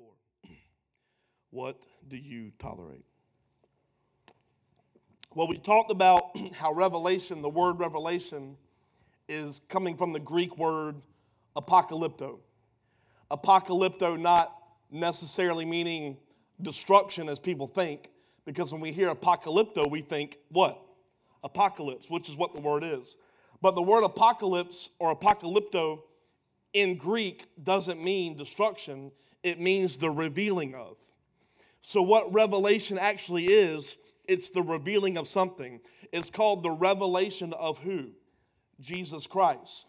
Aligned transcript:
4. 0.00 0.50
What 1.50 1.82
do 2.08 2.16
you 2.16 2.52
tolerate? 2.58 3.04
Well, 5.34 5.48
we 5.48 5.58
talked 5.58 5.90
about 5.90 6.36
how 6.54 6.72
revelation, 6.72 7.42
the 7.42 7.50
word 7.50 7.78
revelation, 7.78 8.56
is 9.28 9.60
coming 9.68 9.96
from 9.96 10.12
the 10.12 10.20
Greek 10.20 10.56
word 10.56 10.96
apocalypto. 11.56 12.38
Apocalypto 13.30 14.18
not 14.18 14.56
necessarily 14.90 15.64
meaning 15.64 16.16
destruction 16.62 17.28
as 17.28 17.38
people 17.38 17.66
think, 17.66 18.10
because 18.44 18.72
when 18.72 18.80
we 18.80 18.92
hear 18.92 19.14
apocalypto, 19.14 19.90
we 19.90 20.00
think 20.00 20.38
what? 20.48 20.80
Apocalypse, 21.44 22.10
which 22.10 22.28
is 22.28 22.36
what 22.36 22.54
the 22.54 22.60
word 22.60 22.82
is. 22.82 23.16
But 23.62 23.74
the 23.74 23.82
word 23.82 24.04
apocalypse 24.04 24.90
or 24.98 25.14
apocalypto 25.14 26.00
in 26.72 26.96
Greek 26.96 27.44
doesn't 27.62 28.02
mean 28.02 28.36
destruction, 28.36 29.12
it 29.42 29.60
means 29.60 29.96
the 29.96 30.10
revealing 30.10 30.74
of. 30.74 30.96
So, 31.80 32.02
what 32.02 32.32
revelation 32.32 32.98
actually 32.98 33.44
is, 33.44 33.96
it's 34.28 34.50
the 34.50 34.62
revealing 34.62 35.16
of 35.16 35.26
something. 35.26 35.80
It's 36.12 36.30
called 36.30 36.62
the 36.62 36.70
revelation 36.70 37.52
of 37.54 37.78
who? 37.80 38.10
Jesus 38.80 39.26
Christ. 39.26 39.86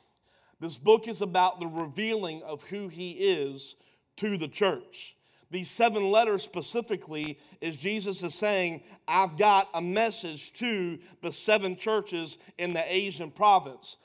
This 0.60 0.78
book 0.78 1.08
is 1.08 1.22
about 1.22 1.60
the 1.60 1.68
revealing 1.68 2.44
of 2.44 2.64
who 2.70 2.88
he 2.88 3.12
is 3.12 3.76
to 4.18 4.38
the 4.38 4.48
church. 4.48 5.16
These 5.50 5.70
seven 5.70 6.10
letters 6.10 6.44
specifically 6.44 7.38
is 7.60 7.78
Jesus 7.78 8.24
is 8.24 8.34
saying, 8.36 8.84
I've 9.08 9.38
got 9.38 9.68
a 9.74 9.82
message 9.82 10.54
to 10.54 10.98
the 11.22 11.34
seven 11.34 11.76
churches 11.76 12.38
in 12.58 12.74
the 12.74 12.84
Asian 12.88 13.32
province. 13.32 13.98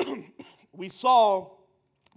we 0.72 0.88
saw 0.88 1.50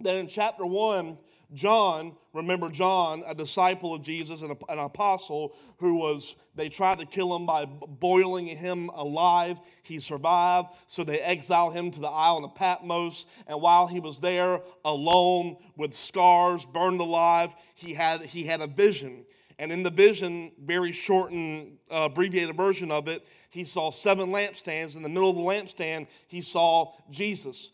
that 0.00 0.14
in 0.14 0.28
chapter 0.28 0.64
1, 0.64 1.18
John, 1.52 2.16
remember 2.32 2.68
John, 2.68 3.24
a 3.26 3.34
disciple 3.34 3.92
of 3.92 4.02
Jesus 4.02 4.42
and 4.42 4.56
an 4.68 4.78
apostle 4.78 5.56
who 5.78 5.96
was, 5.96 6.36
they 6.54 6.68
tried 6.68 7.00
to 7.00 7.06
kill 7.06 7.34
him 7.34 7.44
by 7.44 7.64
boiling 7.64 8.46
him 8.46 8.88
alive. 8.90 9.58
He 9.82 9.98
survived, 9.98 10.68
so 10.86 11.02
they 11.02 11.20
exiled 11.20 11.74
him 11.74 11.90
to 11.90 12.00
the 12.00 12.08
island 12.08 12.44
of 12.44 12.54
Patmos. 12.54 13.26
And 13.48 13.60
while 13.60 13.88
he 13.88 13.98
was 13.98 14.20
there 14.20 14.60
alone 14.84 15.56
with 15.76 15.92
scars, 15.92 16.64
burned 16.66 17.00
alive, 17.00 17.54
he 17.74 17.94
had, 17.94 18.22
he 18.22 18.44
had 18.44 18.60
a 18.60 18.68
vision. 18.68 19.24
And 19.58 19.72
in 19.72 19.82
the 19.82 19.90
vision, 19.90 20.52
very 20.64 20.92
short 20.92 21.32
and 21.32 21.78
uh, 21.90 22.08
abbreviated 22.10 22.56
version 22.56 22.90
of 22.90 23.08
it, 23.08 23.26
he 23.50 23.64
saw 23.64 23.90
seven 23.90 24.30
lampstands. 24.30 24.96
In 24.96 25.02
the 25.02 25.08
middle 25.08 25.30
of 25.30 25.36
the 25.36 25.42
lampstand, 25.42 26.06
he 26.28 26.40
saw 26.40 26.92
Jesus. 27.10 27.72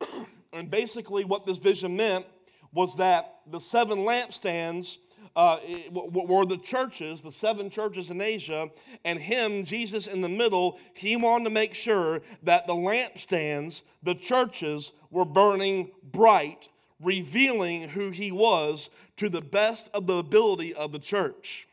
and 0.54 0.70
basically, 0.70 1.24
what 1.24 1.44
this 1.44 1.58
vision 1.58 1.96
meant 1.96 2.24
was 2.72 2.96
that 2.96 3.34
the 3.46 3.60
seven 3.60 3.98
lampstands 3.98 4.98
uh, 5.34 5.58
were 5.90 6.44
the 6.44 6.58
churches, 6.58 7.22
the 7.22 7.32
seven 7.32 7.70
churches 7.70 8.10
in 8.10 8.20
Asia, 8.20 8.68
and 9.04 9.18
him, 9.18 9.64
Jesus, 9.64 10.06
in 10.06 10.20
the 10.20 10.28
middle, 10.28 10.78
he 10.94 11.16
wanted 11.16 11.44
to 11.44 11.50
make 11.50 11.74
sure 11.74 12.20
that 12.42 12.66
the 12.66 12.74
lampstands, 12.74 13.82
the 14.02 14.14
churches, 14.14 14.92
were 15.10 15.24
burning 15.24 15.90
bright, 16.12 16.68
revealing 17.00 17.88
who 17.88 18.10
he 18.10 18.30
was 18.30 18.90
to 19.16 19.28
the 19.28 19.40
best 19.40 19.90
of 19.94 20.06
the 20.06 20.16
ability 20.16 20.74
of 20.74 20.92
the 20.92 20.98
church. 20.98 21.66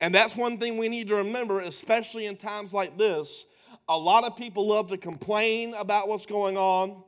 And 0.00 0.14
that's 0.14 0.36
one 0.36 0.58
thing 0.58 0.76
we 0.76 0.88
need 0.88 1.08
to 1.08 1.16
remember, 1.16 1.60
especially 1.60 2.26
in 2.26 2.36
times 2.36 2.74
like 2.74 2.96
this. 2.98 3.46
A 3.88 3.96
lot 3.96 4.24
of 4.24 4.36
people 4.36 4.66
love 4.66 4.88
to 4.88 4.96
complain 4.96 5.74
about 5.74 6.08
what's 6.08 6.26
going 6.26 6.56
on. 6.56 7.02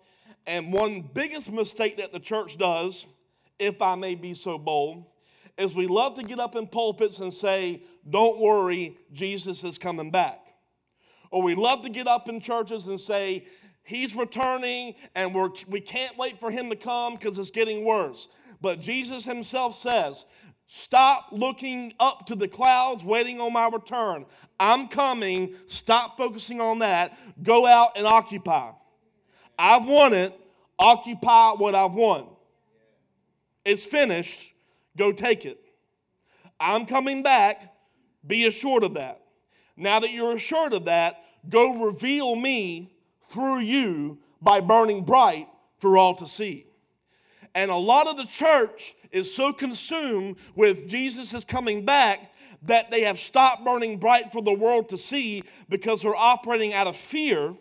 And 0.48 0.72
one 0.72 1.02
biggest 1.02 1.52
mistake 1.52 1.98
that 1.98 2.10
the 2.10 2.18
church 2.18 2.56
does, 2.56 3.06
if 3.58 3.82
I 3.82 3.94
may 3.96 4.14
be 4.14 4.32
so 4.32 4.58
bold, 4.58 5.04
is 5.58 5.74
we 5.74 5.86
love 5.86 6.14
to 6.14 6.22
get 6.22 6.40
up 6.40 6.56
in 6.56 6.66
pulpits 6.66 7.18
and 7.18 7.32
say, 7.32 7.82
Don't 8.08 8.40
worry, 8.40 8.96
Jesus 9.12 9.62
is 9.62 9.76
coming 9.76 10.10
back. 10.10 10.40
Or 11.30 11.42
we 11.42 11.54
love 11.54 11.82
to 11.82 11.90
get 11.90 12.06
up 12.06 12.30
in 12.30 12.40
churches 12.40 12.86
and 12.86 12.98
say, 12.98 13.46
He's 13.82 14.16
returning 14.16 14.94
and 15.14 15.34
we're, 15.34 15.50
we 15.66 15.80
can't 15.80 16.16
wait 16.16 16.40
for 16.40 16.50
Him 16.50 16.70
to 16.70 16.76
come 16.76 17.14
because 17.14 17.38
it's 17.38 17.50
getting 17.50 17.84
worse. 17.84 18.28
But 18.62 18.80
Jesus 18.80 19.26
Himself 19.26 19.74
says, 19.74 20.24
Stop 20.66 21.28
looking 21.30 21.92
up 22.00 22.24
to 22.26 22.34
the 22.34 22.48
clouds, 22.48 23.04
waiting 23.04 23.38
on 23.38 23.52
my 23.52 23.68
return. 23.68 24.24
I'm 24.58 24.88
coming. 24.88 25.54
Stop 25.66 26.16
focusing 26.16 26.62
on 26.62 26.78
that. 26.78 27.18
Go 27.42 27.66
out 27.66 27.96
and 27.96 28.06
occupy. 28.06 28.70
I've 29.58 29.86
won 29.86 30.12
it. 30.12 30.32
Occupy 30.78 31.52
what 31.52 31.74
I've 31.74 31.94
won. 31.94 32.26
It's 33.64 33.84
finished. 33.84 34.54
Go 34.96 35.12
take 35.12 35.44
it. 35.44 35.60
I'm 36.60 36.86
coming 36.86 37.22
back. 37.22 37.74
Be 38.26 38.46
assured 38.46 38.84
of 38.84 38.94
that. 38.94 39.20
Now 39.76 40.00
that 40.00 40.12
you're 40.12 40.32
assured 40.32 40.72
of 40.72 40.86
that, 40.86 41.22
go 41.48 41.86
reveal 41.86 42.34
me 42.36 42.92
through 43.22 43.60
you 43.60 44.18
by 44.40 44.60
burning 44.60 45.04
bright 45.04 45.48
for 45.78 45.96
all 45.96 46.14
to 46.16 46.26
see. 46.26 46.66
And 47.54 47.70
a 47.70 47.76
lot 47.76 48.06
of 48.06 48.16
the 48.16 48.26
church 48.26 48.94
is 49.10 49.34
so 49.34 49.52
consumed 49.52 50.36
with 50.54 50.88
Jesus 50.88 51.34
is 51.34 51.44
coming 51.44 51.84
back 51.84 52.32
that 52.62 52.90
they 52.90 53.02
have 53.02 53.18
stopped 53.18 53.64
burning 53.64 53.98
bright 53.98 54.32
for 54.32 54.42
the 54.42 54.54
world 54.54 54.88
to 54.90 54.98
see 54.98 55.42
because 55.68 56.02
they're 56.02 56.14
operating 56.14 56.74
out 56.74 56.86
of 56.86 56.96
fear 56.96 57.54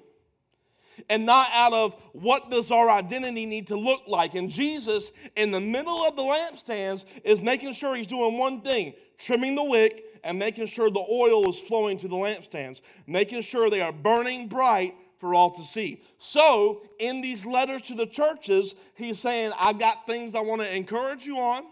and 1.09 1.25
not 1.25 1.49
out 1.53 1.73
of 1.73 1.95
what 2.13 2.49
does 2.49 2.71
our 2.71 2.89
identity 2.89 3.45
need 3.45 3.67
to 3.67 3.75
look 3.75 4.03
like. 4.07 4.35
And 4.35 4.49
Jesus, 4.49 5.11
in 5.35 5.51
the 5.51 5.59
middle 5.59 6.05
of 6.05 6.15
the 6.15 6.23
lampstands, 6.23 7.05
is 7.23 7.41
making 7.41 7.73
sure 7.73 7.95
he's 7.95 8.07
doing 8.07 8.37
one 8.37 8.61
thing 8.61 8.93
trimming 9.17 9.55
the 9.55 9.63
wick 9.63 10.03
and 10.23 10.37
making 10.37 10.67
sure 10.67 10.89
the 10.89 11.05
oil 11.09 11.49
is 11.49 11.59
flowing 11.59 11.97
to 11.97 12.07
the 12.07 12.15
lampstands, 12.15 12.81
making 13.07 13.41
sure 13.41 13.69
they 13.69 13.81
are 13.81 13.91
burning 13.91 14.47
bright 14.47 14.93
for 15.17 15.33
all 15.33 15.49
to 15.51 15.63
see. 15.63 16.01
So, 16.17 16.83
in 16.99 17.21
these 17.21 17.45
letters 17.45 17.83
to 17.83 17.95
the 17.95 18.05
churches, 18.05 18.75
he's 18.95 19.19
saying, 19.19 19.51
I've 19.59 19.79
got 19.79 20.05
things 20.05 20.35
I 20.35 20.41
want 20.41 20.61
to 20.61 20.75
encourage 20.75 21.25
you 21.25 21.37
on, 21.39 21.63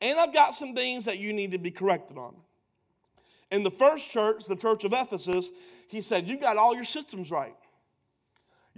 and 0.00 0.18
I've 0.18 0.34
got 0.34 0.54
some 0.54 0.74
things 0.74 1.06
that 1.06 1.18
you 1.18 1.32
need 1.32 1.52
to 1.52 1.58
be 1.58 1.70
corrected 1.70 2.18
on. 2.18 2.34
In 3.50 3.62
the 3.62 3.70
first 3.70 4.10
church, 4.10 4.44
the 4.44 4.56
church 4.56 4.84
of 4.84 4.92
Ephesus, 4.92 5.50
he 5.88 6.02
said, 6.02 6.28
You 6.28 6.38
got 6.38 6.56
all 6.56 6.74
your 6.74 6.84
systems 6.84 7.30
right. 7.30 7.54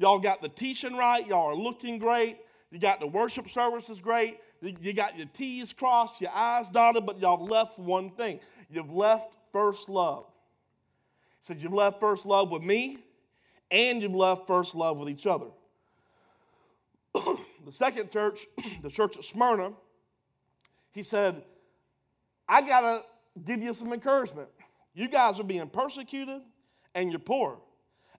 Y'all 0.00 0.18
got 0.18 0.40
the 0.40 0.48
teaching 0.48 0.96
right. 0.96 1.26
Y'all 1.26 1.50
are 1.50 1.54
looking 1.54 1.98
great. 1.98 2.38
You 2.70 2.78
got 2.78 3.00
the 3.00 3.06
worship 3.06 3.50
services 3.50 4.00
great. 4.00 4.38
You 4.62 4.94
got 4.94 5.18
your 5.18 5.26
T's 5.26 5.74
crossed, 5.74 6.22
your 6.22 6.30
I's 6.34 6.70
dotted, 6.70 7.04
but 7.04 7.20
y'all 7.20 7.44
left 7.44 7.78
one 7.78 8.08
thing. 8.08 8.40
You've 8.70 8.94
left 8.94 9.36
first 9.52 9.90
love. 9.90 10.24
He 11.40 11.44
said, 11.44 11.62
You've 11.62 11.74
left 11.74 12.00
first 12.00 12.24
love 12.24 12.50
with 12.50 12.62
me, 12.62 12.96
and 13.70 14.00
you've 14.00 14.14
left 14.14 14.46
first 14.46 14.74
love 14.74 14.96
with 14.96 15.10
each 15.10 15.26
other. 15.26 15.48
the 17.14 17.70
second 17.70 18.10
church, 18.10 18.46
the 18.82 18.88
church 18.88 19.18
at 19.18 19.24
Smyrna, 19.24 19.74
he 20.92 21.02
said, 21.02 21.42
I 22.48 22.62
got 22.62 22.80
to 22.80 23.04
give 23.44 23.62
you 23.62 23.74
some 23.74 23.92
encouragement. 23.92 24.48
You 24.94 25.08
guys 25.08 25.38
are 25.40 25.44
being 25.44 25.68
persecuted 25.68 26.40
and 26.94 27.10
you're 27.10 27.18
poor. 27.18 27.58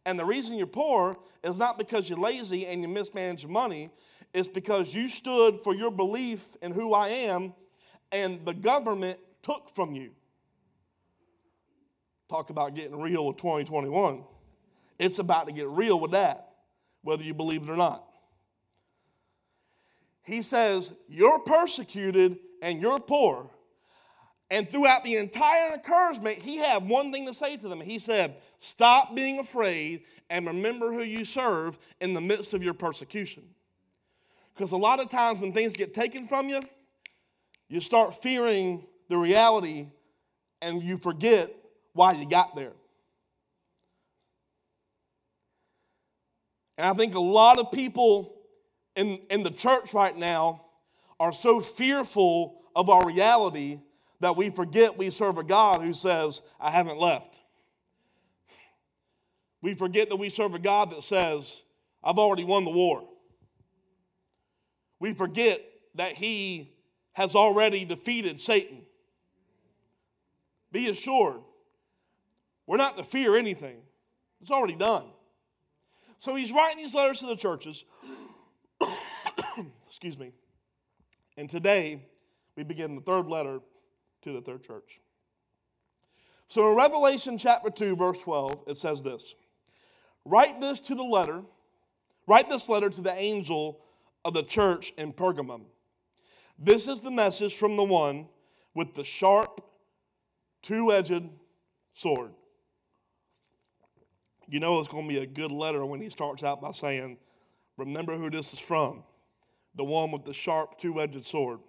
And 0.06 0.20
the 0.20 0.26
reason 0.26 0.58
you're 0.58 0.68
poor 0.68 1.18
is 1.44 1.60
not 1.60 1.78
because 1.78 2.10
you're 2.10 2.20
lazy 2.20 2.66
and 2.66 2.82
you 2.82 2.88
mismanage 2.88 3.46
money, 3.46 3.90
it's 4.34 4.48
because 4.48 4.96
you 4.96 5.10
stood 5.10 5.60
for 5.62 5.76
your 5.76 5.92
belief 5.92 6.56
in 6.62 6.72
who 6.72 6.94
I 6.94 7.10
am 7.10 7.54
and 8.12 8.44
the 8.46 8.54
government 8.54 9.18
took 9.42 9.74
from 9.74 9.94
you. 9.94 10.12
Talk 12.30 12.50
about 12.50 12.76
getting 12.76 13.00
real 13.00 13.28
with 13.28 13.38
2021. 13.38 14.24
It's 15.00 15.20
about 15.20 15.48
to 15.48 15.54
get 15.54 15.68
real 15.68 16.00
with 16.00 16.12
that, 16.12 16.50
whether 17.02 17.24
you 17.24 17.34
believe 17.34 17.64
it 17.64 17.70
or 17.70 17.76
not. 17.76 18.06
He 20.24 20.42
says, 20.42 20.94
You're 21.10 21.40
persecuted 21.40 22.38
and 22.62 22.82
you're 22.82 23.00
poor. 23.00 23.50
And 24.52 24.70
throughout 24.70 25.06
the 25.06 25.16
entire 25.16 25.74
encouragement, 25.74 26.38
he 26.38 26.58
had 26.58 26.86
one 26.88 27.14
thing 27.14 27.26
to 27.26 27.34
say 27.34 27.56
to 27.56 27.70
them. 27.70 27.80
He 27.80 28.00
said, 28.00 28.42
Stop 28.58 29.16
being 29.16 29.40
afraid 29.40 30.04
and 30.30 30.46
remember 30.46 30.92
who 30.92 31.04
you 31.04 31.24
serve 31.24 31.80
in 32.02 32.14
the 32.14 32.20
midst 32.20 32.54
of 32.54 32.62
your 32.62 32.74
persecution. 32.74 33.44
Because 34.54 34.74
a 34.74 34.78
lot 34.78 35.00
of 35.00 35.10
times 35.10 35.40
when 35.40 35.54
things 35.54 35.78
get 35.78 35.94
taken 35.94 36.28
from 36.28 36.50
you, 36.50 36.62
you 37.70 37.80
start 37.80 38.22
fearing 38.22 38.84
the 39.08 39.16
reality 39.16 39.88
and 40.62 40.84
you 40.84 40.98
forget 40.98 41.50
why 41.94 42.12
you 42.12 42.28
got 42.28 42.54
there. 42.54 42.74
And 46.78 46.88
I 46.88 46.94
think 46.94 47.16
a 47.16 47.22
lot 47.22 47.58
of 47.58 47.72
people 47.72 48.36
in, 48.98 49.22
in 49.30 49.44
the 49.44 49.52
church 49.52 49.94
right 49.94 50.16
now 50.16 50.66
are 51.22 51.32
so 51.32 51.62
fearful 51.62 52.62
of 52.76 52.90
our 52.90 53.08
reality 53.08 53.80
that 54.22 54.38
we 54.38 54.50
forget 54.50 54.98
we 54.98 55.10
serve 55.10 55.38
a 55.38 55.44
God 55.44 55.82
who 55.82 55.94
says, 55.94 56.42
I 56.60 56.72
haven't 56.72 56.98
left. 56.98 57.42
We 59.62 59.74
forget 59.74 60.10
that 60.10 60.16
we 60.16 60.30
serve 60.30 60.54
a 60.56 60.60
God 60.60 60.92
that 60.92 61.04
says, 61.04 61.62
I've 62.04 62.18
already 62.18 62.44
won 62.44 62.64
the 62.64 62.72
war. 62.72 63.08
We 65.00 65.14
forget 65.14 65.62
that 65.96 66.14
He 66.14 66.72
has 67.14 67.36
already 67.36 67.84
defeated 67.84 68.40
Satan. 68.40 68.84
Be 70.72 70.88
assured, 70.88 71.42
we're 72.66 72.78
not 72.78 72.98
to 72.98 73.04
fear 73.04 73.36
anything, 73.36 73.82
it's 74.40 74.52
already 74.52 74.76
done. 74.76 75.06
So 76.20 76.36
he's 76.36 76.52
writing 76.52 76.78
these 76.78 76.94
letters 76.94 77.20
to 77.22 77.26
the 77.26 77.36
churches. 77.36 77.84
Excuse 79.88 80.20
me. 80.20 80.32
And 81.36 81.50
today, 81.50 82.06
we 82.56 82.64
begin 82.64 82.94
the 82.94 83.02
third 83.02 83.28
letter 83.28 83.60
to 84.22 84.34
the 84.34 84.42
third 84.42 84.64
church. 84.64 85.00
So 86.48 86.70
in 86.70 86.78
Revelation 86.78 87.38
chapter 87.38 87.70
2, 87.70 87.96
verse 87.96 88.22
12, 88.24 88.64
it 88.68 88.78
says 88.78 89.04
this 89.04 89.36
Write 90.26 90.60
this 90.62 90.80
to 90.82 90.96
the 90.96 91.04
letter, 91.04 91.44
write 92.28 92.50
this 92.50 92.70
letter 92.70 92.90
to 92.90 93.02
the 93.02 93.14
angel 93.14 93.82
of 94.24 94.34
the 94.34 94.44
church 94.44 94.94
in 94.98 95.14
Pergamum. 95.14 95.64
This 96.60 96.88
is 96.88 97.02
the 97.02 97.12
message 97.12 97.56
from 97.56 97.76
the 97.76 97.84
one 97.84 98.28
with 98.76 98.94
the 98.94 99.04
sharp, 99.04 99.62
two 100.62 100.92
edged 100.92 101.28
sword. 101.94 102.32
You 104.48 104.60
know 104.60 104.80
it's 104.80 104.88
going 104.88 105.08
to 105.08 105.14
be 105.14 105.22
a 105.22 105.26
good 105.26 105.52
letter 105.52 105.86
when 105.86 106.02
he 106.02 106.10
starts 106.10 106.44
out 106.44 106.62
by 106.62 106.72
saying, 106.72 107.18
Remember 107.78 108.18
who 108.18 108.30
this 108.30 108.54
is 108.54 108.60
from 108.60 109.04
the 109.76 109.84
one 109.84 110.12
with 110.12 110.26
the 110.26 110.34
sharp, 110.34 110.78
two 110.78 111.00
edged 111.00 111.26
sword. 111.26 111.60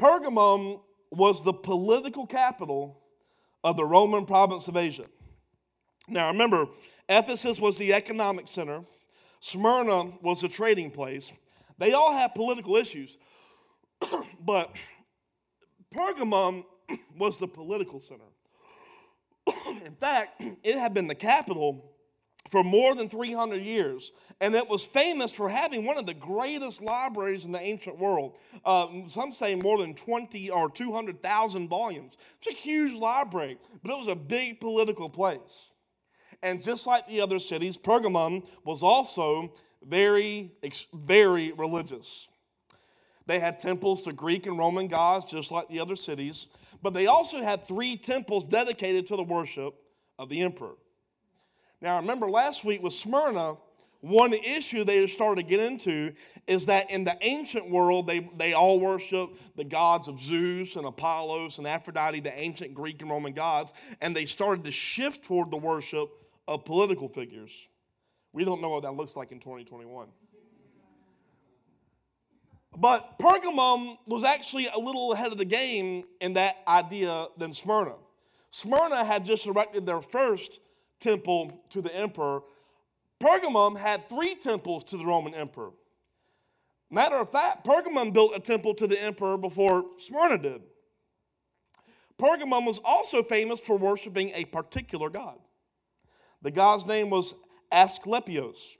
Pergamum 0.00 0.80
was 1.10 1.44
the 1.44 1.52
political 1.52 2.26
capital 2.26 3.02
of 3.62 3.76
the 3.76 3.84
Roman 3.84 4.24
province 4.24 4.66
of 4.66 4.76
Asia. 4.76 5.04
Now 6.08 6.28
remember, 6.28 6.66
Ephesus 7.08 7.60
was 7.60 7.76
the 7.76 7.92
economic 7.92 8.48
center, 8.48 8.82
Smyrna 9.40 10.04
was 10.22 10.40
the 10.40 10.48
trading 10.48 10.90
place. 10.90 11.32
They 11.76 11.92
all 11.92 12.12
had 12.14 12.34
political 12.34 12.76
issues, 12.76 13.18
but 14.40 14.74
Pergamum 15.94 16.64
was 17.18 17.36
the 17.36 17.48
political 17.48 18.00
center. 18.00 18.24
In 19.84 19.94
fact, 19.96 20.42
it 20.62 20.78
had 20.78 20.94
been 20.94 21.08
the 21.08 21.14
capital 21.14 21.89
for 22.50 22.64
more 22.64 22.96
than 22.96 23.08
300 23.08 23.62
years, 23.62 24.10
and 24.40 24.56
it 24.56 24.68
was 24.68 24.84
famous 24.84 25.32
for 25.32 25.48
having 25.48 25.84
one 25.84 25.98
of 25.98 26.06
the 26.06 26.14
greatest 26.14 26.82
libraries 26.82 27.44
in 27.44 27.52
the 27.52 27.60
ancient 27.60 27.96
world. 27.96 28.38
Uh, 28.64 28.88
some 29.06 29.30
say 29.30 29.54
more 29.54 29.78
than 29.78 29.94
20 29.94 30.50
or 30.50 30.68
200,000 30.68 31.68
volumes. 31.68 32.16
It's 32.38 32.48
a 32.48 32.52
huge 32.52 32.92
library, 32.92 33.56
but 33.82 33.92
it 33.92 33.98
was 33.98 34.08
a 34.08 34.16
big 34.16 34.58
political 34.60 35.08
place. 35.08 35.72
And 36.42 36.60
just 36.60 36.88
like 36.88 37.06
the 37.06 37.20
other 37.20 37.38
cities, 37.38 37.78
Pergamum 37.78 38.44
was 38.64 38.82
also 38.82 39.52
very, 39.86 40.52
very 40.92 41.52
religious. 41.52 42.28
They 43.26 43.38
had 43.38 43.60
temples 43.60 44.02
to 44.02 44.12
Greek 44.12 44.46
and 44.46 44.58
Roman 44.58 44.88
gods, 44.88 45.30
just 45.30 45.52
like 45.52 45.68
the 45.68 45.78
other 45.78 45.94
cities, 45.94 46.48
but 46.82 46.94
they 46.94 47.06
also 47.06 47.42
had 47.42 47.64
three 47.64 47.96
temples 47.96 48.48
dedicated 48.48 49.06
to 49.06 49.16
the 49.16 49.22
worship 49.22 49.74
of 50.18 50.28
the 50.28 50.42
emperor. 50.42 50.74
Now, 51.80 51.98
remember 51.98 52.28
last 52.28 52.64
week 52.64 52.82
with 52.82 52.92
Smyrna, 52.92 53.56
one 54.00 54.32
issue 54.32 54.84
they 54.84 55.06
started 55.06 55.42
to 55.42 55.48
get 55.48 55.60
into 55.60 56.12
is 56.46 56.66
that 56.66 56.90
in 56.90 57.04
the 57.04 57.16
ancient 57.20 57.70
world, 57.70 58.06
they, 58.06 58.20
they 58.36 58.54
all 58.54 58.80
worship 58.80 59.30
the 59.56 59.64
gods 59.64 60.08
of 60.08 60.18
Zeus 60.18 60.76
and 60.76 60.86
Apollos 60.86 61.58
and 61.58 61.66
Aphrodite, 61.66 62.20
the 62.20 62.38
ancient 62.38 62.74
Greek 62.74 63.02
and 63.02 63.10
Roman 63.10 63.32
gods, 63.32 63.72
and 64.00 64.16
they 64.16 64.24
started 64.24 64.64
to 64.64 64.72
shift 64.72 65.24
toward 65.24 65.50
the 65.50 65.58
worship 65.58 66.08
of 66.48 66.64
political 66.64 67.08
figures. 67.08 67.68
We 68.32 68.44
don't 68.44 68.62
know 68.62 68.70
what 68.70 68.84
that 68.84 68.94
looks 68.94 69.16
like 69.16 69.32
in 69.32 69.40
2021. 69.40 70.08
But 72.76 73.18
Pergamum 73.18 73.98
was 74.06 74.24
actually 74.24 74.68
a 74.74 74.78
little 74.78 75.12
ahead 75.12 75.32
of 75.32 75.38
the 75.38 75.44
game 75.44 76.04
in 76.20 76.34
that 76.34 76.56
idea 76.66 77.26
than 77.36 77.52
Smyrna. 77.52 77.96
Smyrna 78.50 79.04
had 79.04 79.26
just 79.26 79.46
erected 79.46 79.86
their 79.86 80.00
first 80.00 80.60
temple 81.00 81.64
to 81.70 81.80
the 81.80 81.94
emperor. 81.94 82.40
Pergamum 83.20 83.78
had 83.78 84.08
three 84.08 84.34
temples 84.34 84.84
to 84.84 84.96
the 84.96 85.04
Roman 85.04 85.34
emperor. 85.34 85.70
Matter 86.90 87.16
of 87.16 87.30
fact, 87.30 87.64
Pergamum 87.64 88.12
built 88.12 88.32
a 88.34 88.40
temple 88.40 88.74
to 88.74 88.86
the 88.86 89.00
emperor 89.00 89.36
before 89.36 89.84
Smyrna 89.98 90.38
did. 90.38 90.62
Pergamum 92.18 92.66
was 92.66 92.80
also 92.84 93.22
famous 93.22 93.60
for 93.60 93.78
worshiping 93.78 94.30
a 94.34 94.44
particular 94.46 95.08
god. 95.08 95.38
The 96.42 96.50
god's 96.50 96.86
name 96.86 97.10
was 97.10 97.34
Asclepios. 97.72 98.76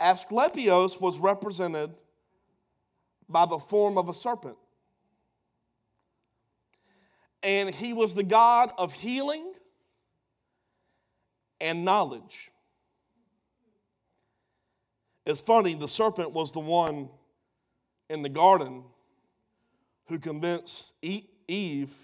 Asclepios 0.00 1.00
was 1.00 1.18
represented 1.18 1.90
by 3.28 3.46
the 3.46 3.58
form 3.58 3.98
of 3.98 4.08
a 4.08 4.14
serpent. 4.14 4.56
And 7.42 7.70
he 7.70 7.92
was 7.92 8.14
the 8.14 8.22
god 8.22 8.70
of 8.78 8.92
healing 8.92 9.47
and 11.60 11.84
knowledge. 11.84 12.50
It's 15.26 15.40
funny, 15.40 15.74
the 15.74 15.88
serpent 15.88 16.32
was 16.32 16.52
the 16.52 16.60
one 16.60 17.10
in 18.08 18.22
the 18.22 18.28
garden 18.28 18.84
who 20.06 20.18
convinced 20.18 20.94
Eve 21.02 21.94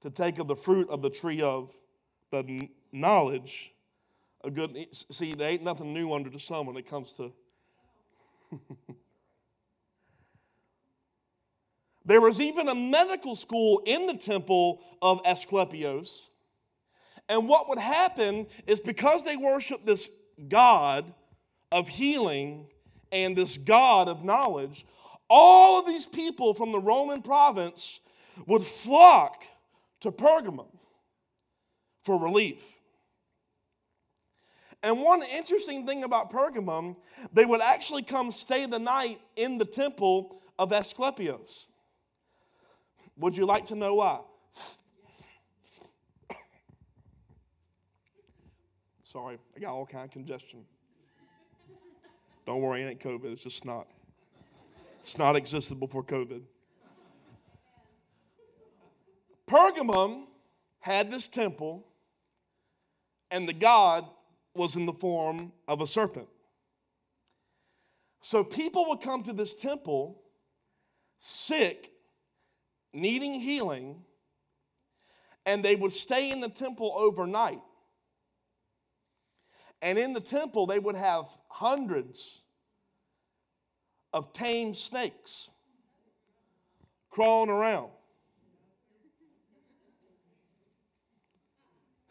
to 0.00 0.10
take 0.10 0.38
of 0.38 0.48
the 0.48 0.56
fruit 0.56 0.88
of 0.88 1.02
the 1.02 1.10
tree 1.10 1.42
of 1.42 1.70
the 2.30 2.70
knowledge 2.92 3.74
of 4.42 4.54
good. 4.54 4.86
See, 4.92 5.34
there 5.34 5.50
ain't 5.50 5.62
nothing 5.62 5.92
new 5.92 6.14
under 6.14 6.30
the 6.30 6.38
sun 6.38 6.64
when 6.66 6.76
it 6.76 6.88
comes 6.88 7.12
to. 7.14 7.32
there 12.04 12.20
was 12.20 12.40
even 12.40 12.68
a 12.68 12.74
medical 12.74 13.36
school 13.36 13.82
in 13.84 14.06
the 14.06 14.16
temple 14.16 14.80
of 15.02 15.22
Asclepios 15.24 16.30
and 17.30 17.48
what 17.48 17.68
would 17.68 17.78
happen 17.78 18.48
is 18.66 18.80
because 18.80 19.24
they 19.24 19.36
worship 19.36 19.86
this 19.86 20.10
God 20.48 21.04
of 21.70 21.88
healing 21.88 22.66
and 23.12 23.36
this 23.36 23.56
God 23.56 24.08
of 24.08 24.24
knowledge, 24.24 24.84
all 25.28 25.78
of 25.78 25.86
these 25.86 26.08
people 26.08 26.54
from 26.54 26.72
the 26.72 26.80
Roman 26.80 27.22
province 27.22 28.00
would 28.46 28.62
flock 28.62 29.44
to 30.00 30.10
Pergamum 30.10 30.66
for 32.02 32.20
relief. 32.20 32.64
And 34.82 35.00
one 35.00 35.22
interesting 35.22 35.86
thing 35.86 36.02
about 36.02 36.32
Pergamum, 36.32 36.96
they 37.32 37.44
would 37.44 37.60
actually 37.60 38.02
come 38.02 38.32
stay 38.32 38.66
the 38.66 38.78
night 38.80 39.20
in 39.36 39.56
the 39.58 39.64
temple 39.64 40.40
of 40.58 40.72
Asclepius. 40.72 41.68
Would 43.18 43.36
you 43.36 43.46
like 43.46 43.66
to 43.66 43.76
know 43.76 43.96
why? 43.96 44.20
Sorry, 49.10 49.38
I 49.56 49.58
got 49.58 49.72
all 49.72 49.86
kind 49.86 50.04
of 50.04 50.12
congestion. 50.12 50.60
Don't 52.46 52.60
worry, 52.60 52.82
it 52.82 52.88
ain't 52.88 53.00
COVID. 53.00 53.24
It's 53.24 53.42
just 53.42 53.58
snot. 53.58 53.88
Snot 55.00 55.34
existed 55.34 55.80
before 55.80 56.04
COVID. 56.04 56.42
Pergamum 59.48 60.26
had 60.78 61.10
this 61.10 61.26
temple, 61.26 61.84
and 63.32 63.48
the 63.48 63.52
god 63.52 64.04
was 64.54 64.76
in 64.76 64.86
the 64.86 64.92
form 64.92 65.50
of 65.66 65.80
a 65.80 65.88
serpent. 65.88 66.28
So 68.20 68.44
people 68.44 68.90
would 68.90 69.00
come 69.00 69.24
to 69.24 69.32
this 69.32 69.56
temple 69.56 70.22
sick, 71.18 71.90
needing 72.92 73.40
healing, 73.40 74.04
and 75.46 75.64
they 75.64 75.74
would 75.74 75.90
stay 75.90 76.30
in 76.30 76.40
the 76.40 76.48
temple 76.48 76.94
overnight. 76.96 77.58
And 79.82 79.98
in 79.98 80.12
the 80.12 80.20
temple, 80.20 80.66
they 80.66 80.78
would 80.78 80.96
have 80.96 81.24
hundreds 81.48 82.42
of 84.12 84.32
tame 84.32 84.74
snakes 84.74 85.50
crawling 87.10 87.50
around. 87.50 87.90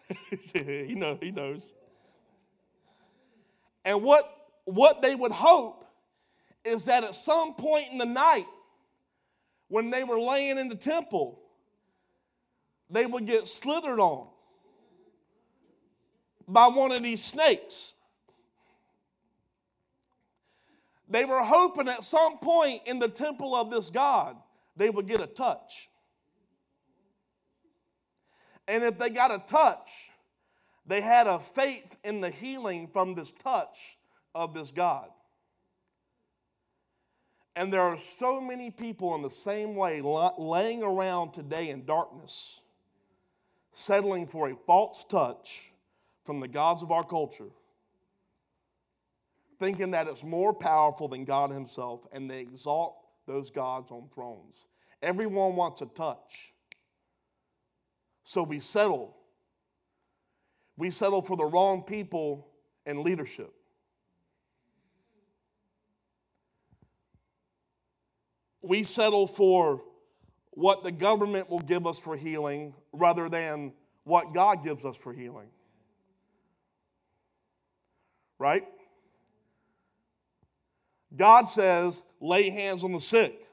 he 0.53 0.95
knows, 0.95 1.19
he 1.21 1.31
knows. 1.31 1.75
And 3.85 4.01
what, 4.03 4.23
what 4.65 5.01
they 5.01 5.15
would 5.15 5.31
hope 5.31 5.85
is 6.65 6.85
that 6.85 7.03
at 7.03 7.15
some 7.15 7.53
point 7.53 7.85
in 7.91 7.97
the 7.97 8.05
night, 8.05 8.47
when 9.67 9.91
they 9.91 10.03
were 10.03 10.19
laying 10.19 10.57
in 10.57 10.67
the 10.67 10.75
temple, 10.75 11.39
they 12.89 13.05
would 13.05 13.27
get 13.27 13.47
slithered 13.47 13.99
on 13.99 14.27
by 16.49 16.67
one 16.67 16.91
of 16.91 17.03
these 17.03 17.23
snakes. 17.23 17.93
They 21.07 21.25
were 21.25 21.41
hoping 21.41 21.87
at 21.87 22.03
some 22.03 22.39
point 22.39 22.81
in 22.85 22.99
the 22.99 23.07
temple 23.07 23.55
of 23.55 23.71
this 23.71 23.89
God, 23.89 24.35
they 24.75 24.89
would 24.89 25.07
get 25.07 25.21
a 25.21 25.27
touch. 25.27 25.89
And 28.67 28.83
if 28.83 28.99
they 28.99 29.09
got 29.09 29.31
a 29.31 29.43
touch, 29.47 30.11
they 30.85 31.01
had 31.01 31.27
a 31.27 31.39
faith 31.39 31.97
in 32.03 32.21
the 32.21 32.29
healing 32.29 32.87
from 32.87 33.15
this 33.15 33.31
touch 33.31 33.97
of 34.35 34.53
this 34.53 34.71
God. 34.71 35.09
And 37.55 37.73
there 37.73 37.81
are 37.81 37.97
so 37.97 38.39
many 38.39 38.71
people 38.71 39.15
in 39.15 39.21
the 39.21 39.29
same 39.29 39.75
way 39.75 40.01
laying 40.01 40.83
around 40.83 41.33
today 41.33 41.69
in 41.69 41.85
darkness, 41.85 42.61
settling 43.71 44.27
for 44.27 44.49
a 44.49 44.55
false 44.65 45.03
touch 45.03 45.73
from 46.23 46.39
the 46.39 46.47
gods 46.47 46.83
of 46.83 46.91
our 46.91 47.03
culture, 47.03 47.49
thinking 49.59 49.91
that 49.91 50.07
it's 50.07 50.23
more 50.23 50.53
powerful 50.53 51.07
than 51.07 51.25
God 51.25 51.51
Himself, 51.51 52.07
and 52.11 52.29
they 52.29 52.39
exalt 52.39 52.95
those 53.25 53.51
gods 53.51 53.91
on 53.91 54.09
thrones. 54.13 54.67
Everyone 55.01 55.55
wants 55.55 55.81
a 55.81 55.85
touch. 55.85 56.53
So 58.23 58.43
we 58.43 58.59
settle. 58.59 59.15
We 60.77 60.89
settle 60.89 61.21
for 61.21 61.35
the 61.35 61.45
wrong 61.45 61.83
people 61.83 62.47
and 62.85 62.99
leadership. 62.99 63.53
We 68.61 68.83
settle 68.83 69.25
for 69.25 69.83
what 70.51 70.83
the 70.83 70.91
government 70.91 71.49
will 71.49 71.61
give 71.61 71.87
us 71.87 71.99
for 71.99 72.17
healing 72.17 72.73
rather 72.91 73.29
than 73.29 73.73
what 74.03 74.33
God 74.33 74.63
gives 74.63 74.83
us 74.85 74.97
for 74.97 75.13
healing. 75.13 75.47
Right? 78.39 78.65
God 81.15 81.43
says, 81.43 82.01
lay 82.21 82.49
hands 82.49 82.83
on 82.83 82.93
the 82.93 83.01
sick. 83.01 83.45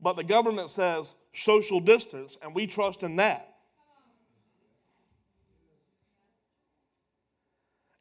But 0.00 0.16
the 0.16 0.24
government 0.24 0.70
says 0.70 1.14
social 1.32 1.80
distance, 1.80 2.38
and 2.42 2.54
we 2.54 2.66
trust 2.66 3.02
in 3.02 3.16
that. 3.16 3.54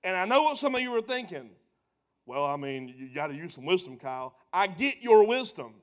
And 0.04 0.16
I 0.16 0.26
know 0.26 0.44
what 0.44 0.58
some 0.58 0.76
of 0.76 0.82
you 0.82 0.94
are 0.96 1.02
thinking. 1.02 1.50
Well, 2.26 2.46
I 2.46 2.58
mean, 2.58 2.94
you 2.98 3.10
got 3.14 3.28
to 3.28 3.34
use 3.34 3.54
some 3.54 3.66
wisdom, 3.66 3.98
Kyle. 3.98 4.36
I 4.52 4.68
get 4.68 5.02
your 5.02 5.28
wisdom. 5.28 5.74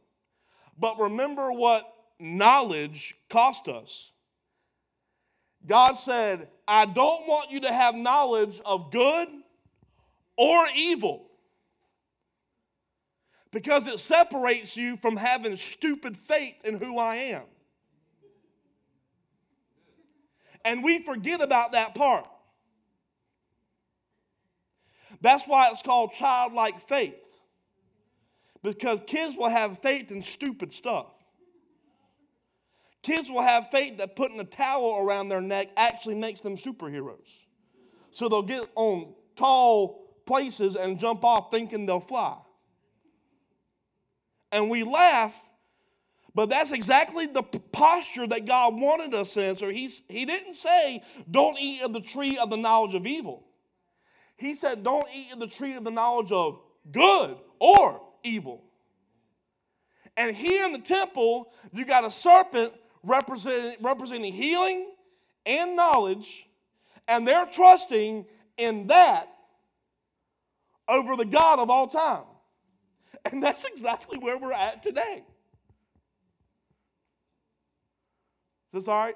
But 0.79 0.99
remember 0.99 1.53
what 1.53 1.83
knowledge 2.19 3.15
cost 3.31 3.69
us. 3.69 4.13
God 5.67 5.93
said, 5.93 6.49
I 6.69 6.87
don't 6.87 7.27
want 7.27 7.51
you 7.51 7.61
to 7.61 7.73
have 7.73 7.95
knowledge 7.95 8.61
of 8.65 8.91
good 8.91 9.29
or 10.41 10.65
evil 10.75 11.27
because 13.53 13.87
it 13.87 14.01
separates 14.01 14.75
you 14.75 14.97
from 14.97 15.19
having 15.19 15.55
stupid 15.55 16.17
faith 16.17 16.65
in 16.65 16.79
who 16.79 16.99
I 16.99 17.17
am. 17.17 17.43
And 20.65 20.83
we 20.83 21.01
forget 21.01 21.43
about 21.43 21.73
that 21.73 21.95
part. 21.95 22.27
That's 25.21 25.47
why 25.47 25.69
it's 25.71 25.83
called 25.83 26.15
childlike 26.15 26.79
faith. 26.79 27.19
Because 28.63 29.03
kids 29.07 29.37
will 29.37 29.51
have 29.51 29.81
faith 29.81 30.11
in 30.11 30.23
stupid 30.23 30.73
stuff. 30.73 31.09
Kids 33.03 33.31
will 33.31 33.43
have 33.43 33.69
faith 33.69 33.99
that 33.99 34.17
putting 34.17 34.41
a 34.41 34.45
towel 34.45 35.05
around 35.05 35.29
their 35.29 35.43
neck 35.43 35.69
actually 35.77 36.15
makes 36.15 36.41
them 36.41 36.57
superheroes. 36.57 37.45
So 38.11 38.27
they'll 38.31 38.41
get 38.41 38.67
on 38.75 39.13
tall 39.37 40.10
places 40.31 40.77
and 40.77 41.01
jump 41.01 41.25
off 41.25 41.51
thinking 41.51 41.87
they'll 41.87 41.99
fly 41.99 42.37
and 44.53 44.71
we 44.71 44.83
laugh, 44.83 45.49
but 46.35 46.51
that's 46.51 46.73
exactly 46.73 47.27
the 47.27 47.43
posture 47.43 48.27
that 48.27 48.47
God 48.47 48.75
wanted 48.75 49.15
us 49.15 49.37
in. 49.37 49.57
So 49.57 49.69
he's, 49.69 50.05
he 50.09 50.25
didn't 50.25 50.55
say, 50.55 51.03
don't 51.31 51.59
eat 51.61 51.83
of 51.83 51.93
the 51.93 52.01
tree 52.01 52.39
of 52.41 52.51
the 52.51 52.57
knowledge 52.57 52.95
of 52.95 53.07
evil. 53.07 53.45
He 54.37 54.55
said, 54.55 54.83
don't 54.83 55.07
eat 55.15 55.33
of 55.33 55.41
the 55.41 55.47
tree 55.47 55.77
of 55.77 55.85
the 55.85 55.91
knowledge 55.91 56.33
of 56.33 56.61
good 56.91 57.37
or 57.59 58.01
evil. 58.23 58.65
And 60.17 60.35
here 60.35 60.65
in 60.67 60.73
the 60.73 60.81
temple, 60.81 61.53
you 61.73 61.85
got 61.85 62.05
a 62.05 62.11
serpent 62.11 62.73
representing, 63.03 63.77
representing 63.81 64.33
healing 64.33 64.93
and 65.47 65.77
knowledge, 65.77 66.47
and 67.09 67.27
they're 67.27 67.47
trusting 67.47 68.27
in 68.57 68.87
that 68.89 69.29
over 70.91 71.17
the 71.17 71.25
God 71.25 71.59
of 71.59 71.71
all 71.71 71.87
time. 71.87 72.25
And 73.31 73.43
that's 73.43 73.65
exactly 73.65 74.19
where 74.19 74.39
we're 74.39 74.53
at 74.53 74.83
today. 74.83 75.25
Is 78.69 78.73
this 78.73 78.89
all 78.89 79.05
right? 79.05 79.15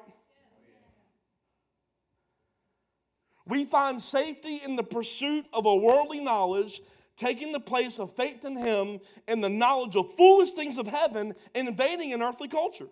We 3.46 3.64
find 3.64 4.00
safety 4.00 4.60
in 4.64 4.76
the 4.76 4.82
pursuit 4.82 5.46
of 5.52 5.66
a 5.66 5.76
worldly 5.76 6.20
knowledge, 6.20 6.80
taking 7.16 7.52
the 7.52 7.60
place 7.60 7.98
of 7.98 8.16
faith 8.16 8.44
in 8.44 8.56
Him 8.56 9.00
and 9.28 9.44
the 9.44 9.50
knowledge 9.50 9.96
of 9.96 10.10
foolish 10.12 10.50
things 10.50 10.78
of 10.78 10.86
heaven, 10.86 11.34
and 11.54 11.68
invading 11.68 12.12
an 12.12 12.22
earthly 12.22 12.48
culture. 12.48 12.88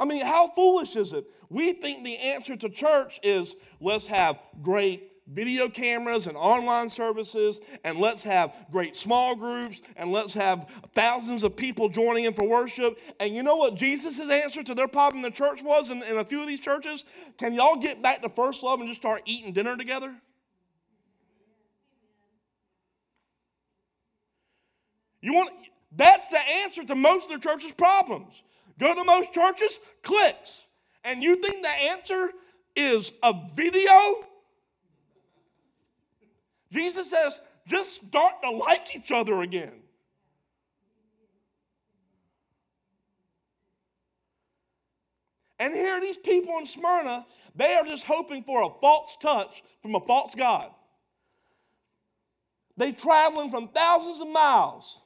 I 0.00 0.04
mean, 0.04 0.24
how 0.24 0.48
foolish 0.48 0.96
is 0.96 1.12
it? 1.12 1.26
We 1.48 1.72
think 1.72 2.04
the 2.04 2.16
answer 2.18 2.56
to 2.56 2.68
church 2.68 3.18
is 3.22 3.56
let's 3.80 4.06
have 4.06 4.40
great 4.62 5.10
video 5.28 5.68
cameras 5.68 6.26
and 6.26 6.36
online 6.36 6.88
services, 6.88 7.60
and 7.84 7.98
let's 7.98 8.24
have 8.24 8.54
great 8.70 8.96
small 8.96 9.36
groups, 9.36 9.82
and 9.96 10.10
let's 10.10 10.34
have 10.34 10.68
thousands 10.94 11.42
of 11.42 11.56
people 11.56 11.88
joining 11.88 12.24
in 12.24 12.32
for 12.32 12.48
worship. 12.48 12.98
And 13.20 13.34
you 13.34 13.42
know 13.42 13.56
what 13.56 13.74
Jesus' 13.74 14.30
answer 14.30 14.62
to 14.62 14.74
their 14.74 14.88
problem 14.88 15.24
in 15.24 15.30
the 15.30 15.36
church 15.36 15.62
was 15.62 15.90
in, 15.90 16.02
in 16.04 16.16
a 16.18 16.24
few 16.24 16.40
of 16.40 16.48
these 16.48 16.60
churches? 16.60 17.04
Can 17.36 17.54
y'all 17.54 17.76
get 17.76 18.02
back 18.02 18.22
to 18.22 18.28
first 18.28 18.62
love 18.62 18.80
and 18.80 18.88
just 18.88 19.00
start 19.00 19.22
eating 19.26 19.52
dinner 19.52 19.76
together? 19.76 20.14
You 25.20 25.34
want 25.34 25.50
that's 25.96 26.28
the 26.28 26.38
answer 26.62 26.84
to 26.84 26.94
most 26.94 27.30
of 27.30 27.40
the 27.40 27.48
church's 27.48 27.72
problems. 27.72 28.42
Go 28.78 28.94
to 28.94 29.04
most 29.04 29.32
churches, 29.32 29.80
clicks. 30.02 30.66
And 31.04 31.22
you 31.22 31.36
think 31.36 31.62
the 31.62 31.68
answer 31.68 32.30
is 32.76 33.12
a 33.22 33.34
video 33.54 33.92
Jesus 36.70 37.10
says, 37.10 37.40
just 37.66 38.06
start 38.06 38.34
to 38.42 38.50
like 38.50 38.94
each 38.96 39.12
other 39.12 39.42
again. 39.42 39.72
And 45.58 45.74
here, 45.74 46.00
these 46.00 46.18
people 46.18 46.56
in 46.58 46.66
Smyrna, 46.66 47.26
they 47.54 47.74
are 47.74 47.84
just 47.84 48.06
hoping 48.06 48.44
for 48.44 48.62
a 48.62 48.68
false 48.80 49.16
touch 49.20 49.62
from 49.82 49.94
a 49.96 50.00
false 50.00 50.34
God. 50.34 50.70
They 52.76 52.92
traveling 52.92 53.50
from 53.50 53.68
thousands 53.68 54.20
of 54.20 54.28
miles. 54.28 55.02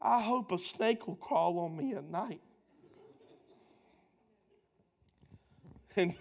I 0.00 0.20
hope 0.20 0.52
a 0.52 0.58
snake 0.58 1.06
will 1.06 1.16
crawl 1.16 1.58
on 1.60 1.76
me 1.76 1.94
at 1.94 2.04
night. 2.04 2.40
And 5.94 6.14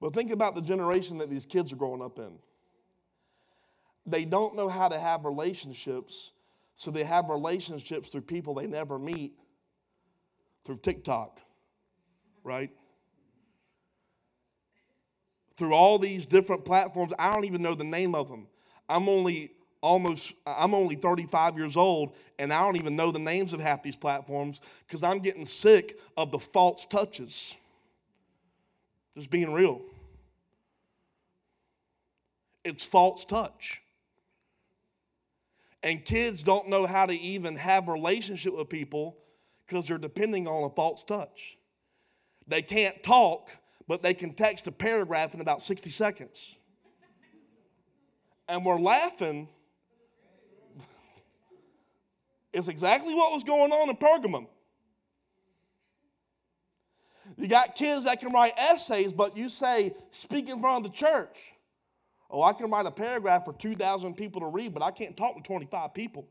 But 0.00 0.14
think 0.14 0.30
about 0.30 0.54
the 0.54 0.62
generation 0.62 1.18
that 1.18 1.28
these 1.28 1.46
kids 1.46 1.72
are 1.72 1.76
growing 1.76 2.02
up 2.02 2.18
in. 2.18 2.32
They 4.06 4.24
don't 4.24 4.56
know 4.56 4.68
how 4.68 4.88
to 4.88 4.98
have 4.98 5.24
relationships, 5.24 6.32
so 6.74 6.90
they 6.90 7.04
have 7.04 7.28
relationships 7.28 8.10
through 8.10 8.22
people 8.22 8.54
they 8.54 8.66
never 8.66 8.98
meet 8.98 9.34
through 10.64 10.78
TikTok, 10.78 11.40
right? 12.42 12.70
Through 15.56 15.74
all 15.74 15.98
these 15.98 16.24
different 16.24 16.64
platforms. 16.64 17.12
I 17.18 17.32
don't 17.32 17.44
even 17.44 17.62
know 17.62 17.74
the 17.74 17.84
name 17.84 18.14
of 18.14 18.28
them. 18.28 18.46
I'm 18.88 19.08
only 19.08 19.50
almost 19.82 20.34
I'm 20.46 20.74
only 20.74 20.94
35 20.94 21.56
years 21.56 21.76
old 21.76 22.14
and 22.38 22.52
I 22.52 22.60
don't 22.62 22.76
even 22.76 22.96
know 22.96 23.10
the 23.12 23.18
names 23.18 23.52
of 23.52 23.60
half 23.60 23.82
these 23.82 23.96
platforms 23.96 24.60
because 24.86 25.02
I'm 25.02 25.20
getting 25.20 25.46
sick 25.46 25.98
of 26.16 26.30
the 26.30 26.38
false 26.38 26.86
touches. 26.86 27.56
Just 29.16 29.30
being 29.30 29.52
real. 29.52 29.80
It's 32.64 32.84
false 32.84 33.24
touch. 33.24 33.82
And 35.82 36.04
kids 36.04 36.42
don't 36.42 36.68
know 36.68 36.86
how 36.86 37.06
to 37.06 37.14
even 37.14 37.56
have 37.56 37.88
relationship 37.88 38.56
with 38.56 38.68
people 38.68 39.16
because 39.66 39.88
they're 39.88 39.98
depending 39.98 40.46
on 40.46 40.64
a 40.64 40.70
false 40.70 41.04
touch. 41.04 41.56
They 42.46 42.60
can't 42.60 43.02
talk, 43.02 43.48
but 43.88 44.02
they 44.02 44.12
can 44.12 44.34
text 44.34 44.66
a 44.66 44.72
paragraph 44.72 45.32
in 45.34 45.40
about 45.40 45.62
60 45.62 45.88
seconds. 45.90 46.58
And 48.48 48.64
we're 48.64 48.80
laughing. 48.80 49.48
it's 52.52 52.68
exactly 52.68 53.14
what 53.14 53.32
was 53.32 53.44
going 53.44 53.70
on 53.70 53.88
in 53.88 53.96
Pergamum. 53.96 54.48
You 57.38 57.48
got 57.48 57.74
kids 57.74 58.04
that 58.04 58.20
can 58.20 58.32
write 58.32 58.52
essays, 58.58 59.12
but 59.12 59.36
you 59.36 59.48
say, 59.48 59.94
speak 60.10 60.50
in 60.50 60.60
front 60.60 60.84
of 60.84 60.92
the 60.92 60.96
church. 60.96 61.54
Oh, 62.30 62.42
I 62.42 62.52
can 62.52 62.70
write 62.70 62.86
a 62.86 62.90
paragraph 62.92 63.44
for 63.44 63.52
2,000 63.52 64.14
people 64.14 64.40
to 64.42 64.46
read, 64.46 64.72
but 64.72 64.82
I 64.82 64.92
can't 64.92 65.16
talk 65.16 65.36
to 65.36 65.42
25 65.42 65.92
people. 65.92 66.28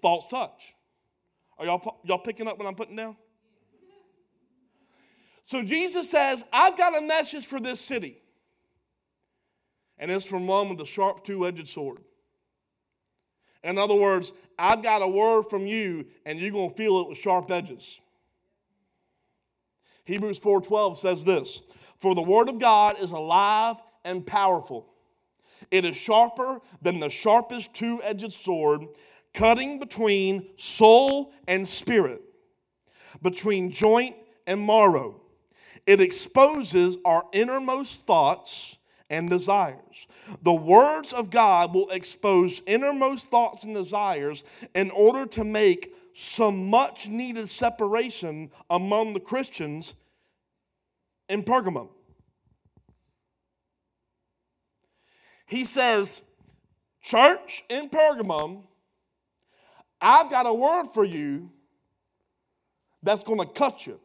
False 0.00 0.26
touch. 0.28 0.74
Are 1.58 1.66
y'all, 1.66 2.00
y'all 2.04 2.18
picking 2.18 2.46
up 2.46 2.58
what 2.58 2.66
I'm 2.66 2.74
putting 2.74 2.96
down? 2.96 3.16
So 5.42 5.62
Jesus 5.62 6.10
says, 6.10 6.44
I've 6.52 6.76
got 6.78 6.96
a 6.96 7.02
message 7.02 7.46
for 7.46 7.60
this 7.60 7.80
city. 7.80 8.18
And 9.98 10.10
it's 10.10 10.26
from 10.26 10.46
one 10.46 10.68
with 10.68 10.80
a 10.80 10.86
sharp 10.86 11.24
two 11.24 11.46
edged 11.46 11.68
sword. 11.68 11.98
In 13.62 13.78
other 13.78 13.94
words, 13.94 14.32
I've 14.58 14.82
got 14.82 15.02
a 15.02 15.08
word 15.08 15.44
from 15.44 15.66
you, 15.66 16.06
and 16.26 16.38
you're 16.38 16.50
going 16.50 16.70
to 16.70 16.76
feel 16.76 17.00
it 17.00 17.08
with 17.08 17.18
sharp 17.18 17.50
edges. 17.50 18.00
Hebrews 20.04 20.38
4:12 20.38 20.98
says 20.98 21.24
this, 21.24 21.62
"For 21.98 22.14
the 22.14 22.22
word 22.22 22.48
of 22.48 22.58
God 22.58 22.98
is 23.00 23.12
alive 23.12 23.76
and 24.04 24.26
powerful. 24.26 24.86
It 25.70 25.84
is 25.84 25.96
sharper 25.96 26.60
than 26.82 27.00
the 27.00 27.10
sharpest 27.10 27.74
two-edged 27.74 28.32
sword, 28.32 28.82
cutting 29.32 29.78
between 29.78 30.48
soul 30.56 31.32
and 31.48 31.66
spirit, 31.66 32.22
between 33.22 33.70
joint 33.70 34.16
and 34.46 34.66
marrow. 34.66 35.20
It 35.86 36.00
exposes 36.00 36.98
our 37.04 37.24
innermost 37.32 38.06
thoughts 38.06 38.78
and 39.10 39.28
desires. 39.28 40.06
The 40.42 40.54
words 40.54 41.12
of 41.12 41.30
God 41.30 41.74
will 41.74 41.90
expose 41.90 42.62
innermost 42.66 43.28
thoughts 43.28 43.64
and 43.64 43.74
desires 43.74 44.44
in 44.74 44.90
order 44.90 45.26
to 45.26 45.44
make 45.44 45.94
some 46.14 46.70
much 46.70 47.08
needed 47.08 47.48
separation 47.48 48.50
among 48.70 49.12
the 49.12 49.20
Christians 49.20 49.94
in 51.28 51.42
Pergamum. 51.42 51.88
He 55.46 55.64
says, 55.64 56.22
Church 57.02 57.64
in 57.68 57.88
Pergamum, 57.88 58.64
I've 60.00 60.30
got 60.30 60.46
a 60.46 60.54
word 60.54 60.86
for 60.92 61.04
you 61.04 61.50
that's 63.02 63.22
going 63.22 63.40
to 63.40 63.46
cut 63.46 63.86
you. 63.86 64.00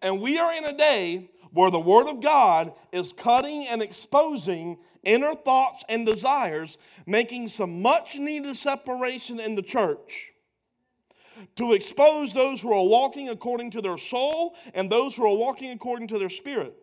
And 0.00 0.20
we 0.20 0.38
are 0.38 0.54
in 0.54 0.64
a 0.64 0.76
day 0.76 1.30
where 1.50 1.70
the 1.70 1.80
Word 1.80 2.08
of 2.08 2.22
God 2.22 2.72
is 2.92 3.12
cutting 3.12 3.66
and 3.68 3.82
exposing 3.82 4.78
inner 5.02 5.34
thoughts 5.34 5.82
and 5.88 6.06
desires, 6.06 6.78
making 7.06 7.48
some 7.48 7.82
much 7.82 8.16
needed 8.16 8.54
separation 8.54 9.40
in 9.40 9.54
the 9.54 9.62
church 9.62 10.32
to 11.56 11.72
expose 11.72 12.32
those 12.32 12.60
who 12.60 12.72
are 12.72 12.86
walking 12.86 13.28
according 13.28 13.70
to 13.72 13.80
their 13.80 13.98
soul 13.98 14.56
and 14.74 14.90
those 14.90 15.16
who 15.16 15.24
are 15.24 15.36
walking 15.36 15.70
according 15.70 16.08
to 16.08 16.18
their 16.18 16.28
spirit. 16.28 16.74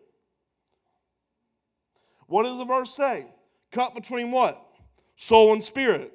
What 2.26 2.44
does 2.44 2.58
the 2.58 2.64
verse 2.64 2.94
say? 2.94 3.26
Cut 3.72 3.94
between 3.94 4.30
what? 4.30 4.60
Soul 5.16 5.52
and 5.52 5.62
spirit. 5.62 6.12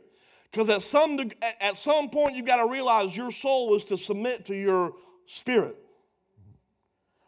Because 0.52 0.70
at 0.70 0.82
some, 0.82 1.20
at 1.62 1.78
some 1.78 2.10
point, 2.10 2.36
you've 2.36 2.46
got 2.46 2.64
to 2.64 2.70
realize 2.70 3.16
your 3.16 3.32
soul 3.32 3.76
is 3.76 3.86
to 3.86 3.98
submit 3.98 4.46
to 4.46 4.56
your 4.56 4.94
spirit. 5.26 5.78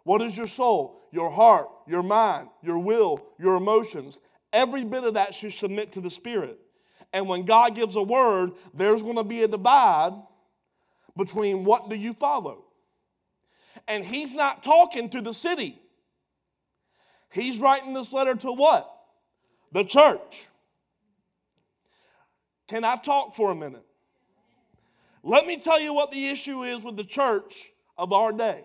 What 0.03 0.21
is 0.21 0.37
your 0.37 0.47
soul? 0.47 1.01
Your 1.11 1.29
heart, 1.29 1.69
your 1.87 2.03
mind, 2.03 2.49
your 2.61 2.79
will, 2.79 3.25
your 3.39 3.55
emotions. 3.55 4.19
Every 4.51 4.83
bit 4.83 5.03
of 5.03 5.13
that 5.13 5.33
should 5.33 5.53
submit 5.53 5.93
to 5.93 6.01
the 6.01 6.09
Spirit. 6.09 6.59
And 7.13 7.27
when 7.27 7.43
God 7.43 7.75
gives 7.75 7.95
a 7.95 8.03
word, 8.03 8.51
there's 8.73 9.01
going 9.01 9.15
to 9.15 9.23
be 9.23 9.43
a 9.43 9.47
divide 9.47 10.13
between 11.17 11.63
what 11.63 11.89
do 11.89 11.95
you 11.95 12.13
follow. 12.13 12.65
And 13.87 14.03
He's 14.03 14.35
not 14.35 14.63
talking 14.63 15.09
to 15.09 15.21
the 15.21 15.33
city. 15.33 15.79
He's 17.31 17.59
writing 17.59 17.93
this 17.93 18.13
letter 18.13 18.35
to 18.35 18.51
what? 18.51 18.89
The 19.71 19.83
church. 19.83 20.47
Can 22.67 22.83
I 22.83 22.95
talk 22.95 23.33
for 23.33 23.51
a 23.51 23.55
minute? 23.55 23.85
Let 25.23 25.47
me 25.47 25.57
tell 25.57 25.79
you 25.79 25.93
what 25.93 26.11
the 26.11 26.27
issue 26.27 26.63
is 26.63 26.83
with 26.83 26.97
the 26.97 27.03
church 27.03 27.71
of 27.97 28.11
our 28.13 28.31
day. 28.31 28.63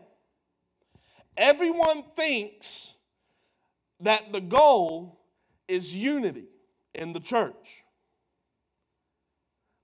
Everyone 1.36 2.02
thinks 2.16 2.94
that 4.00 4.32
the 4.32 4.40
goal 4.40 5.20
is 5.68 5.96
unity 5.96 6.48
in 6.94 7.12
the 7.12 7.20
church. 7.20 7.84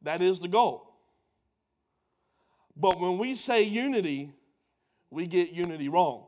That 0.02 0.20
is 0.20 0.40
the 0.40 0.48
goal. 0.48 0.93
But 2.76 2.98
when 2.98 3.18
we 3.18 3.34
say 3.34 3.62
unity, 3.62 4.32
we 5.10 5.26
get 5.26 5.52
unity 5.52 5.88
wrong. 5.88 6.26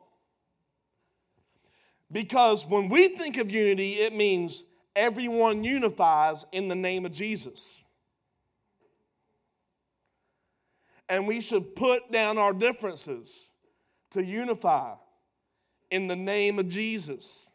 Because 2.10 2.66
when 2.66 2.88
we 2.88 3.08
think 3.08 3.36
of 3.38 3.50
unity, 3.50 3.92
it 3.92 4.14
means 4.14 4.64
everyone 4.94 5.64
unifies 5.64 6.46
in 6.52 6.68
the 6.68 6.74
name 6.74 7.04
of 7.04 7.12
Jesus. 7.12 7.72
And 11.08 11.26
we 11.26 11.40
should 11.40 11.74
put 11.74 12.10
down 12.12 12.38
our 12.38 12.52
differences 12.52 13.50
to 14.10 14.24
unify 14.24 14.94
in 15.90 16.06
the 16.06 16.16
name 16.16 16.58
of 16.58 16.68
Jesus. 16.68 17.48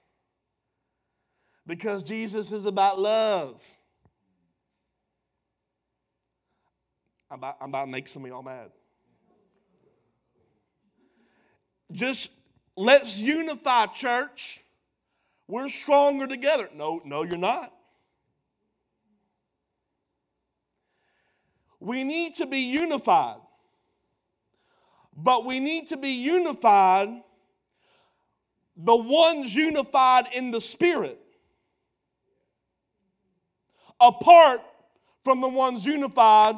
Because 1.65 2.03
Jesus 2.03 2.51
is 2.51 2.65
about 2.65 2.99
love. 2.99 3.61
I'm 7.29 7.37
about, 7.37 7.57
I'm 7.61 7.69
about 7.69 7.85
to 7.85 7.91
make 7.91 8.07
some 8.09 8.23
of 8.23 8.29
y'all 8.29 8.43
mad. 8.43 8.71
Just 11.91 12.31
let's 12.75 13.19
unify, 13.19 13.87
church. 13.87 14.63
We're 15.47 15.69
stronger 15.69 16.27
together. 16.27 16.69
No, 16.75 17.01
no, 17.03 17.23
you're 17.23 17.37
not. 17.37 17.73
We 21.79 22.03
need 22.03 22.35
to 22.35 22.45
be 22.45 22.59
unified. 22.59 23.37
But 25.15 25.45
we 25.45 25.59
need 25.59 25.87
to 25.87 25.97
be 25.97 26.11
unified 26.11 27.09
the 28.83 28.95
ones 28.95 29.53
unified 29.55 30.25
in 30.33 30.51
the 30.51 30.61
Spirit, 30.61 31.19
apart 33.99 34.61
from 35.23 35.41
the 35.41 35.47
ones 35.47 35.85
unified 35.85 36.55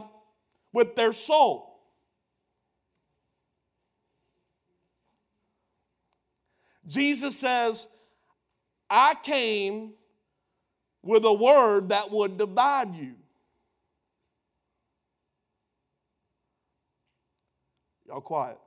with 0.71 0.95
their 0.95 1.11
soul. 1.11 1.72
Jesus 6.87 7.39
says, 7.39 7.87
I 8.89 9.15
came 9.23 9.93
with 11.01 11.25
a 11.25 11.33
word 11.33 11.89
that 11.89 12.11
would 12.11 12.37
divide 12.37 12.93
you. 12.95 13.15
Y'all 18.07 18.21
quiet. 18.21 18.57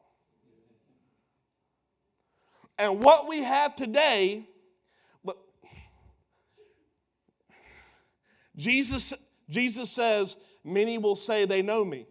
And 2.79 3.01
what 3.01 3.29
we 3.29 3.43
have 3.43 3.75
today, 3.77 4.47
but 5.25 5.37
Jesus, 8.57 9.15
Jesus 9.49 9.91
says, 9.91 10.37
Many 10.67 10.99
will 10.99 11.15
say 11.15 11.45
they 11.45 11.63
know 11.63 11.85
me. 11.85 12.09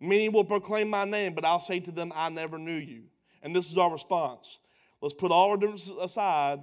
Many 0.00 0.28
will 0.28 0.44
proclaim 0.44 0.88
my 0.88 1.04
name, 1.04 1.34
but 1.34 1.44
I'll 1.44 1.58
say 1.58 1.80
to 1.80 1.90
them, 1.90 2.12
I 2.14 2.28
never 2.28 2.56
knew 2.56 2.76
you. 2.76 3.02
And 3.46 3.54
this 3.54 3.70
is 3.70 3.78
our 3.78 3.92
response. 3.92 4.58
Let's 5.00 5.14
put 5.14 5.30
all 5.30 5.50
our 5.50 5.56
differences 5.56 5.96
aside 6.02 6.58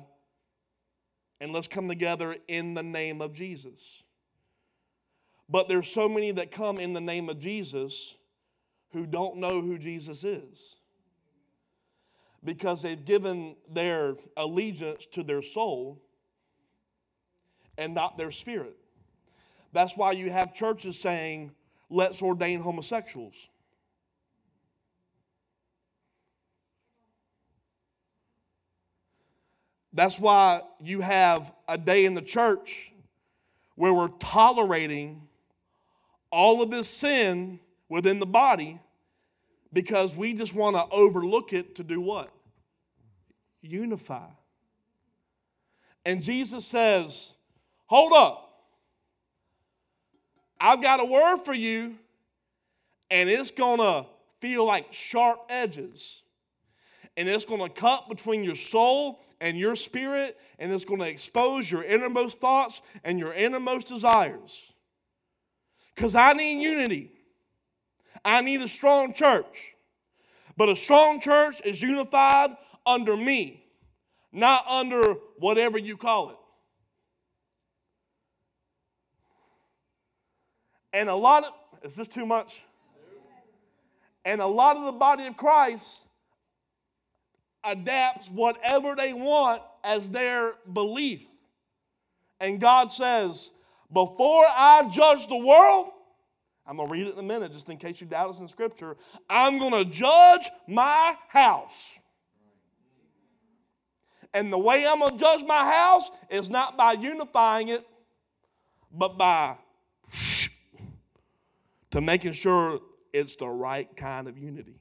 and 1.40 1.54
let's 1.54 1.70
come 1.70 1.88
together 1.88 2.36
in 2.50 2.74
the 2.74 2.84
name 2.84 3.22
of 3.22 3.34
Jesus. 3.34 4.04
But 5.48 5.70
there's 5.70 5.88
so 5.88 6.10
many 6.10 6.32
that 6.32 6.52
come 6.52 6.80
in 6.80 6.92
the 6.92 7.00
name 7.00 7.30
of 7.30 7.40
Jesus 7.40 8.18
who 8.92 9.08
don't 9.08 9.38
know 9.38 9.62
who 9.62 9.78
Jesus 9.78 10.26
is 10.26 10.76
because 12.44 12.82
they've 12.82 13.06
given 13.06 13.56
their 13.72 14.18
allegiance 14.36 15.06
to 15.14 15.24
their 15.24 15.42
soul 15.42 16.04
and 17.78 17.94
not 17.94 18.18
their 18.18 18.32
spirit. 18.32 18.76
That's 19.72 19.96
why 19.96 20.12
you 20.12 20.30
have 20.32 20.54
churches 20.54 21.00
saying, 21.00 21.54
let's 21.90 22.22
ordain 22.22 22.60
homosexuals. 22.60 23.50
That's 29.94 30.20
why 30.20 30.62
you 30.82 31.02
have 31.02 31.54
a 31.68 31.78
day 31.78 32.06
in 32.06 32.16
the 32.16 32.22
church 32.22 32.92
where 33.76 33.94
we're 33.94 34.10
tolerating 34.20 35.28
all 36.32 36.64
of 36.64 36.72
this 36.72 36.88
sin 36.88 37.60
within 37.90 38.20
the 38.20 38.26
body 38.26 38.80
because 39.72 40.16
we 40.16 40.34
just 40.34 40.56
want 40.56 40.76
to 40.76 40.86
overlook 40.92 41.54
it 41.54 41.76
to 41.76 41.84
do 41.84 42.02
what? 42.02 42.32
Unify. 43.62 44.28
And 46.06 46.22
Jesus 46.22 46.66
says, 46.66 47.34
Hold 47.88 48.14
up. 48.14 48.40
I've 50.60 50.82
got 50.82 51.02
a 51.02 51.06
word 51.06 51.40
for 51.44 51.54
you, 51.54 51.96
and 53.12 53.30
it's 53.30 53.52
going 53.52 53.80
to 53.80 54.06
feel 54.40 54.66
like 54.66 54.92
sharp 54.92 55.40
edges. 55.50 56.24
And 57.16 57.30
it's 57.30 57.46
going 57.46 57.62
to 57.62 57.70
cut 57.70 58.10
between 58.10 58.44
your 58.44 58.56
soul 58.56 59.22
and 59.40 59.58
your 59.58 59.76
spirit, 59.76 60.40
and 60.58 60.72
it's 60.72 60.86
going 60.86 61.00
to 61.00 61.08
expose 61.08 61.72
your 61.72 61.84
innermost 61.84 62.40
thoughts 62.40 62.82
and 63.04 63.20
your 63.20 63.34
innermost 63.34 63.88
desires. 63.88 64.74
Because 65.94 66.16
I 66.16 66.34
need 66.34 66.62
unity. 66.62 67.12
I 68.26 68.42
need 68.42 68.62
a 68.62 68.68
strong 68.68 69.14
church. 69.14 69.76
But 70.58 70.70
a 70.70 70.76
strong 70.76 71.20
church 71.20 71.62
is 71.66 71.82
unified 71.82 72.52
under 72.86 73.16
me, 73.16 73.64
not 74.32 74.68
under 74.68 75.16
whatever 75.38 75.78
you 75.78 75.98
call 75.98 76.30
it. 76.30 76.38
And 80.94 81.10
a 81.10 81.16
lot 81.16 81.44
of, 81.44 81.54
is 81.84 81.96
this 81.96 82.08
too 82.08 82.26
much? 82.26 82.64
And 84.26 84.42
a 84.42 84.48
lot 84.48 84.78
of 84.78 84.86
the 84.86 84.92
body 84.94 85.26
of 85.26 85.36
Christ 85.36 86.08
adapts 87.64 88.30
whatever 88.30 88.96
they 88.96 89.14
want 89.14 89.62
as 89.84 90.10
their 90.10 90.52
belief. 90.72 91.26
And 92.40 92.60
God 92.60 92.92
says, 92.92 93.52
before 93.92 94.46
I 94.50 94.90
judge 94.92 95.28
the 95.28 95.38
world, 95.38 95.92
I'm 96.66 96.78
going 96.78 96.88
to 96.88 96.94
read 96.94 97.08
it 97.08 97.14
in 97.14 97.20
a 97.20 97.24
minute 97.24 97.52
just 97.52 97.70
in 97.70 97.78
case 97.78 98.00
you 98.02 98.08
doubt 98.08 98.30
us 98.30 98.40
in 98.40 98.48
Scripture. 98.48 98.96
I'm 99.30 99.60
going 99.60 99.74
to 99.74 99.86
judge 99.90 100.50
my 100.68 101.16
house. 101.28 102.00
And 104.34 104.52
the 104.52 104.58
way 104.58 104.86
I'm 104.88 105.00
going 105.00 105.12
to 105.12 105.18
judge 105.18 105.46
my 105.46 105.72
house 105.72 106.10
is 106.30 106.50
not 106.50 106.78
by 106.78 106.94
unifying 106.94 107.68
it, 107.68 107.86
but 108.92 109.18
by 109.18 109.58
to 111.92 112.02
making 112.02 112.34
sure 112.34 112.80
it's 113.12 113.36
the 113.36 113.48
right 113.48 113.96
kind 113.96 114.28
of 114.28 114.38
unity. 114.38 114.80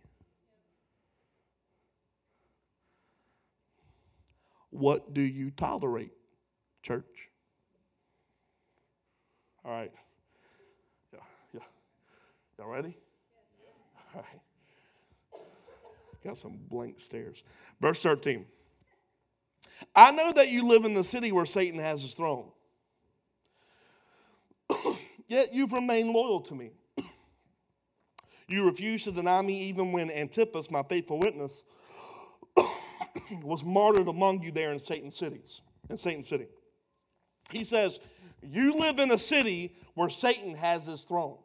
What 4.73 5.13
do 5.13 5.21
you 5.21 5.51
tolerate, 5.51 6.13
church? 6.83 7.29
All 9.67 9.71
right. 9.71 9.93
Yeah, 11.13 11.21
yeah. 11.53 11.61
Y'all 12.59 12.71
ready? 12.71 12.97
All 14.15 14.23
right. 14.23 15.41
Got 16.25 16.39
some 16.39 16.59
blank 16.71 17.01
stares. 17.01 17.45
Verse 17.83 18.03
13. 18.03 18.47
I 19.95 20.11
know 20.13 20.33
that 20.33 20.51
you 20.51 20.67
live 20.67 20.87
in 20.87 20.95
the 20.95 21.05
city 21.05 21.33
where 21.33 21.45
Satan 21.45 21.79
has 21.79 22.01
his 22.01 22.15
throne. 22.15 22.51
Yet 25.29 25.53
you've 25.53 25.73
remained 25.75 26.11
loyal 26.11 26.41
to 26.41 26.55
me. 26.55 26.71
You 28.49 28.67
refused 28.67 29.05
to 29.05 29.13
deny 29.13 29.41
me 29.41 29.63
even 29.69 29.93
when 29.93 30.11
Antipas, 30.11 30.71
my 30.71 30.83
faithful 30.83 31.19
witness, 31.19 31.63
was 33.41 33.65
martyred 33.65 34.09
among 34.09 34.43
you 34.43 34.53
there 34.53 34.73
in 34.73 34.79
Satan's 34.79 35.17
cities, 35.17 35.63
in 35.89 35.97
Satan's 35.97 36.29
city. 36.29 36.47
He 37.51 37.65
says, 37.65 38.01
You 38.43 38.75
live 38.79 38.99
in 38.99 39.11
a 39.11 39.19
city 39.19 39.77
where 39.95 40.11
Satan 40.11 40.55
has 40.55 40.87
his 40.87 41.05
throne. 41.05 41.39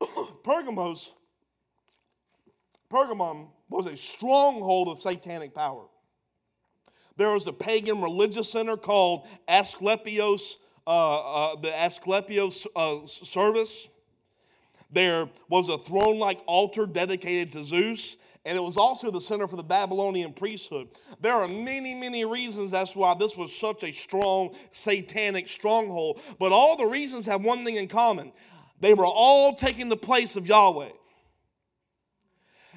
Pergamos, 0.44 1.12
Pergamum 2.90 3.48
was 3.70 3.86
a 3.86 3.96
stronghold 3.96 4.88
of 4.88 5.00
satanic 5.00 5.54
power. 5.54 5.84
There 7.16 7.30
was 7.30 7.46
a 7.46 7.52
pagan 7.52 8.00
religious 8.00 8.50
center 8.50 8.76
called 8.76 9.26
Asclepios, 9.48 10.56
uh, 10.86 11.52
uh, 11.52 11.56
the 11.56 11.68
Asclepios 11.68 12.66
uh, 12.76 13.06
service. 13.06 13.88
There 14.90 15.28
was 15.48 15.68
a 15.68 15.78
throne 15.78 16.18
like 16.18 16.38
altar 16.46 16.86
dedicated 16.86 17.52
to 17.52 17.64
Zeus, 17.64 18.16
and 18.44 18.56
it 18.56 18.60
was 18.62 18.76
also 18.76 19.10
the 19.10 19.20
center 19.20 19.46
for 19.46 19.56
the 19.56 19.62
Babylonian 19.62 20.32
priesthood. 20.32 20.88
There 21.20 21.32
are 21.32 21.46
many, 21.46 21.94
many 21.94 22.24
reasons 22.24 22.74
as 22.74 22.92
to 22.92 22.98
why 22.98 23.14
this 23.14 23.36
was 23.36 23.56
such 23.56 23.84
a 23.84 23.92
strong 23.92 24.54
satanic 24.72 25.48
stronghold, 25.48 26.20
but 26.38 26.52
all 26.52 26.76
the 26.76 26.86
reasons 26.86 27.26
have 27.26 27.42
one 27.42 27.64
thing 27.64 27.76
in 27.76 27.88
common 27.88 28.32
they 28.80 28.94
were 28.94 29.06
all 29.06 29.54
taking 29.54 29.88
the 29.88 29.96
place 29.96 30.34
of 30.34 30.48
Yahweh. 30.48 30.90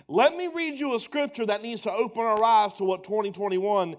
Let 0.08 0.38
me 0.38 0.52
read 0.54 0.80
you 0.80 0.94
a 0.94 1.00
scripture 1.00 1.48
that 1.48 1.64
needs 1.64 1.82
to 1.82 1.92
open 1.92 2.22
our 2.22 2.44
eyes 2.44 2.76
to 2.76 2.84
what 2.84 3.04
2021 3.04 3.96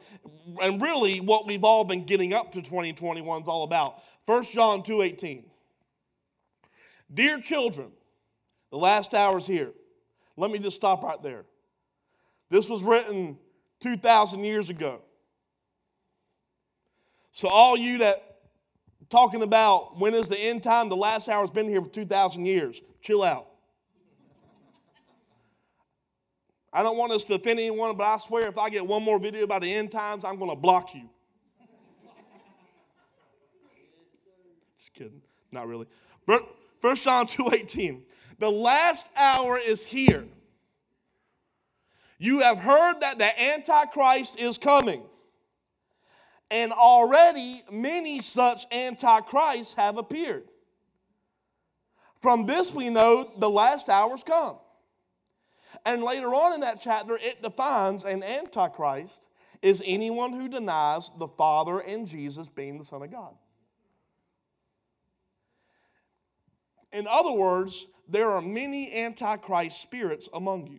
and 0.63 0.81
really 0.81 1.19
what 1.19 1.49
we've 1.49 1.65
all 1.65 1.85
been 1.85 2.05
getting 2.05 2.33
up 2.33 2.53
to 2.53 2.63
2021 2.63 3.43
is 3.43 3.49
all 3.49 3.65
about. 3.65 4.01
1 4.27 4.45
John 4.45 4.85
2:18. 4.85 5.51
Dear 7.13 7.41
children, 7.41 7.91
the 8.71 8.79
last 8.79 9.13
hour 9.13 9.39
is 9.39 9.47
here. 9.49 9.73
Let 10.37 10.53
me 10.53 10.61
just 10.61 10.77
stop 10.77 11.03
right 11.03 11.21
there. 11.25 11.45
This 12.51 12.69
was 12.69 12.83
written 12.83 13.39
2,000 13.81 14.45
years 14.45 14.71
ago. 14.71 15.01
So, 17.33 17.49
all 17.49 17.77
you 17.77 17.99
that 17.99 18.39
talking 19.11 19.43
about 19.43 19.99
when 19.99 20.15
is 20.15 20.29
the 20.29 20.39
end 20.39 20.63
time, 20.63 20.89
the 20.89 20.97
last 20.97 21.29
hour 21.29 21.43
has 21.43 21.51
been 21.51 21.69
here 21.69 21.83
for 21.83 21.91
2,000 21.91 22.47
years, 22.47 22.81
chill 23.03 23.23
out. 23.23 23.49
I 26.73 26.83
don't 26.83 26.99
want 26.99 27.13
us 27.13 27.25
to 27.25 27.35
offend 27.35 27.59
anyone, 27.59 27.97
but 27.97 28.05
I 28.05 28.19
swear 28.19 28.49
if 28.49 28.59
I 28.59 28.69
get 28.69 28.87
one 28.87 29.03
more 29.03 29.19
video 29.19 29.45
about 29.45 29.63
the 29.63 29.73
end 29.73 29.91
times, 29.91 30.25
I'm 30.25 30.37
going 30.39 30.51
to 30.51 30.57
block 30.57 30.95
you. 30.95 31.09
Just 34.79 34.93
kidding. 34.93 35.23
Not 35.51 35.69
really. 35.69 35.87
1 36.27 36.41
John 36.97 37.27
2.18. 37.27 38.03
The 38.39 38.51
last 38.51 39.07
hour 39.17 39.59
is 39.59 39.87
here. 39.87 40.27
You 42.19 42.41
have 42.41 42.59
heard 42.59 43.01
that 43.01 43.19
the 43.19 43.43
Antichrist 43.53 44.41
is 44.41 44.59
coming. 44.59 45.03
And 46.51 46.73
already 46.73 47.63
many 47.71 48.21
such 48.21 48.65
Antichrists 48.73 49.75
have 49.75 49.99
appeared. 49.99 50.45
From 52.21 52.47
this 52.47 52.75
we 52.75 52.89
know 52.89 53.31
the 53.39 53.51
last 53.51 53.89
hour's 53.89 54.23
come. 54.23 54.57
And 55.85 56.03
later 56.03 56.29
on 56.29 56.55
in 56.55 56.61
that 56.61 56.81
chapter, 56.81 57.19
it 57.21 57.43
defines 57.43 58.05
an 58.05 58.23
Antichrist 58.23 59.29
is 59.63 59.83
anyone 59.85 60.33
who 60.33 60.49
denies 60.49 61.11
the 61.19 61.29
Father 61.29 61.81
and 61.81 62.07
Jesus 62.07 62.49
being 62.49 62.79
the 62.79 62.85
Son 62.85 63.03
of 63.03 63.11
God. 63.11 63.35
In 66.93 67.07
other 67.07 67.33
words, 67.33 67.87
there 68.09 68.31
are 68.31 68.41
many 68.41 69.03
Antichrist 69.03 69.83
spirits 69.83 70.29
among 70.33 70.69
you. 70.69 70.79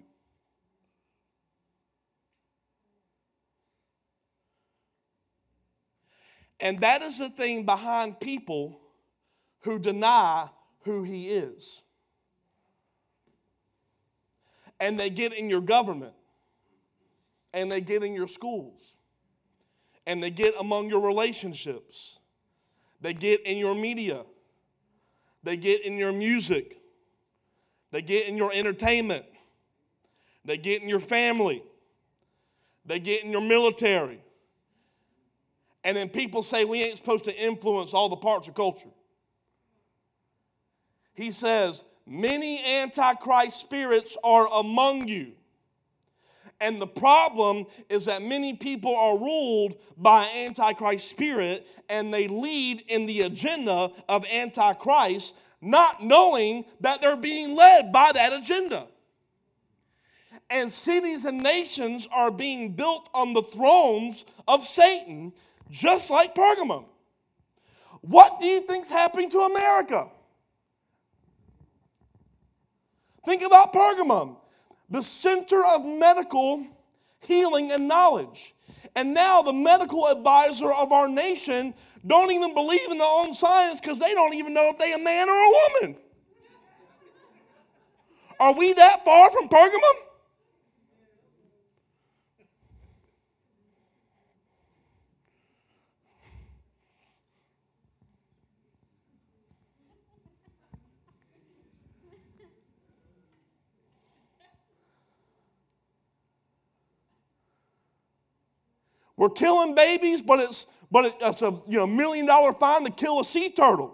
And 6.60 6.80
that 6.82 7.02
is 7.02 7.20
the 7.20 7.30
thing 7.30 7.65
behind 7.65 8.20
people 8.20 8.80
who 9.62 9.80
deny 9.80 10.50
who 10.82 11.04
he 11.04 11.28
is. 11.28 11.84
And 14.80 15.00
they 15.00 15.10
get 15.10 15.34
in 15.34 15.50
your 15.50 15.62
government, 15.62 16.13
and 17.54 17.72
they 17.72 17.82
get 17.82 18.04
in 18.04 18.13
your 18.13 18.28
schools, 18.28 18.98
and 20.06 20.22
they 20.22 20.30
get 20.30 20.54
among 20.60 20.89
your 20.89 21.06
relationships, 21.06 22.20
they 23.02 23.13
get 23.13 23.41
in 23.41 23.58
your 23.58 23.74
media, 23.74 24.24
they 25.43 25.58
get 25.58 25.84
in 25.84 25.98
your 25.98 26.12
music, 26.12 26.78
they 27.91 28.02
get 28.02 28.28
in 28.28 28.38
your 28.38 28.52
entertainment, 28.54 29.26
they 30.46 30.58
get 30.58 30.84
in 30.84 30.89
your 30.89 31.00
family, 31.00 31.63
they 32.86 33.00
get 33.00 33.24
in 33.24 33.32
your 33.32 33.41
military 33.41 34.22
and 35.88 35.95
then 35.95 36.10
people 36.10 36.43
say 36.43 36.65
we 36.65 36.84
ain't 36.84 36.97
supposed 36.97 37.23
to 37.23 37.41
influence 37.41 37.93
all 37.93 38.10
the 38.10 38.17
parts 38.17 38.50
of 38.50 38.54
culture. 38.54 38.89
He 41.13 41.32
says, 41.32 41.86
Many 42.06 42.62
antichrist 42.62 43.62
spirits 43.62 44.17
are 44.21 44.47
among 44.54 45.08
you. 45.08 45.32
And 46.60 46.82
the 46.82 46.88
problem 46.88 47.67
is 47.89 48.04
that 48.04 48.21
many 48.21 48.54
people 48.56 48.93
are 48.93 49.17
ruled 49.17 49.78
by 49.95 50.28
antichrist 50.36 51.10
spirit 51.10 51.65
and 51.89 52.13
they 52.13 52.28
lead 52.28 52.84
in 52.89 53.06
the 53.06 53.21
agenda 53.21 53.89
of 54.10 54.26
antichrist, 54.30 55.36
not 55.62 56.04
knowing 56.04 56.65
that 56.82 57.02
they're 57.02 57.15
being 57.15 57.56
led 57.56 57.93
by 57.93 58.12
that 58.13 58.34
agenda. 58.34 58.88
And 60.50 60.69
cities 60.69 61.23
and 61.23 61.41
nations 61.41 62.10
are 62.12 62.32
being 62.32 62.73
built 62.73 63.10
on 63.13 63.32
the 63.32 63.43
thrones 63.43 64.26
of 64.50 64.65
Satan 64.65 65.32
just 65.69 66.10
like 66.10 66.36
Pergamum. 66.36 66.86
What 68.01 68.39
do 68.39 68.45
you 68.45 68.62
think's 68.62 68.89
happening 68.89 69.30
to 69.32 69.39
America? 69.39 70.08
Think 73.25 73.41
about 73.41 73.73
Pergamum, 73.73 74.38
the 74.89 75.03
center 75.03 75.65
of 75.65 75.86
medical 75.86 76.65
healing 77.19 77.71
and 77.71 77.88
knowledge. 77.88 78.53
And 78.95 79.13
now 79.13 79.41
the 79.41 79.53
medical 79.53 80.08
advisor 80.08 80.71
of 80.71 80.91
our 80.91 81.08
nation 81.08 81.73
don't 82.06 82.32
even 82.32 82.53
believe 82.53 82.89
in 82.89 82.97
their 82.97 83.08
own 83.08 83.34
science 83.34 83.82
because 83.82 83.99
they 83.99 84.13
don't 84.13 84.34
even 84.34 84.53
know 84.53 84.69
if 84.71 84.77
they 84.77 84.93
a 84.93 84.97
man 84.97 85.30
or 85.30 85.34
a 85.34 85.51
woman. 85.82 85.97
Are 88.39 88.53
we 88.53 88.73
that 88.73 89.03
far 89.03 89.30
from 89.32 89.49
Pergamum? 89.49 90.07
We're 109.17 109.30
killing 109.30 109.73
babies, 109.73 110.21
but 110.21 110.39
it's 110.39 110.67
but 110.91 111.06
it, 111.06 111.13
it's 111.19 111.41
a 111.41 111.60
you 111.67 111.77
know 111.77 111.88
million 111.88 112.27
dollar 112.27 112.53
fine 112.53 112.86
to 112.86 112.91
kill 112.91 113.19
a 113.19 113.25
sea 113.25 113.49
turtle. 113.49 113.93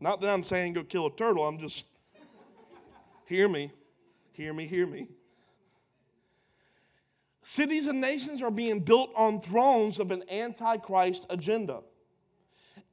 Not 0.00 0.20
that 0.20 0.32
I'm 0.32 0.42
saying 0.42 0.72
go 0.72 0.82
kill 0.82 1.06
a 1.06 1.12
turtle. 1.14 1.46
I'm 1.46 1.58
just 1.58 1.86
hear 3.26 3.48
me, 3.48 3.70
hear 4.32 4.52
me, 4.52 4.66
hear 4.66 4.86
me. 4.86 5.08
Cities 7.42 7.86
and 7.86 8.00
nations 8.00 8.42
are 8.42 8.50
being 8.50 8.80
built 8.80 9.10
on 9.16 9.40
thrones 9.40 9.98
of 9.98 10.10
an 10.10 10.22
antichrist 10.30 11.26
agenda, 11.30 11.80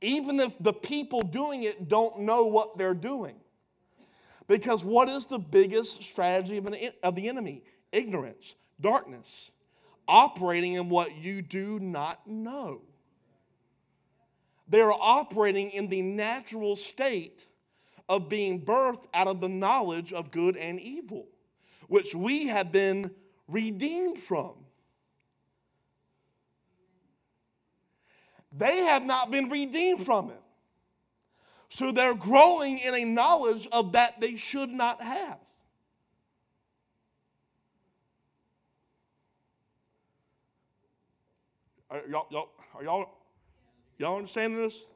even 0.02 0.40
if 0.40 0.58
the 0.60 0.74
people 0.74 1.22
doing 1.22 1.64
it 1.64 1.90
don't 1.90 2.20
know 2.20 2.46
what 2.46 2.78
they're 2.78 2.94
doing. 2.94 3.36
Because 4.48 4.86
what 4.86 5.10
is 5.10 5.28
the 5.28 5.40
biggest 5.40 6.04
strategy 6.04 6.58
of, 6.58 6.66
an, 6.66 6.76
of 7.04 7.16
the 7.16 7.28
enemy? 7.28 7.64
Ignorance, 7.92 8.56
darkness, 8.80 9.52
operating 10.08 10.74
in 10.74 10.90
what 10.90 11.16
you 11.16 11.42
do 11.42 11.80
not 11.80 12.28
know. 12.28 12.82
They're 14.68 14.92
operating 14.92 15.72
in 15.72 15.88
the 15.88 16.02
natural 16.02 16.76
state 16.76 17.48
of 18.10 18.30
being 18.30 18.62
birthed 18.62 19.08
out 19.14 19.28
of 19.28 19.42
the 19.42 19.50
knowledge 19.50 20.14
of 20.14 20.32
good 20.32 20.58
and 20.58 20.80
evil, 20.80 21.28
which 21.88 22.14
we 22.14 22.48
have 22.48 22.72
been 22.72 23.12
redeemed 23.48 24.18
from. 24.18 24.54
They 28.58 28.78
have 28.78 29.06
not 29.06 29.30
been 29.32 29.50
redeemed 29.50 30.06
from 30.06 30.32
it. 30.32 30.42
So 31.70 31.92
they're 31.92 32.16
growing 32.16 32.80
in 32.80 32.96
a 32.96 33.06
knowledge 33.06 33.68
of 33.72 33.92
that 33.92 34.20
they 34.20 34.36
should 34.36 34.70
not 34.70 35.02
have. 35.02 35.40
Are 41.98 42.10
y'all, 42.10 42.28
y'all, 42.30 42.50
are 42.76 42.84
y'all, 42.84 43.10
y'all 43.98 44.18
understanding 44.18 44.60
this? 44.60 44.88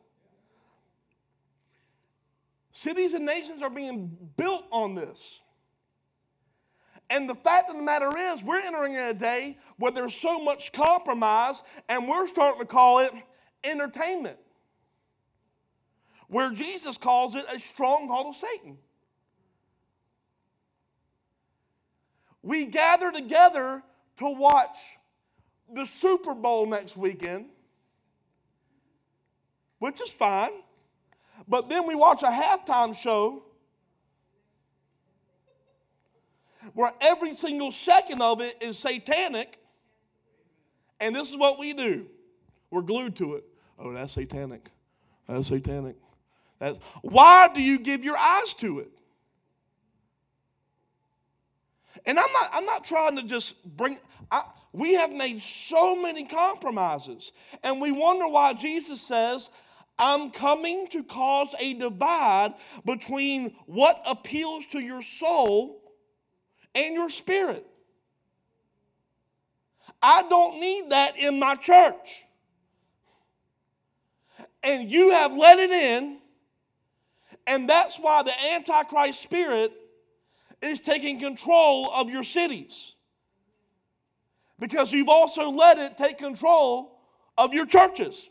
Cities 2.71 3.13
and 3.13 3.25
nations 3.25 3.61
are 3.61 3.69
being 3.69 4.17
built 4.37 4.65
on 4.71 4.95
this. 4.95 5.41
And 7.09 7.29
the 7.29 7.35
fact 7.35 7.69
of 7.69 7.75
the 7.75 7.83
matter 7.83 8.15
is, 8.17 8.43
we're 8.43 8.59
entering 8.59 8.93
in 8.93 8.99
a 8.99 9.13
day 9.13 9.57
where 9.77 9.91
there's 9.91 10.13
so 10.13 10.41
much 10.41 10.71
compromise, 10.71 11.61
and 11.89 12.07
we're 12.07 12.25
starting 12.27 12.61
to 12.61 12.67
call 12.67 12.99
it 12.99 13.11
entertainment, 13.63 14.37
where 16.27 16.51
Jesus 16.51 16.97
calls 16.97 17.35
it 17.35 17.43
a 17.53 17.59
stronghold 17.59 18.27
of 18.27 18.35
Satan. 18.35 18.77
We 22.41 22.65
gather 22.65 23.11
together 23.11 23.83
to 24.17 24.35
watch 24.37 24.97
the 25.73 25.85
Super 25.85 26.33
Bowl 26.33 26.65
next 26.65 26.97
weekend, 26.97 27.45
which 29.79 30.01
is 30.01 30.11
fine, 30.11 30.51
but 31.47 31.69
then 31.69 31.87
we 31.87 31.95
watch 31.95 32.23
a 32.23 32.27
halftime 32.27 32.95
show 32.95 33.43
where 36.73 36.91
every 37.01 37.33
single 37.33 37.71
second 37.71 38.21
of 38.21 38.41
it 38.41 38.61
is 38.61 38.77
satanic. 38.77 39.57
And 40.99 41.15
this 41.15 41.31
is 41.31 41.37
what 41.37 41.59
we 41.59 41.73
do 41.73 42.07
we're 42.69 42.81
glued 42.81 43.15
to 43.17 43.35
it. 43.35 43.43
Oh, 43.77 43.91
that's 43.91 44.13
satanic. 44.13 44.69
That's 45.27 45.47
satanic. 45.47 45.95
That's, 46.59 46.77
why 47.01 47.49
do 47.53 47.61
you 47.61 47.79
give 47.79 48.03
your 48.03 48.17
eyes 48.17 48.53
to 48.55 48.79
it? 48.79 49.00
And 52.05 52.19
I'm 52.19 52.31
not, 52.33 52.49
I'm 52.53 52.65
not 52.65 52.85
trying 52.85 53.15
to 53.17 53.23
just 53.23 53.63
bring, 53.77 53.97
I, 54.31 54.43
we 54.73 54.93
have 54.93 55.11
made 55.11 55.41
so 55.41 55.95
many 56.01 56.25
compromises. 56.25 57.31
And 57.63 57.81
we 57.81 57.91
wonder 57.91 58.27
why 58.27 58.53
Jesus 58.53 59.01
says, 59.01 59.51
I'm 59.99 60.31
coming 60.31 60.87
to 60.87 61.03
cause 61.03 61.53
a 61.59 61.73
divide 61.75 62.55
between 62.85 63.55
what 63.67 63.95
appeals 64.09 64.65
to 64.67 64.79
your 64.79 65.01
soul 65.01 65.81
and 66.73 66.95
your 66.95 67.09
spirit. 67.09 67.65
I 70.01 70.23
don't 70.27 70.59
need 70.59 70.89
that 70.89 71.17
in 71.17 71.39
my 71.39 71.55
church. 71.55 72.23
And 74.63 74.91
you 74.91 75.11
have 75.11 75.35
let 75.35 75.59
it 75.59 75.71
in, 75.71 76.19
and 77.47 77.69
that's 77.69 77.97
why 77.99 78.23
the 78.23 78.33
Antichrist 78.53 79.21
spirit 79.21 79.71
is 80.61 80.79
taking 80.79 81.19
control 81.19 81.91
of 81.91 82.09
your 82.09 82.23
cities. 82.23 82.95
Because 84.59 84.93
you've 84.93 85.09
also 85.09 85.49
let 85.49 85.79
it 85.79 85.97
take 85.97 86.17
control 86.17 86.99
of 87.37 87.53
your 87.53 87.65
churches. 87.65 88.29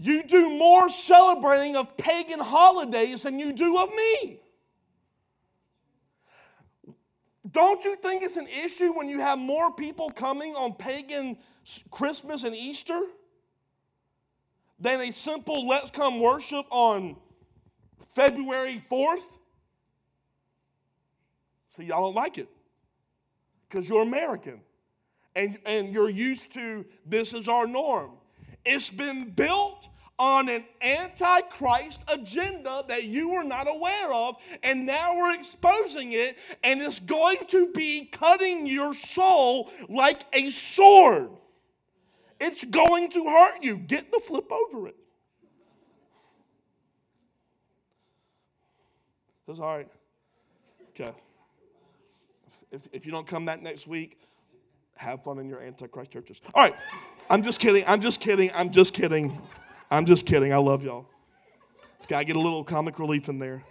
You 0.00 0.22
do 0.22 0.50
more 0.50 0.88
celebrating 0.88 1.76
of 1.76 1.96
pagan 1.96 2.38
holidays 2.38 3.22
than 3.22 3.40
you 3.40 3.52
do 3.52 3.82
of 3.82 3.90
me. 3.94 4.40
Don't 7.50 7.84
you 7.84 7.96
think 7.96 8.22
it's 8.22 8.36
an 8.36 8.46
issue 8.64 8.92
when 8.92 9.08
you 9.08 9.20
have 9.20 9.38
more 9.38 9.72
people 9.72 10.10
coming 10.10 10.54
on 10.54 10.74
pagan 10.74 11.36
Christmas 11.90 12.44
and 12.44 12.54
Easter 12.54 13.00
than 14.80 15.00
a 15.00 15.12
simple 15.12 15.66
let's 15.66 15.90
come 15.90 16.20
worship 16.20 16.66
on 16.70 17.16
February 18.08 18.82
4th? 18.90 19.22
So 21.70 21.82
y'all 21.82 22.06
don't 22.06 22.14
like 22.14 22.38
it 22.38 22.48
because 23.68 23.88
you're 23.88 24.02
American 24.02 24.60
and, 25.36 25.58
and 25.66 25.90
you're 25.90 26.10
used 26.10 26.52
to 26.54 26.84
this 27.06 27.32
is 27.32 27.48
our 27.48 27.66
norm. 27.66 28.12
It's 28.64 28.90
been 28.90 29.30
built 29.30 29.88
on 30.18 30.48
an 30.48 30.64
antichrist 30.82 32.02
agenda 32.12 32.82
that 32.88 33.04
you 33.04 33.30
were 33.30 33.44
not 33.44 33.68
aware 33.68 34.12
of, 34.12 34.36
and 34.64 34.84
now 34.84 35.16
we're 35.16 35.34
exposing 35.34 36.12
it, 36.12 36.36
and 36.64 36.82
it's 36.82 36.98
going 36.98 37.38
to 37.48 37.70
be 37.72 38.06
cutting 38.06 38.66
your 38.66 38.94
soul 38.94 39.70
like 39.88 40.22
a 40.32 40.50
sword. 40.50 41.30
It's 42.40 42.64
going 42.64 43.10
to 43.10 43.24
hurt 43.24 43.62
you. 43.62 43.78
Get 43.78 44.12
the 44.12 44.20
flip 44.20 44.50
over 44.50 44.88
it. 44.88 44.96
That's 49.46 49.60
all 49.60 49.76
right. 49.76 49.88
Okay. 50.90 51.12
If, 52.70 52.86
if 52.92 53.06
you 53.06 53.12
don't 53.12 53.26
come 53.26 53.46
that 53.46 53.62
next 53.62 53.86
week, 53.86 54.20
have 54.96 55.22
fun 55.24 55.38
in 55.38 55.48
your 55.48 55.60
antichrist 55.60 56.10
churches. 56.10 56.40
All 56.54 56.62
right. 56.62 56.74
I'm 57.30 57.42
just 57.42 57.58
kidding. 57.60 57.84
I'm 57.86 58.00
just 58.00 58.20
kidding. 58.20 58.50
I'm 58.54 58.70
just 58.70 58.92
kidding. 58.94 59.40
I'm 59.90 60.04
just 60.04 60.26
kidding. 60.26 60.52
I 60.52 60.58
love 60.58 60.84
y'all. 60.84 61.06
It's 61.96 62.06
got 62.06 62.18
to 62.20 62.24
get 62.24 62.36
a 62.36 62.40
little 62.40 62.62
comic 62.62 62.98
relief 62.98 63.28
in 63.28 63.38
there. 63.38 63.64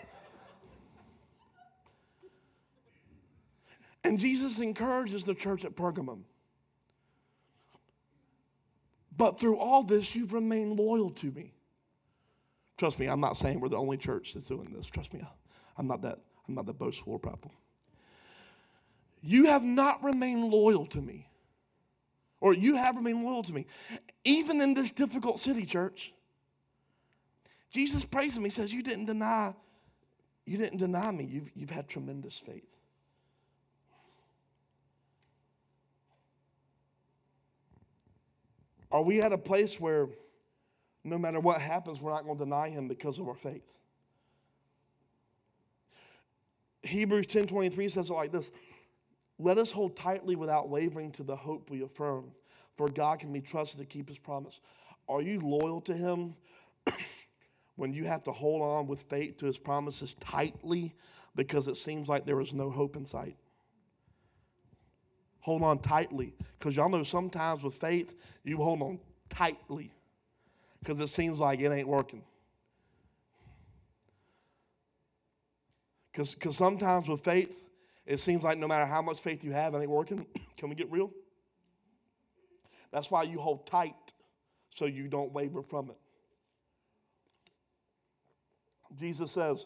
And 4.04 4.18
Jesus 4.18 4.60
encourages 4.60 5.26
the 5.26 5.36
church 5.36 5.66
at 5.66 5.76
Pergamum. 5.76 6.22
But 9.18 9.40
through 9.40 9.58
all 9.58 9.84
this, 9.84 10.16
you've 10.16 10.34
remained 10.34 10.80
loyal 10.80 11.10
to 11.10 11.28
me. 11.32 11.54
Trust 12.78 13.00
me, 13.00 13.08
I'm 13.08 13.20
not 13.20 13.36
saying 13.36 13.60
we're 13.60 13.70
the 13.70 13.78
only 13.78 13.98
church 13.98 14.34
that's 14.34 14.46
doing 14.46 14.72
this. 14.72 14.88
Trust 14.88 15.14
me, 15.14 15.22
I'm 15.78 15.88
not 15.88 16.04
that, 16.04 16.20
I'm 16.48 16.54
not 16.54 16.68
that 16.68 16.78
boastful 16.78 17.18
people. 17.18 17.52
You 19.22 19.46
have 19.46 19.64
not 19.64 20.04
remained 20.04 20.52
loyal 20.52 20.86
to 20.88 21.02
me 21.02 21.28
or 22.40 22.54
you 22.54 22.76
have 22.76 22.96
remained 22.96 23.24
loyal 23.24 23.44
to 23.44 23.54
me. 23.54 23.66
Even 24.24 24.62
in 24.62 24.74
this 24.74 24.92
difficult 24.92 25.40
city, 25.40 25.66
church. 25.66 26.14
Jesus 27.72 28.06
prays 28.06 28.38
him. 28.38 28.44
He 28.44 28.50
says, 28.50 28.74
You 28.74 28.84
didn't 28.84 29.06
deny, 29.06 29.54
you 30.46 30.58
didn't 30.58 30.78
deny 30.78 31.12
me. 31.12 31.26
You've, 31.26 31.52
you've 31.56 31.70
had 31.70 31.88
tremendous 31.88 32.38
faith. 32.38 32.78
Are 38.92 39.04
we 39.04 39.22
at 39.22 39.34
a 39.34 39.38
place 39.38 39.80
where 39.80 40.08
no 41.04 41.18
matter 41.18 41.40
what 41.40 41.62
happens, 41.62 42.02
we're 42.02 42.12
not 42.12 42.26
going 42.26 42.38
to 42.38 42.44
deny 42.44 42.70
him 42.70 42.88
because 42.88 43.20
of 43.20 43.28
our 43.28 43.36
faith? 43.36 43.78
Hebrews 46.84 47.28
10 47.28 47.48
23 47.48 47.90
says 47.90 48.10
it 48.10 48.14
like 48.14 48.32
this 48.32 48.52
let 49.40 49.58
us 49.58 49.72
hold 49.72 49.96
tightly 49.96 50.36
without 50.36 50.70
wavering 50.70 51.12
to 51.14 51.24
the 51.24 51.36
hope 51.36 51.70
we 51.70 51.84
affirm, 51.84 52.32
for 52.76 52.90
God 52.90 53.20
can 53.20 53.32
be 53.32 53.42
trusted 53.42 53.80
to 53.80 53.86
keep 53.86 54.10
his 54.10 54.18
promise. 54.18 54.60
Are 55.08 55.22
you 55.22 55.40
loyal 55.40 55.80
to 55.82 55.94
him 55.94 56.36
when 57.76 57.94
you 57.94 58.06
have 58.06 58.24
to 58.24 58.32
hold 58.32 58.62
on 58.62 58.88
with 58.88 59.04
faith 59.04 59.38
to 59.38 59.46
his 59.46 59.60
promises 59.60 60.16
tightly 60.16 60.96
because 61.36 61.68
it 61.68 61.78
seems 61.78 62.10
like 62.10 62.26
there 62.26 62.42
is 62.42 62.54
no 62.54 62.70
hope 62.70 62.96
in 62.96 63.06
sight? 63.06 63.38
Hold 65.48 65.64
on 65.64 65.80
tightly. 65.80 66.34
Because 66.60 66.76
y'all 66.76 66.90
know 66.90 67.04
sometimes 67.04 67.64
with 67.64 67.74
faith, 67.74 68.16
you 68.44 68.58
hold 68.58 68.82
on 68.82 69.00
tightly 69.30 69.94
because 70.80 71.00
it 71.00 71.08
seems 71.08 71.40
like 71.40 71.62
it 71.62 71.72
ain't 71.72 71.88
working. 71.88 72.22
Because 76.12 76.58
sometimes 76.58 77.08
with 77.08 77.22
faith, 77.22 77.70
it 78.06 78.18
seems 78.18 78.44
like 78.44 78.58
no 78.58 78.68
matter 78.68 78.86
how 78.86 79.02
much 79.02 79.22
faith 79.22 79.46
you 79.46 79.54
have, 79.54 79.74
it 79.74 79.78
ain't 79.78 79.90
working. 79.90 80.26
Can 80.58 80.68
we 80.68 80.76
get 80.76 80.92
real? 80.92 81.12
That's 82.92 83.10
why 83.10 83.24
you 83.24 83.40
hold 83.40 83.66
tight 83.66 83.96
so 84.70 84.84
you 84.84 85.08
don't 85.08 85.32
waver 85.32 85.64
from 85.64 85.92
it. 85.92 85.98
Jesus 88.98 89.32
says, 89.32 89.66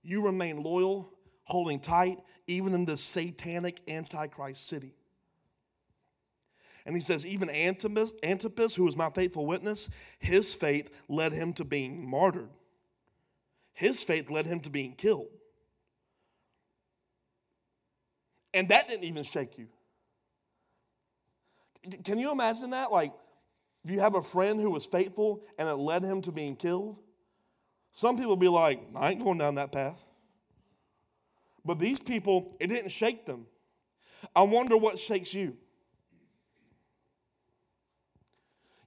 You 0.02 0.26
remain 0.26 0.60
loyal, 0.60 1.12
holding 1.44 1.78
tight 1.78 2.18
even 2.46 2.74
in 2.74 2.84
the 2.84 2.96
satanic 2.96 3.80
antichrist 3.88 4.66
city. 4.66 4.94
And 6.86 6.94
he 6.94 7.00
says, 7.00 7.24
even 7.26 7.48
Antipas, 7.48 8.12
Antipas, 8.22 8.74
who 8.74 8.84
was 8.84 8.96
my 8.96 9.08
faithful 9.10 9.46
witness, 9.46 9.88
his 10.18 10.54
faith 10.54 11.04
led 11.08 11.32
him 11.32 11.54
to 11.54 11.64
being 11.64 12.06
martyred. 12.08 12.50
His 13.72 14.02
faith 14.02 14.30
led 14.30 14.46
him 14.46 14.60
to 14.60 14.70
being 14.70 14.92
killed. 14.92 15.28
And 18.52 18.68
that 18.68 18.86
didn't 18.86 19.04
even 19.04 19.24
shake 19.24 19.58
you. 19.58 19.66
Can 22.04 22.18
you 22.18 22.30
imagine 22.32 22.70
that? 22.70 22.92
Like, 22.92 23.12
you 23.84 24.00
have 24.00 24.14
a 24.14 24.22
friend 24.22 24.60
who 24.60 24.70
was 24.70 24.86
faithful 24.86 25.42
and 25.58 25.68
it 25.68 25.74
led 25.74 26.02
him 26.02 26.22
to 26.22 26.32
being 26.32 26.56
killed? 26.56 26.98
Some 27.92 28.16
people 28.16 28.36
be 28.36 28.48
like, 28.48 28.80
I 28.94 29.10
ain't 29.10 29.22
going 29.22 29.38
down 29.38 29.56
that 29.56 29.72
path. 29.72 30.00
But 31.64 31.78
these 31.78 32.00
people, 32.00 32.56
it 32.60 32.66
didn't 32.66 32.90
shake 32.90 33.24
them. 33.24 33.46
I 34.34 34.42
wonder 34.42 34.76
what 34.76 34.98
shakes 34.98 35.32
you. 35.32 35.56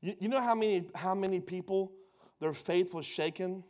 You, 0.01 0.15
you 0.19 0.29
know 0.29 0.41
how 0.41 0.55
many, 0.55 0.85
how 0.93 1.15
many 1.15 1.39
people 1.39 1.91
their 2.39 2.53
faith 2.53 2.93
was 2.93 3.05
shaken 3.05 3.63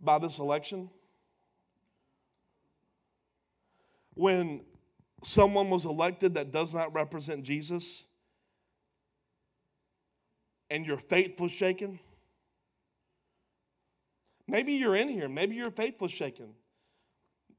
by 0.00 0.18
this 0.18 0.38
election? 0.38 0.90
When 4.14 4.60
someone 5.22 5.70
was 5.70 5.86
elected 5.86 6.34
that 6.34 6.52
does 6.52 6.74
not 6.74 6.94
represent 6.94 7.42
Jesus 7.42 8.06
and 10.70 10.86
your 10.86 10.98
faith 10.98 11.40
was 11.40 11.52
shaken? 11.52 11.98
Maybe 14.46 14.74
you're 14.74 14.94
in 14.94 15.08
here, 15.08 15.28
maybe 15.28 15.56
your 15.56 15.70
faith 15.70 16.00
was 16.00 16.12
shaken. 16.12 16.54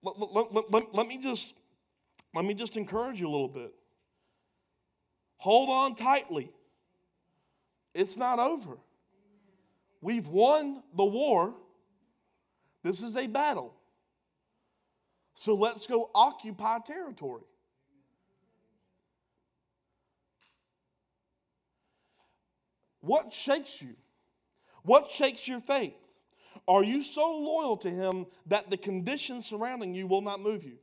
Let, 0.06 0.54
let, 0.54 0.72
let, 0.72 0.96
let, 0.96 1.08
me 1.08 1.18
just 1.18 1.56
let 2.34 2.46
me 2.46 2.54
just 2.54 2.78
encourage 2.78 3.20
you 3.20 3.28
a 3.28 3.32
little 3.32 3.48
bit. 3.48 3.74
Hold 5.38 5.70
on 5.70 5.96
tightly. 5.96 6.52
It's 7.94 8.16
not 8.16 8.38
over. 8.40 8.78
We've 10.02 10.28
won 10.28 10.84
the 10.96 11.06
war. 11.06 11.56
This 12.84 13.02
is 13.02 13.18
a 13.18 13.26
battle. 13.26 13.74
So 15.34 15.56
let's 15.56 15.88
go 15.88 16.12
occupy 16.14 16.80
territory. 16.80 17.42
What 23.02 23.34
shakes 23.34 23.82
you? 23.82 23.96
What 24.84 25.10
shakes 25.10 25.48
your 25.48 25.60
faith? 25.60 25.96
Are 26.68 26.84
you 26.84 27.04
so 27.04 27.38
loyal 27.38 27.78
to 27.78 27.90
Him 27.90 28.26
that 28.48 28.70
the 28.70 28.78
conditions 28.78 29.46
surrounding 29.46 29.94
you 29.94 30.08
will 30.08 30.22
not 30.22 30.40
move 30.40 30.64
you? 30.64 30.78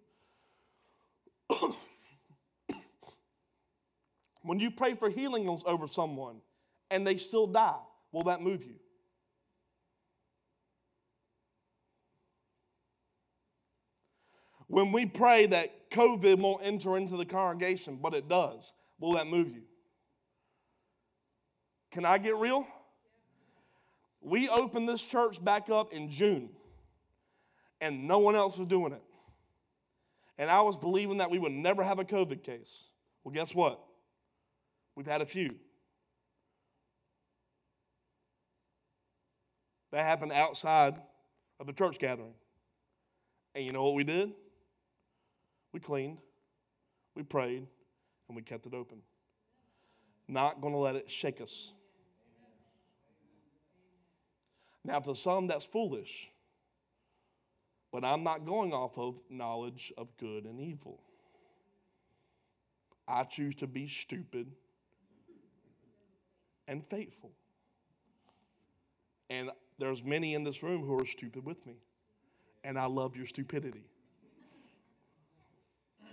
when 4.43 4.61
you 4.61 4.71
pray 4.71 4.95
for 4.95 5.11
healing 5.11 5.49
over 5.67 5.89
someone 5.89 6.41
and 6.91 7.07
they 7.07 7.17
still 7.17 7.47
die, 7.47 7.81
will 8.13 8.23
that 8.25 8.41
move 8.41 8.65
you? 8.65 8.77
When 14.69 14.91
we 14.93 15.05
pray 15.05 15.47
that 15.47 15.91
COVID 15.91 16.39
won't 16.39 16.65
enter 16.65 16.97
into 16.97 17.17
the 17.19 17.27
congregation, 17.27 17.99
but 18.01 18.15
it 18.15 18.29
does, 18.29 18.73
will 18.99 19.13
that 19.15 19.27
move 19.27 19.51
you? 19.51 19.65
Can 21.91 22.07
I 22.07 22.17
get 22.17 22.37
real? 22.37 22.67
We 24.23 24.49
opened 24.49 24.89
this 24.89 25.05
church 25.05 25.45
back 25.45 25.69
up 25.69 25.93
in 25.93 26.09
June, 26.09 26.51
and 27.81 28.07
no 28.07 28.21
one 28.21 28.35
else 28.35 28.57
was 28.57 28.69
doing 28.69 28.93
it. 28.93 29.03
And 30.39 30.49
I 30.49 30.63
was 30.63 30.77
believing 30.77 31.19
that 31.19 31.31
we 31.31 31.39
would 31.39 31.53
never 31.53 31.83
have 31.83 31.99
a 31.99 32.05
COVID 32.05 32.43
case. 32.43 32.89
Well, 33.25 33.35
guess 33.35 33.55
what? 33.55 33.81
We've 34.95 35.07
had 35.07 35.23
a 35.23 35.27
few. 35.27 35.57
That 39.91 40.07
happened 40.07 40.33
outside 40.33 40.95
of 41.61 41.67
the 41.67 41.73
church 41.73 41.99
gathering. 41.99 42.35
And 43.55 43.65
you 43.65 43.73
know 43.73 43.85
what 43.85 43.95
we 43.95 44.05
did? 44.05 44.33
We 45.73 45.81
cleaned, 45.81 46.19
we 47.15 47.23
prayed, 47.23 47.67
and 48.29 48.37
we 48.37 48.43
kept 48.43 48.67
it 48.67 48.75
open. 48.75 48.99
Not 50.29 50.61
going 50.61 50.73
to 50.73 50.79
let 50.79 50.97
it 50.97 51.11
shake 51.11 51.41
us. 51.41 51.73
Now, 54.85 54.99
to 55.01 55.15
some, 55.15 55.47
that's 55.47 55.65
foolish. 55.65 56.31
But 57.93 58.05
I'm 58.05 58.25
not 58.25 58.47
going 58.47 58.73
off 58.73 58.99
of 58.99 59.21
knowledge 59.31 59.93
of 59.97 60.17
good 60.17 60.45
and 60.45 60.61
evil. 60.61 61.01
I 63.07 63.25
choose 63.25 63.55
to 63.57 63.67
be 63.67 63.87
stupid 63.87 64.51
and 66.67 66.85
faithful. 66.85 67.33
And 69.29 69.51
there's 69.79 70.05
many 70.05 70.35
in 70.35 70.45
this 70.45 70.63
room 70.63 70.83
who 70.83 70.99
are 71.01 71.07
stupid 71.07 71.45
with 71.45 71.67
me. 71.67 71.75
And 72.65 72.79
I 72.79 72.87
love 72.87 73.17
your 73.17 73.27
stupidity. 73.27 73.85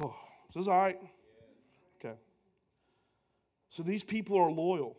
Oh, 0.00 0.16
is 0.48 0.56
this 0.56 0.66
all 0.66 0.76
right? 0.76 0.98
Okay. 2.00 2.16
So 3.70 3.84
these 3.84 4.02
people 4.02 4.36
are 4.36 4.50
loyal. 4.50 4.96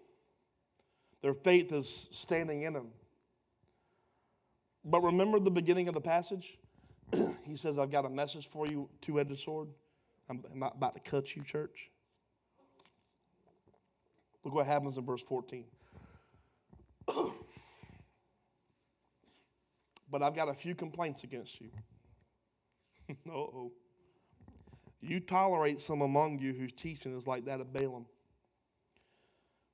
Their 1.25 1.33
faith 1.33 1.71
is 1.71 2.07
standing 2.11 2.61
in 2.61 2.73
them. 2.73 2.89
But 4.83 5.01
remember 5.01 5.39
the 5.39 5.49
beginning 5.49 5.87
of 5.87 5.95
the 5.95 6.01
passage? 6.01 6.59
he 7.47 7.55
says, 7.55 7.79
I've 7.79 7.89
got 7.89 8.05
a 8.05 8.11
message 8.11 8.47
for 8.47 8.67
you, 8.67 8.87
two 9.01 9.19
edged 9.19 9.39
sword. 9.39 9.69
I'm 10.29 10.43
about 10.61 10.93
to 10.93 11.01
cut 11.01 11.35
you, 11.35 11.43
church. 11.43 11.89
Look 14.43 14.53
what 14.53 14.67
happens 14.67 14.99
in 14.99 15.03
verse 15.03 15.23
14. 15.23 15.65
but 20.11 20.21
I've 20.21 20.35
got 20.35 20.47
a 20.47 20.53
few 20.53 20.75
complaints 20.75 21.23
against 21.23 21.59
you. 21.59 21.71
oh. 23.31 23.71
You 25.01 25.19
tolerate 25.21 25.81
some 25.81 26.01
among 26.01 26.37
you 26.37 26.53
whose 26.53 26.71
teaching 26.71 27.17
is 27.17 27.25
like 27.25 27.45
that 27.45 27.61
of 27.61 27.73
Balaam 27.73 28.05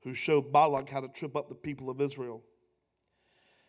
who 0.04 0.14
showed 0.14 0.52
Balak 0.52 0.90
how 0.90 1.02
to 1.02 1.08
trip 1.08 1.36
up 1.36 1.50
the 1.50 1.56
people 1.56 1.90
of 1.90 2.02
Israel. 2.02 2.44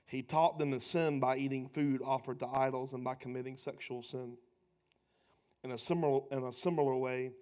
He 0.07 0.23
taught 0.23 0.59
them 0.59 0.73
to 0.73 0.81
sin 0.81 1.21
by 1.21 1.37
eating 1.37 1.69
food 1.69 2.03
offered 2.05 2.39
to 2.41 2.47
idols 2.47 2.93
and 2.93 3.03
by 3.03 3.15
committing 3.15 3.57
sexual 3.57 4.03
sin. 4.03 4.37
In 5.65 5.71
a 5.71 5.79
similar, 5.79 6.21
in 6.31 6.45
a 6.45 6.53
similar 6.53 6.95
way, 6.97 7.33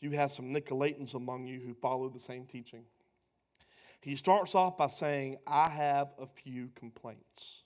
you 0.00 0.10
have 0.12 0.30
some 0.30 0.52
Nicolaitans 0.54 1.14
among 1.14 1.46
you 1.46 1.60
who 1.60 1.74
follow 1.74 2.08
the 2.08 2.18
same 2.18 2.44
teaching. 2.44 2.84
He 4.00 4.16
starts 4.16 4.54
off 4.54 4.78
by 4.78 4.86
saying, 4.86 5.38
I 5.46 5.68
have 5.68 6.14
a 6.18 6.26
few 6.26 6.70
complaints. 6.74 7.62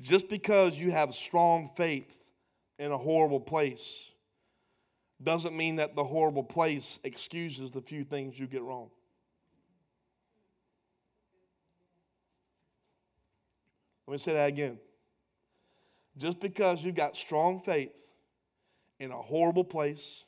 Just 0.00 0.28
because 0.28 0.78
you 0.78 0.90
have 0.90 1.14
strong 1.14 1.70
faith 1.76 2.18
in 2.78 2.92
a 2.92 2.98
horrible 2.98 3.40
place 3.40 4.12
doesn't 5.22 5.56
mean 5.56 5.76
that 5.76 5.94
the 5.94 6.04
horrible 6.04 6.42
place 6.42 6.98
excuses 7.04 7.70
the 7.70 7.80
few 7.80 8.02
things 8.02 8.38
you 8.38 8.46
get 8.46 8.62
wrong. 8.62 8.90
Let 14.12 14.16
me 14.16 14.18
say 14.18 14.34
that 14.34 14.48
again. 14.48 14.78
Just 16.18 16.38
because 16.38 16.84
you've 16.84 16.94
got 16.94 17.16
strong 17.16 17.60
faith 17.60 18.12
in 19.00 19.10
a 19.10 19.16
horrible 19.16 19.64
place, 19.64 20.24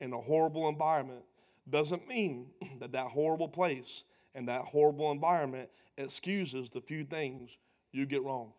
in 0.00 0.14
a 0.14 0.18
horrible 0.18 0.70
environment, 0.70 1.20
doesn't 1.68 2.08
mean 2.08 2.46
that 2.80 2.92
that 2.92 3.08
horrible 3.08 3.48
place 3.48 4.04
and 4.34 4.48
that 4.48 4.62
horrible 4.62 5.12
environment 5.12 5.68
excuses 5.98 6.70
the 6.70 6.80
few 6.80 7.04
things 7.04 7.58
you 7.92 8.06
get 8.06 8.22
wrong. 8.22 8.54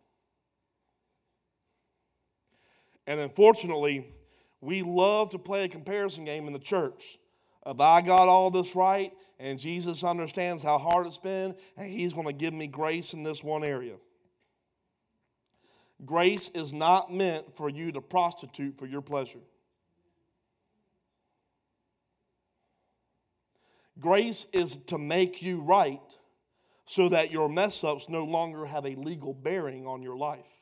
And 3.08 3.20
unfortunately, 3.20 4.14
we 4.62 4.84
love 4.84 5.32
to 5.32 5.40
play 5.40 5.64
a 5.64 5.68
comparison 5.68 6.24
game 6.24 6.46
in 6.46 6.54
the 6.54 6.60
church. 6.60 7.18
If 7.66 7.80
I 7.80 8.02
got 8.02 8.28
all 8.28 8.52
this 8.52 8.76
right 8.76 9.12
and 9.40 9.58
Jesus 9.58 10.04
understands 10.04 10.62
how 10.62 10.78
hard 10.78 11.08
it's 11.08 11.18
been, 11.18 11.56
and 11.78 11.88
He's 11.90 12.14
going 12.14 12.28
to 12.28 12.34
give 12.34 12.54
me 12.54 12.68
grace 12.68 13.14
in 13.14 13.24
this 13.24 13.44
one 13.44 13.64
area. 13.64 13.96
Grace 16.06 16.50
is 16.50 16.74
not 16.74 17.12
meant 17.12 17.56
for 17.56 17.70
you 17.70 17.92
to 17.92 18.02
prostitute 18.02 18.78
for 18.78 18.86
your 18.86 19.02
pleasure. 19.02 19.40
Grace 24.00 24.48
is 24.54 24.76
to 24.76 24.98
make 24.98 25.42
you 25.42 25.62
right 25.62 26.00
so 26.86 27.10
that 27.10 27.32
your 27.32 27.50
mess 27.50 27.84
ups 27.84 28.10
no 28.10 28.24
longer 28.24 28.66
have 28.66 28.86
a 28.86 28.96
legal 28.96 29.34
bearing 29.34 29.88
on 29.88 30.04
your 30.04 30.16
life. 30.16 30.62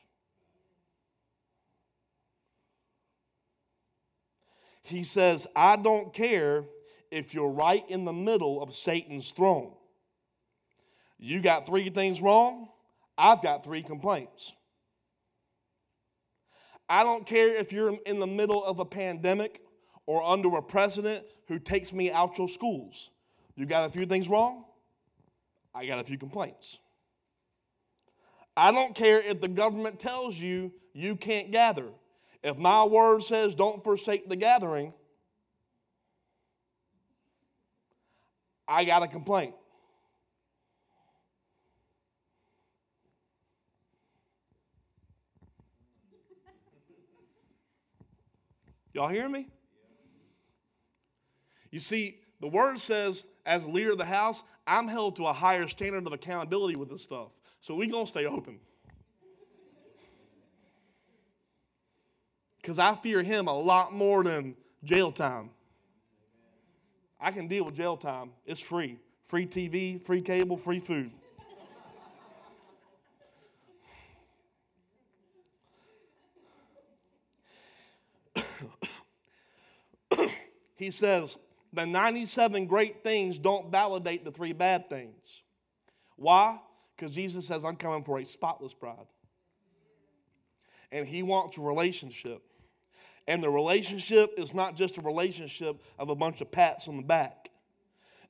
He 4.83 5.03
says, 5.03 5.47
I 5.55 5.75
don't 5.75 6.13
care 6.13 6.63
if 7.11 7.33
you're 7.33 7.49
right 7.49 7.83
in 7.89 8.05
the 8.05 8.13
middle 8.13 8.61
of 8.61 8.73
Satan's 8.73 9.31
throne. 9.31 9.73
You 11.17 11.41
got 11.41 11.65
three 11.65 11.89
things 11.89 12.21
wrong, 12.21 12.69
I've 13.17 13.41
got 13.41 13.63
three 13.63 13.81
complaints. 13.81 14.55
I 16.87 17.03
don't 17.03 17.25
care 17.25 17.47
if 17.47 17.71
you're 17.71 17.97
in 18.05 18.19
the 18.19 18.27
middle 18.27 18.63
of 18.63 18.79
a 18.79 18.85
pandemic 18.85 19.61
or 20.05 20.23
under 20.23 20.49
a 20.57 20.61
president 20.61 21.25
who 21.47 21.59
takes 21.59 21.93
me 21.93 22.11
out 22.11 22.37
your 22.37 22.47
schools. 22.49 23.09
You 23.55 23.65
got 23.65 23.85
a 23.85 23.89
few 23.89 24.05
things 24.05 24.29
wrong, 24.29 24.65
I 25.73 25.85
got 25.85 25.99
a 25.99 26.03
few 26.03 26.17
complaints. 26.17 26.79
I 28.57 28.71
don't 28.71 28.95
care 28.95 29.19
if 29.19 29.41
the 29.41 29.47
government 29.47 29.99
tells 29.99 30.39
you 30.39 30.71
you 30.93 31.15
can't 31.15 31.51
gather. 31.51 31.87
If 32.43 32.57
my 32.57 32.85
word 32.85 33.23
says 33.23 33.55
don't 33.55 33.83
forsake 33.83 34.29
the 34.29 34.35
gathering, 34.35 34.93
I 38.67 38.85
got 38.85 39.03
a 39.03 39.07
complaint. 39.07 39.53
Y'all 48.95 49.09
hear 49.09 49.29
me? 49.29 49.45
You 51.69 51.79
see, 51.79 52.19
the 52.39 52.47
word 52.47 52.79
says, 52.79 53.27
as 53.45 53.65
leader 53.67 53.91
of 53.91 53.97
the 53.97 54.05
house, 54.05 54.41
I'm 54.65 54.87
held 54.87 55.17
to 55.17 55.25
a 55.25 55.33
higher 55.33 55.67
standard 55.67 56.07
of 56.07 56.13
accountability 56.13 56.77
with 56.77 56.89
this 56.89 57.03
stuff. 57.03 57.33
So 57.59 57.75
going 57.77 58.05
to 58.05 58.09
stay 58.09 58.25
open. 58.25 58.59
because 62.65 62.79
I 62.79 62.95
fear 62.95 63.21
him 63.21 63.47
a 63.47 63.53
lot 63.53 63.93
more 63.93 64.23
than 64.23 64.55
jail 64.83 65.11
time. 65.11 65.51
I 67.21 67.29
can 67.29 67.47
deal 67.47 67.63
with 67.63 67.75
jail 67.75 67.95
time, 67.95 68.31
it's 68.43 68.59
free. 68.59 68.97
Free 69.25 69.45
TV, 69.45 70.03
free 70.03 70.21
cable, 70.21 70.57
free 70.57 70.79
food. 70.79 71.11
He 80.75 80.91
says, 80.91 81.37
the 81.73 81.85
97 81.85 82.67
great 82.67 83.03
things 83.03 83.37
don't 83.37 83.71
validate 83.71 84.23
the 84.23 84.31
three 84.31 84.53
bad 84.53 84.89
things. 84.89 85.43
Why? 86.15 86.59
Because 86.95 87.13
Jesus 87.13 87.47
says, 87.47 87.65
I'm 87.65 87.75
coming 87.75 88.03
for 88.03 88.19
a 88.19 88.25
spotless 88.25 88.73
bride. 88.73 89.07
And 90.91 91.05
he 91.05 91.23
wants 91.23 91.57
a 91.57 91.61
relationship. 91.61 92.41
And 93.27 93.43
the 93.43 93.49
relationship 93.49 94.33
is 94.37 94.53
not 94.53 94.75
just 94.75 94.97
a 94.97 95.01
relationship 95.01 95.81
of 95.97 96.09
a 96.09 96.15
bunch 96.15 96.41
of 96.41 96.51
pats 96.51 96.87
on 96.87 96.97
the 96.97 97.03
back. 97.03 97.49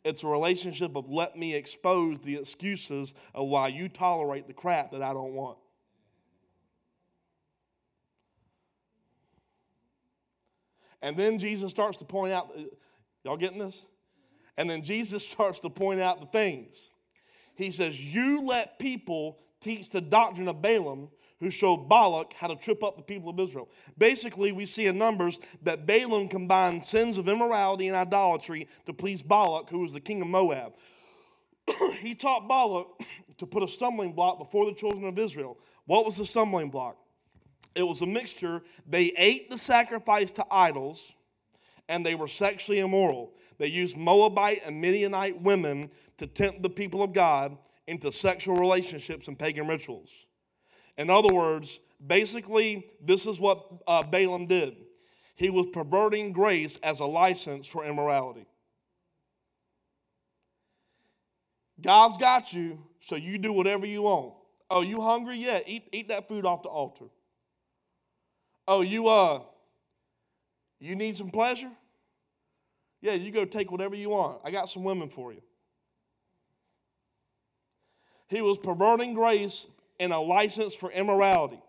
It's 0.03 0.23
a 0.23 0.27
relationship 0.27 0.95
of 0.95 1.09
let 1.09 1.35
me 1.35 1.55
expose 1.55 2.19
the 2.19 2.37
excuses 2.37 3.13
of 3.33 3.47
why 3.47 3.67
you 3.67 3.89
tolerate 3.89 4.47
the 4.47 4.53
crap 4.53 4.91
that 4.91 5.01
I 5.01 5.13
don't 5.13 5.33
want. 5.33 5.57
And 11.06 11.16
then 11.16 11.38
Jesus 11.38 11.70
starts 11.70 11.97
to 11.97 12.06
point 12.06 12.34
out, 12.34 12.51
y'all 13.24 13.38
getting 13.38 13.60
this? 13.60 13.86
And 14.58 14.68
then 14.68 14.82
Jesus 14.82 15.28
starts 15.30 15.60
to 15.60 15.70
point 15.70 16.01
out 16.01 16.20
the 16.20 16.26
things. 16.26 16.89
He 17.56 17.70
says, 17.70 18.03
You 18.03 18.41
let 18.41 18.80
people 18.80 19.38
teach 19.62 19.91
the 19.91 20.01
doctrine 20.01 20.47
of 20.47 20.64
Balaam 20.64 21.10
who 21.39 21.51
showed 21.51 21.88
Balak 21.88 22.34
how 22.34 22.47
to 22.47 22.56
trip 22.56 22.84
up 22.84 22.97
the 22.97 23.03
people 23.03 23.30
of 23.30 23.39
Israel. 23.39 23.70
Basically, 23.99 24.51
we 24.51 24.66
see 24.66 24.88
in 24.88 24.97
Numbers 24.97 25.39
that 25.62 25.86
Balaam 25.86 26.28
combined 26.28 26.84
sins 26.84 27.20
of 27.20 27.30
immorality 27.30 27.88
and 27.88 27.95
idolatry 27.95 28.68
to 28.88 28.93
please 28.93 29.22
Balak, 29.22 29.70
who 29.70 29.82
was 29.82 29.93
the 29.93 29.99
king 29.99 30.24
of 30.24 30.28
Moab. 30.28 30.74
he 31.99 32.16
taught 32.16 32.47
Balak 32.49 32.88
to 33.38 33.45
put 33.45 33.62
a 33.62 33.68
stumbling 33.68 34.14
block 34.14 34.39
before 34.39 34.66
the 34.66 34.74
children 34.74 35.06
of 35.06 35.20
Israel. 35.20 35.60
What 35.86 36.03
was 36.03 36.18
the 36.18 36.26
stumbling 36.26 36.72
block? 36.72 36.97
It 37.76 37.84
was 37.84 38.01
a 38.01 38.05
mixture. 38.05 38.61
They 38.88 39.13
ate 39.17 39.51
the 39.51 39.57
sacrifice 39.57 40.32
to 40.34 40.45
idols 40.49 41.13
and 41.89 42.05
they 42.05 42.15
were 42.15 42.28
sexually 42.28 42.80
immoral. 42.80 43.34
They 43.57 43.67
used 43.67 43.97
Moabite 43.97 44.61
and 44.65 44.82
Midianite 44.82 45.41
women 45.41 45.89
to 46.17 46.28
tempt 46.28 46.63
the 46.63 46.69
people 46.69 47.03
of 47.03 47.13
God 47.13 47.57
into 47.88 48.11
sexual 48.11 48.57
relationships 48.57 49.28
and 49.28 49.38
pagan 49.38 49.67
rituals. 49.67 50.28
In 50.97 51.09
other 51.09 51.34
words, 51.34 51.80
basically, 52.05 52.88
this 53.01 53.26
is 53.26 53.39
what 53.39 53.65
uh, 53.88 54.03
Balaam 54.03 54.47
did. 54.47 54.76
He 55.36 55.49
was 55.49 55.67
perverting 55.67 56.32
grace 56.32 56.78
as 56.78 57.01
a 57.01 57.05
license 57.05 57.67
for 57.67 57.86
immorality. 57.86 58.47
God's 61.82 62.15
got 62.17 62.53
you, 62.53 62.82
so 63.01 63.15
you 63.15 63.38
do 63.38 63.51
whatever 63.51 63.86
you 63.86 64.03
want. 64.03 64.34
Oh, 64.69 64.82
you 64.82 65.01
hungry? 65.01 65.38
Yeah, 65.38 65.59
eat, 65.67 65.89
eat 65.91 66.07
that 66.07 66.28
food 66.28 66.45
off 66.45 66.63
the 66.63 66.69
altar. 66.69 67.05
Oh, 68.68 68.82
you 68.82 69.07
uh 69.07 69.41
you 70.80 70.95
need 70.95 71.16
some 71.16 71.30
pleasure? 71.30 71.72
Yeah, 73.01 73.13
you 73.13 73.32
go 73.32 73.45
take 73.45 73.72
whatever 73.72 73.95
you 73.95 74.09
want. 74.09 74.39
I 74.43 74.51
got 74.51 74.70
some 74.70 74.84
women 74.84 75.09
for 75.09 75.32
you. 75.32 75.41
He 78.28 78.41
was 78.41 78.57
perverting 78.57 79.13
grace 79.13 79.68
and 79.99 80.11
a 80.11 80.20
license 80.20 80.76
for 80.76 80.91
immorality. 80.91 81.61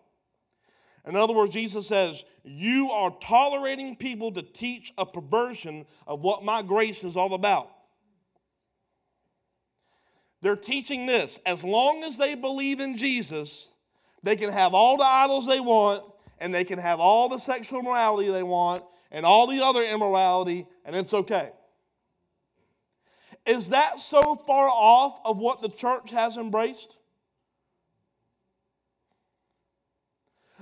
In 1.07 1.15
other 1.15 1.33
words, 1.33 1.53
Jesus 1.53 1.87
says, 1.87 2.25
You 2.43 2.89
are 2.89 3.15
tolerating 3.21 3.95
people 3.95 4.31
to 4.33 4.41
teach 4.41 4.91
a 4.97 5.05
perversion 5.05 5.85
of 6.05 6.23
what 6.23 6.43
my 6.43 6.61
grace 6.61 7.03
is 7.03 7.15
all 7.15 7.33
about. 7.33 7.71
They're 10.41 10.55
teaching 10.55 11.05
this 11.05 11.39
as 11.45 11.63
long 11.63 12.03
as 12.03 12.17
they 12.17 12.35
believe 12.35 12.79
in 12.79 12.95
Jesus, 12.95 13.73
they 14.23 14.35
can 14.35 14.51
have 14.51 14.73
all 14.73 14.97
the 14.97 15.05
idols 15.05 15.47
they 15.47 15.59
want, 15.59 16.03
and 16.39 16.53
they 16.53 16.63
can 16.63 16.79
have 16.79 16.99
all 16.99 17.29
the 17.29 17.39
sexual 17.39 17.81
morality 17.81 18.29
they 18.29 18.43
want, 18.43 18.83
and 19.11 19.25
all 19.25 19.47
the 19.47 19.63
other 19.63 19.83
immorality, 19.83 20.67
and 20.85 20.95
it's 20.95 21.13
okay. 21.13 21.51
Is 23.45 23.69
that 23.69 23.99
so 23.99 24.35
far 24.35 24.67
off 24.69 25.19
of 25.23 25.37
what 25.39 25.61
the 25.61 25.69
church 25.69 26.11
has 26.11 26.35
embraced? 26.35 26.97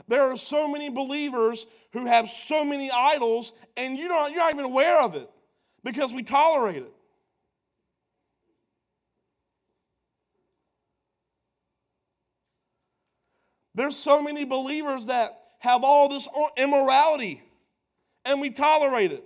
There 0.08 0.22
are 0.22 0.38
so 0.38 0.68
many 0.68 0.90
believers 0.90 1.66
who 1.94 2.06
have 2.06 2.30
so 2.30 2.64
many 2.64 2.92
idols, 2.92 3.54
and 3.76 3.98
you 3.98 4.08
don't, 4.08 4.32
you're 4.32 4.40
not 4.40 4.54
even 4.54 4.66
aware 4.66 5.02
of 5.02 5.16
it 5.16 5.30
because 5.84 6.14
we 6.14 6.22
tolerate 6.22 6.84
it. 6.84 6.92
There's 13.74 13.98
so 13.98 14.22
many 14.22 14.46
believers 14.46 15.08
that 15.08 15.38
have 15.66 15.84
all 15.84 16.08
this 16.08 16.28
immorality, 16.58 17.42
and 18.24 18.40
we 18.40 18.52
tolerate 18.52 19.12
it. 19.12 19.24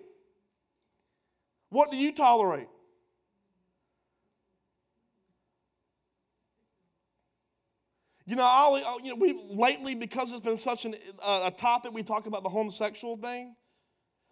What 1.69 1.91
do 1.91 1.97
you 1.97 2.13
tolerate? 2.13 2.67
You 8.25 8.35
know, 8.35 8.47
I'll, 8.47 8.73
uh, 8.73 8.97
you 9.03 9.09
know, 9.09 9.15
we 9.15 9.41
lately 9.49 9.95
because 9.95 10.31
it's 10.31 10.41
been 10.41 10.57
such 10.57 10.85
an, 10.85 10.95
uh, 11.21 11.45
a 11.47 11.51
topic, 11.51 11.93
we 11.93 12.03
talk 12.03 12.25
about 12.25 12.43
the 12.43 12.49
homosexual 12.49 13.17
thing. 13.17 13.55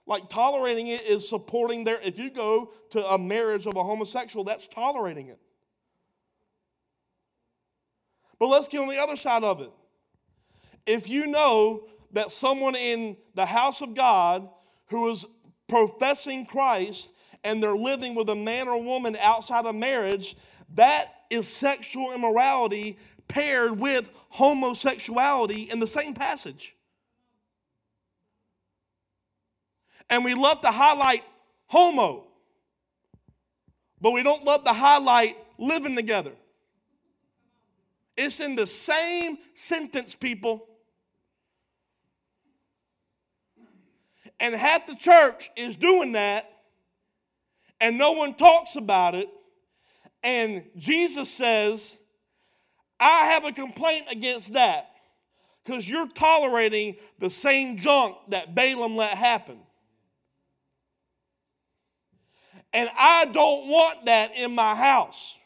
Like 0.06 0.30
tolerating 0.30 0.88
it 0.88 1.02
is 1.02 1.28
supporting 1.28 1.84
their. 1.84 2.00
If 2.02 2.18
you 2.18 2.30
go 2.30 2.72
to 2.92 3.06
a 3.06 3.18
marriage 3.18 3.66
of 3.66 3.76
a 3.76 3.84
homosexual, 3.84 4.46
that's 4.46 4.68
tolerating 4.68 5.28
it. 5.28 5.40
But 8.40 8.48
let's 8.48 8.68
get 8.68 8.80
on 8.80 8.88
the 8.88 9.00
other 9.00 9.16
side 9.16 9.44
of 9.44 9.62
it. 9.62 9.72
If 10.86 11.10
you 11.10 11.28
know 11.28 11.84
that 12.14 12.32
someone 12.32 12.76
in 12.76 13.18
the 13.36 13.46
house 13.46 13.82
of 13.82 13.96
God 13.96 14.48
who 14.88 15.10
is 15.10 15.26
professing 15.68 16.46
Christ 16.46 17.14
and 17.44 17.62
they're 17.62 17.76
living 17.76 18.16
with 18.16 18.30
a 18.30 18.36
man 18.36 18.68
or 18.68 18.82
woman 18.82 19.16
outside 19.22 19.66
of 19.66 19.76
marriage, 19.76 20.36
that 20.76 21.06
is 21.30 21.48
sexual 21.48 22.14
immorality 22.14 22.98
paired 23.28 23.80
with 23.80 24.10
homosexuality 24.30 25.64
in 25.64 25.80
the 25.80 25.88
same 25.88 26.14
passage. 26.14 26.76
And 30.10 30.24
we 30.24 30.34
love 30.34 30.62
to 30.62 30.70
highlight 30.70 31.24
homo, 31.68 32.28
but 34.00 34.12
we 34.12 34.24
don't 34.24 34.46
love 34.46 34.64
to 34.64 34.72
highlight 34.72 35.36
living 35.58 35.96
together. 35.96 36.32
It's 38.16 38.40
in 38.40 38.56
the 38.56 38.66
same 38.66 39.38
sentence, 39.54 40.16
people. 40.16 40.67
And 44.40 44.54
half 44.54 44.88
the 44.88 44.96
church 44.96 45.50
is 45.58 45.76
doing 45.76 46.12
that, 46.14 46.50
and 47.82 47.98
no 47.98 48.14
one 48.14 48.34
talks 48.34 48.76
about 48.76 49.16
it, 49.16 49.30
And 50.24 50.64
Jesus 50.76 51.30
says, 51.30 51.98
I 53.00 53.26
have 53.32 53.46
a 53.46 53.52
complaint 53.52 54.06
against 54.12 54.54
that 54.54 54.90
because 55.64 55.90
you're 55.90 56.08
tolerating 56.10 56.96
the 57.20 57.30
same 57.30 57.78
junk 57.78 58.18
that 58.30 58.56
Balaam 58.56 58.96
let 58.96 59.18
happen. 59.18 59.58
And 62.74 62.90
I 62.98 63.26
don't 63.26 63.68
want 63.68 64.06
that 64.06 64.36
in 64.36 64.54
my 64.54 64.76
house 64.76 65.38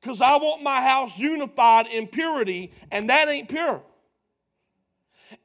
because 0.00 0.20
I 0.20 0.36
want 0.36 0.62
my 0.62 0.80
house 0.80 1.18
unified 1.18 1.86
in 1.86 2.08
purity, 2.08 2.72
and 2.90 3.08
that 3.08 3.28
ain't 3.28 3.48
pure. 3.48 3.82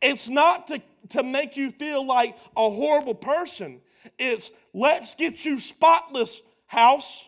It's 0.01 0.27
not 0.27 0.67
to, 0.67 0.81
to 1.11 1.23
make 1.23 1.57
you 1.57 1.71
feel 1.71 2.05
like 2.05 2.37
a 2.55 2.69
horrible 2.69 3.15
person, 3.15 3.81
it's 4.17 4.51
let's 4.73 5.15
get 5.15 5.45
you 5.45 5.59
spotless, 5.59 6.41
house. 6.67 7.25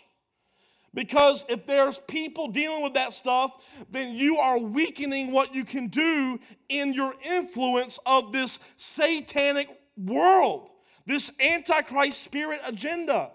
Because 0.93 1.45
if 1.49 1.67
there's 1.67 1.99
people 2.07 2.47
dealing 2.47 2.81
with 2.81 2.95
that 2.95 3.13
stuff, 3.13 3.51
then 3.91 4.15
you 4.15 4.37
are 4.37 4.57
weakening 4.57 5.31
what 5.31 5.53
you 5.53 5.63
can 5.63 5.87
do 5.87 6.39
in 6.67 6.93
your 6.93 7.13
influence 7.23 7.99
of 8.05 8.31
this 8.31 8.59
satanic 8.77 9.69
world, 9.95 10.71
this 11.05 11.31
antichrist 11.39 12.23
spirit 12.23 12.59
agenda. 12.65 13.31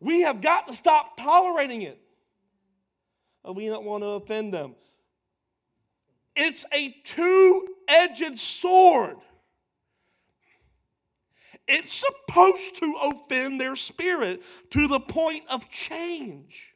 We 0.00 0.20
have 0.20 0.42
got 0.42 0.68
to 0.68 0.74
stop 0.74 1.16
tolerating 1.16 1.80
it. 1.80 1.98
We 3.52 3.66
don't 3.66 3.84
want 3.84 4.02
to 4.02 4.08
offend 4.10 4.54
them. 4.54 4.74
It's 6.34 6.64
a 6.72 6.94
two 7.04 7.68
edged 7.88 8.38
sword. 8.38 9.16
It's 11.68 11.92
supposed 11.92 12.78
to 12.78 12.94
offend 13.02 13.60
their 13.60 13.76
spirit 13.76 14.42
to 14.70 14.88
the 14.88 15.00
point 15.00 15.44
of 15.52 15.70
change. 15.70 16.74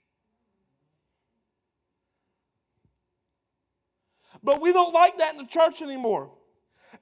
But 4.42 4.60
we 4.60 4.72
don't 4.72 4.94
like 4.94 5.18
that 5.18 5.32
in 5.32 5.38
the 5.38 5.46
church 5.46 5.82
anymore, 5.82 6.30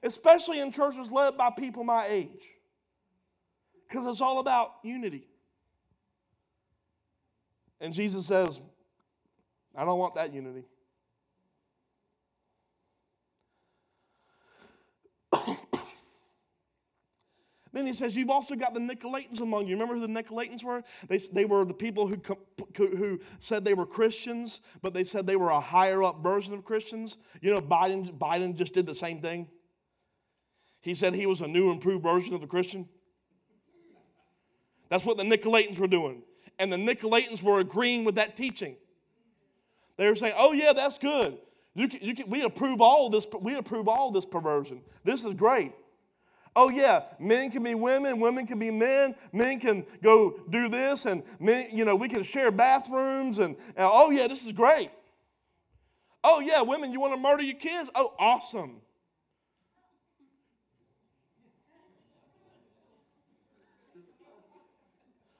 especially 0.03 0.59
in 0.59 0.71
churches 0.71 1.11
led 1.11 1.37
by 1.37 1.51
people 1.51 1.83
my 1.83 2.05
age, 2.09 2.51
because 3.87 4.07
it's 4.07 4.21
all 4.21 4.39
about 4.39 4.71
unity. 4.83 5.27
And 7.79 7.93
Jesus 7.93 8.25
says, 8.25 8.59
I 9.77 9.85
don't 9.85 9.99
want 9.99 10.15
that 10.15 10.33
unity. 10.33 10.65
then 17.71 17.85
he 17.85 17.93
says, 17.93 18.17
You've 18.17 18.31
also 18.31 18.55
got 18.55 18.73
the 18.73 18.79
Nicolaitans 18.79 19.39
among 19.41 19.67
you. 19.67 19.75
Remember 19.75 19.93
who 19.93 20.01
the 20.01 20.07
Nicolaitans 20.07 20.63
were? 20.63 20.83
They, 21.07 21.19
they 21.31 21.45
were 21.45 21.63
the 21.63 21.75
people 21.75 22.07
who, 22.07 22.19
who 22.75 23.19
said 23.39 23.63
they 23.63 23.75
were 23.75 23.85
Christians, 23.85 24.61
but 24.81 24.95
they 24.95 25.03
said 25.03 25.27
they 25.27 25.35
were 25.35 25.51
a 25.51 25.59
higher 25.59 26.01
up 26.01 26.23
version 26.23 26.55
of 26.55 26.65
Christians. 26.65 27.19
You 27.41 27.51
know, 27.51 27.61
Biden, 27.61 28.17
Biden 28.17 28.55
just 28.55 28.73
did 28.73 28.87
the 28.87 28.95
same 28.95 29.21
thing. 29.21 29.47
He 30.81 30.95
said 30.95 31.13
he 31.13 31.27
was 31.27 31.41
a 31.41 31.47
new, 31.47 31.69
improved 31.69 32.01
version 32.03 32.33
of 32.33 32.41
the 32.41 32.47
Christian. 32.47 32.89
That's 34.89 35.05
what 35.05 35.17
the 35.17 35.23
Nicolaitans 35.23 35.77
were 35.77 35.87
doing 35.87 36.23
and 36.59 36.71
the 36.71 36.77
Nicolaitans 36.77 37.43
were 37.43 37.59
agreeing 37.59 38.03
with 38.03 38.15
that 38.15 38.35
teaching. 38.35 38.77
They 39.97 40.07
were 40.07 40.15
saying, 40.15 40.33
"Oh 40.37 40.53
yeah, 40.53 40.73
that's 40.73 40.97
good. 40.97 41.37
You 41.73 41.87
can, 41.87 41.99
you 42.01 42.15
can, 42.15 42.29
we 42.29 42.43
approve 42.43 42.81
all 42.81 43.09
this. 43.09 43.27
We 43.39 43.55
approve 43.55 43.87
all 43.87 44.11
this 44.11 44.25
perversion. 44.25 44.81
This 45.03 45.25
is 45.25 45.33
great. 45.33 45.73
Oh 46.55 46.69
yeah, 46.69 47.03
men 47.19 47.51
can 47.51 47.61
be 47.61 47.75
women, 47.75 48.19
women 48.19 48.47
can 48.47 48.57
be 48.57 48.71
men. 48.71 49.13
Men 49.31 49.59
can 49.59 49.85
go 50.01 50.39
do 50.49 50.69
this, 50.69 51.05
and 51.05 51.21
men, 51.39 51.67
you 51.71 51.85
know, 51.85 51.95
we 51.95 52.09
can 52.09 52.23
share 52.23 52.51
bathrooms, 52.51 53.37
and, 53.37 53.55
and 53.55 53.87
oh 53.91 54.09
yeah, 54.09 54.27
this 54.27 54.43
is 54.43 54.53
great. 54.53 54.89
Oh 56.23 56.39
yeah, 56.39 56.63
women, 56.63 56.91
you 56.91 56.99
want 56.99 57.13
to 57.13 57.19
murder 57.19 57.43
your 57.43 57.57
kids? 57.57 57.91
Oh, 57.93 58.11
awesome. 58.17 58.81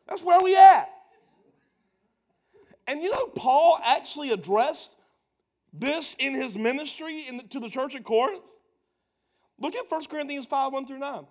That's 0.08 0.24
where 0.24 0.42
we 0.42 0.56
at. 0.56 0.97
And 2.88 3.02
you 3.02 3.12
know, 3.12 3.28
Paul 3.28 3.80
actually 3.86 4.32
addressed 4.32 4.96
this 5.74 6.16
in 6.20 6.34
his 6.34 6.58
ministry 6.58 7.26
in 7.28 7.38
the, 7.38 7.44
to 7.44 7.60
the 7.60 7.70
church 7.70 7.96
at 7.96 8.04
Corinth. 8.04 8.44
Look 9.60 9.76
at 9.76 9.90
1 9.90 10.06
Corinthians 10.06 10.46
5 10.48 10.72
1 10.72 10.86
through 10.86 11.00
9. 11.00 11.28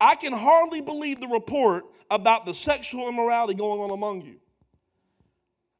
I 0.00 0.14
can 0.14 0.32
hardly 0.32 0.80
believe 0.80 1.20
the 1.20 1.28
report 1.28 1.84
about 2.10 2.46
the 2.46 2.54
sexual 2.54 3.08
immorality 3.08 3.54
going 3.54 3.80
on 3.80 3.90
among 3.90 4.22
you. 4.22 4.36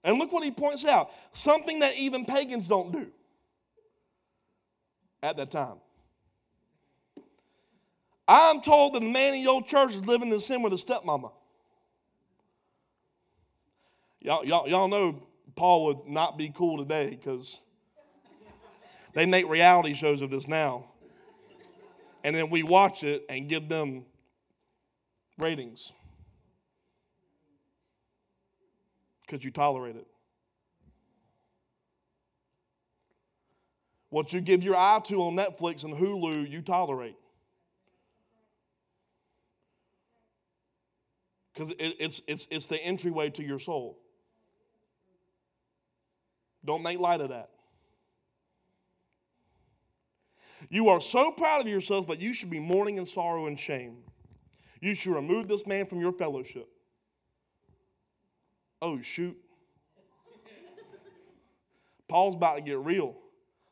And 0.03 0.19
look 0.19 0.33
what 0.33 0.43
he 0.45 0.51
points 0.51 0.85
out 0.85 1.11
something 1.33 1.81
that 1.81 1.97
even 1.97 2.25
pagans 2.25 2.67
don't 2.67 2.93
do 2.93 3.09
at 5.23 5.37
that 5.37 5.51
time. 5.51 5.77
I'm 8.27 8.61
told 8.61 8.95
that 8.95 9.01
the 9.01 9.09
man 9.09 9.35
in 9.35 9.41
your 9.41 9.63
church 9.63 9.95
is 9.95 10.05
living 10.05 10.33
in 10.33 10.41
sin 10.41 10.63
with 10.63 10.73
a 10.73 10.77
stepmama. 10.77 11.33
Y'all, 14.21 14.45
y'all, 14.45 14.69
y'all 14.69 14.89
know 14.89 15.23
Paul 15.55 15.87
would 15.87 16.07
not 16.07 16.37
be 16.37 16.53
cool 16.55 16.79
today 16.79 17.11
because 17.11 17.61
they 19.15 19.27
make 19.27 19.49
reality 19.49 19.95
shows 19.95 20.23
of 20.23 20.31
this 20.31 20.49
now. 20.49 20.87
And 22.25 22.35
then 22.35 22.51
we 22.51 22.63
watch 22.63 23.05
it 23.05 23.25
and 23.29 23.49
give 23.49 23.69
them 23.69 24.05
ratings 25.39 25.93
because 29.23 29.45
you 29.45 29.51
tolerate 29.51 29.97
it. 29.97 30.07
What 34.11 34.33
you 34.33 34.41
give 34.41 34.65
your 34.65 34.75
eye 34.75 35.01
to 35.05 35.17
on 35.23 35.37
Netflix 35.37 35.85
and 35.85 35.95
Hulu, 35.95 36.51
you 36.51 36.63
tolerate. 36.63 37.17
Because 41.53 41.73
it, 41.73 41.97
it's, 42.01 42.23
it's, 42.27 42.49
it's 42.51 42.67
the 42.67 42.83
entryway 42.83 43.31
to 43.31 43.45
your 43.45 43.59
soul. 43.59 43.99
Don't 46.69 46.83
make 46.83 47.01
light 47.01 47.23
of 47.23 47.31
that. 47.31 47.49
You 50.69 50.91
are 50.91 51.01
so 51.01 51.33
proud 51.33 51.63
of 51.63 51.67
yourselves, 51.67 52.07
but 52.07 52.21
you 52.21 52.35
should 52.35 52.51
be 52.51 52.61
mourning 52.61 52.99
in 52.99 53.07
sorrow 53.07 53.47
and 53.47 53.59
shame. 53.59 53.97
You 54.83 54.95
should 54.95 55.15
remove 55.15 55.49
this 55.49 55.67
man 55.67 55.87
from 55.87 56.01
your 56.01 56.13
fellowship. 56.13 56.69
Oh, 58.83 59.01
shoot. 59.01 59.35
Paul's 62.07 62.35
about 62.35 62.57
to 62.57 62.63
get 62.63 62.79
real. 62.81 63.17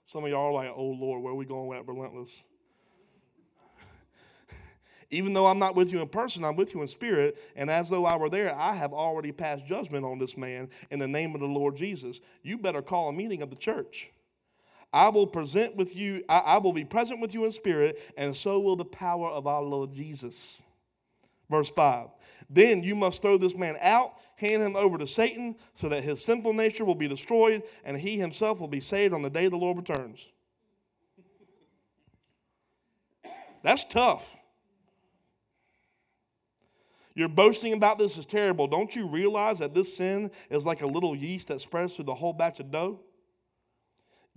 Some 0.07 0.25
of 0.25 0.31
y'all 0.31 0.47
are 0.47 0.53
like, 0.53 0.73
oh 0.75 0.97
Lord, 0.99 1.23
where 1.23 1.35
are 1.35 1.37
we 1.37 1.45
going 1.45 1.67
with 1.67 1.79
that 1.79 1.93
relentless? 1.93 2.45
Even 5.11 5.33
though 5.33 5.47
I'm 5.47 5.59
not 5.59 5.77
with 5.77 5.93
you 5.93 6.01
in 6.03 6.09
person, 6.09 6.45
I'm 6.45 6.57
with 6.57 6.75
you 6.75 6.83
in 6.83 6.89
spirit. 6.89 7.39
And 7.55 7.71
as 7.71 7.89
though 7.89 8.05
I 8.05 8.17
were 8.17 8.29
there, 8.29 8.55
I 8.55 8.75
have 8.75 8.93
already 8.93 9.33
passed 9.33 9.67
judgment 9.67 10.05
on 10.05 10.19
this 10.19 10.37
man 10.37 10.69
in 10.91 10.99
the 10.99 11.09
name 11.09 11.35
of 11.35 11.41
the 11.41 11.47
Lord 11.47 11.77
Jesus. 11.77 12.21
You 12.43 12.59
better 12.59 12.83
call 12.83 13.09
a 13.09 13.13
meeting 13.13 13.43
of 13.43 13.51
the 13.51 13.57
church. 13.57 14.11
I 14.93 15.09
will 15.09 15.27
present 15.27 15.77
with 15.77 15.97
you, 15.97 16.25
I, 16.29 16.39
I 16.39 16.59
will 16.59 16.73
be 16.73 16.85
present 16.85 17.21
with 17.21 17.35
you 17.35 17.45
in 17.45 17.53
spirit, 17.53 17.99
and 18.17 18.35
so 18.35 18.61
will 18.61 18.77
the 18.77 18.85
power 18.85 19.29
of 19.29 19.47
our 19.47 19.63
Lord 19.63 19.93
Jesus. 19.93 20.63
Verse 21.51 21.71
5. 21.71 22.09
Then 22.49 22.83
you 22.83 22.95
must 22.95 23.23
throw 23.23 23.39
this 23.39 23.57
man 23.57 23.77
out, 23.81 24.15
hand 24.37 24.63
him 24.63 24.77
over 24.77 24.99
to 24.99 25.07
Satan, 25.07 25.57
so 25.75 25.89
that 25.89 26.03
his 26.03 26.25
sinful 26.25 26.53
nature 26.53 26.85
will 26.85 26.95
be 26.95 27.09
destroyed, 27.09 27.63
and 27.85 27.97
he 27.97 28.19
himself 28.19 28.61
will 28.61 28.69
be 28.69 28.81
saved 28.81 29.13
on 29.13 29.23
the 29.23 29.31
day 29.31 29.49
the 29.49 29.57
Lord 29.57 29.77
returns. 29.77 30.25
That's 33.63 33.85
tough. 33.85 34.36
Your 37.17 37.31
boasting 37.31 37.73
about 37.73 37.99
this 37.99 38.19
is 38.19 38.27
terrible. 38.27 38.67
Don't 38.67 38.95
you 38.95 39.07
realize 39.07 39.59
that 39.61 39.75
this 39.75 39.97
sin 39.97 40.31
is 40.51 40.67
like 40.67 40.83
a 40.83 40.87
little 40.87 41.17
yeast 41.17 41.49
that 41.49 41.63
spreads 41.63 41.97
through 41.97 42.05
the 42.05 42.15
whole 42.15 42.35
batch 42.35 42.61
of 42.61 42.71
dough? 42.71 43.01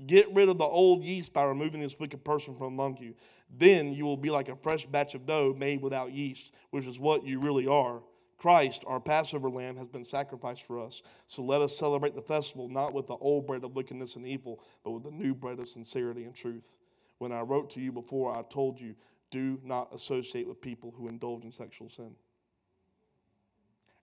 Get 0.07 0.34
rid 0.34 0.47
of 0.47 0.57
the 0.57 0.63
old 0.63 1.03
yeast 1.03 1.34
by 1.34 1.43
removing 1.43 1.82
this 1.82 1.99
wicked 1.99 2.23
person 2.23 2.55
from 2.55 2.67
among 2.67 2.95
you. 3.01 3.15
Then 3.49 3.93
you 3.93 4.05
will 4.05 4.15
be 4.15 4.30
like 4.30 4.47
a 4.47 4.55
fresh 4.55 4.86
batch 4.86 5.13
of 5.13 5.25
dough 5.25 5.53
made 5.57 5.82
without 5.82 6.13
yeast, 6.13 6.53
which 6.69 6.86
is 6.86 6.97
what 6.97 7.25
you 7.25 7.41
really 7.41 7.67
are. 7.67 8.01
Christ, 8.38 8.86
our 8.88 9.01
Passover 9.01 9.49
lamb, 9.49 9.75
has 9.75 9.89
been 9.89 10.05
sacrificed 10.05 10.63
for 10.63 10.80
us. 10.80 11.01
So 11.27 11.43
let 11.43 11.61
us 11.61 11.77
celebrate 11.77 12.15
the 12.15 12.21
festival 12.21 12.69
not 12.69 12.93
with 12.93 13.07
the 13.07 13.17
old 13.17 13.45
bread 13.45 13.65
of 13.65 13.75
wickedness 13.75 14.15
and 14.15 14.25
evil, 14.25 14.63
but 14.86 14.91
with 14.91 15.03
the 15.03 15.11
new 15.11 15.36
bread 15.36 15.59
of 15.59 15.67
sincerity 15.67 16.23
and 16.23 16.34
truth. 16.34 16.77
When 17.17 17.34
I 17.34 17.41
wrote 17.41 17.69
to 17.71 17.82
you 17.82 17.91
before, 17.91 18.34
I 18.34 18.43
told 18.43 18.80
you, 18.80 18.95
do 19.32 19.59
not 19.65 19.93
associate 19.93 20.47
with 20.47 20.61
people 20.61 20.93
who 20.95 21.09
indulge 21.09 21.43
in 21.43 21.51
sexual 21.51 21.89
sin. 21.89 22.15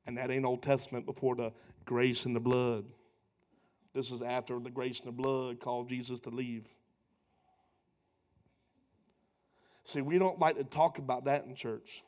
And 0.07 0.19
that 0.19 0.31
ain't 0.31 0.45
Old 0.45 0.63
Testament 0.63 1.07
before 1.07 1.35
the 1.35 1.53
grace 1.85 2.25
and 2.27 2.35
the 2.35 2.41
blood. 2.41 2.85
This 3.93 4.11
is 4.11 4.23
after 4.23 4.59
the 4.59 4.71
grace 4.71 5.01
and 5.01 5.09
the 5.09 5.13
blood 5.13 5.59
called 5.59 5.89
Jesus 5.89 6.21
to 6.21 6.31
leave. 6.31 6.69
See, 9.85 10.03
we 10.03 10.19
don't 10.19 10.39
like 10.39 10.57
to 10.57 10.65
talk 10.65 10.99
about 10.99 11.25
that 11.25 11.45
in 11.47 11.55
church. 11.55 12.03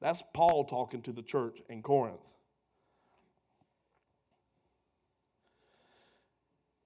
That's 0.00 0.22
Paul 0.34 0.64
talking 0.64 1.00
to 1.02 1.12
the 1.12 1.22
church 1.22 1.58
in 1.68 1.82
Corinth. 1.82 2.20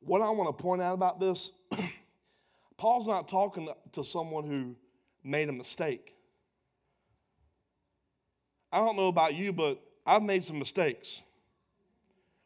What 0.00 0.22
I 0.22 0.30
want 0.30 0.56
to 0.56 0.62
point 0.62 0.80
out 0.80 0.94
about 0.94 1.18
this, 1.18 1.50
Paul's 2.76 3.08
not 3.08 3.28
talking 3.28 3.68
to 3.92 4.04
someone 4.04 4.44
who 4.44 4.76
made 5.24 5.48
a 5.48 5.52
mistake. 5.52 6.14
I 8.70 8.78
don't 8.78 8.96
know 8.96 9.08
about 9.08 9.34
you, 9.34 9.52
but 9.52 9.82
I've 10.06 10.22
made 10.22 10.44
some 10.44 10.58
mistakes. 10.58 11.22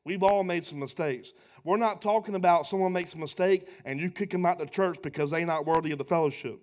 We've 0.05 0.23
all 0.23 0.43
made 0.43 0.65
some 0.65 0.79
mistakes. 0.79 1.33
We're 1.63 1.77
not 1.77 2.01
talking 2.01 2.35
about 2.35 2.67
someone 2.67 2.93
makes 2.93 3.15
a 3.15 3.19
mistake 3.19 3.69
and 3.85 4.01
you 4.01 4.11
kick 4.11 4.31
them 4.31 4.47
out 4.47 4.61
of 4.61 4.69
the 4.69 4.73
church 4.73 4.99
because 5.03 5.31
they're 5.31 5.45
not 5.45 5.67
worthy 5.67 5.93
of 5.93 5.99
the 5.99 6.05
fellowship. 6.05 6.59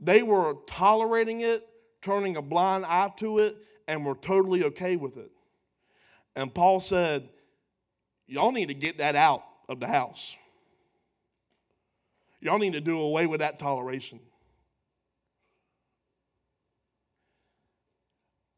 They 0.00 0.22
were 0.22 0.54
tolerating 0.66 1.40
it, 1.40 1.66
turning 2.02 2.36
a 2.36 2.42
blind 2.42 2.84
eye 2.86 3.12
to 3.18 3.38
it, 3.38 3.56
and 3.86 4.04
were 4.04 4.14
totally 4.14 4.64
okay 4.64 4.96
with 4.96 5.16
it. 5.16 5.30
And 6.36 6.52
Paul 6.54 6.80
said, 6.80 7.28
Y'all 8.26 8.52
need 8.52 8.68
to 8.68 8.74
get 8.74 8.98
that 8.98 9.16
out 9.16 9.42
of 9.70 9.80
the 9.80 9.86
house. 9.86 10.36
Y'all 12.40 12.58
need 12.58 12.74
to 12.74 12.80
do 12.80 13.00
away 13.00 13.26
with 13.26 13.40
that 13.40 13.58
toleration. 13.58 14.20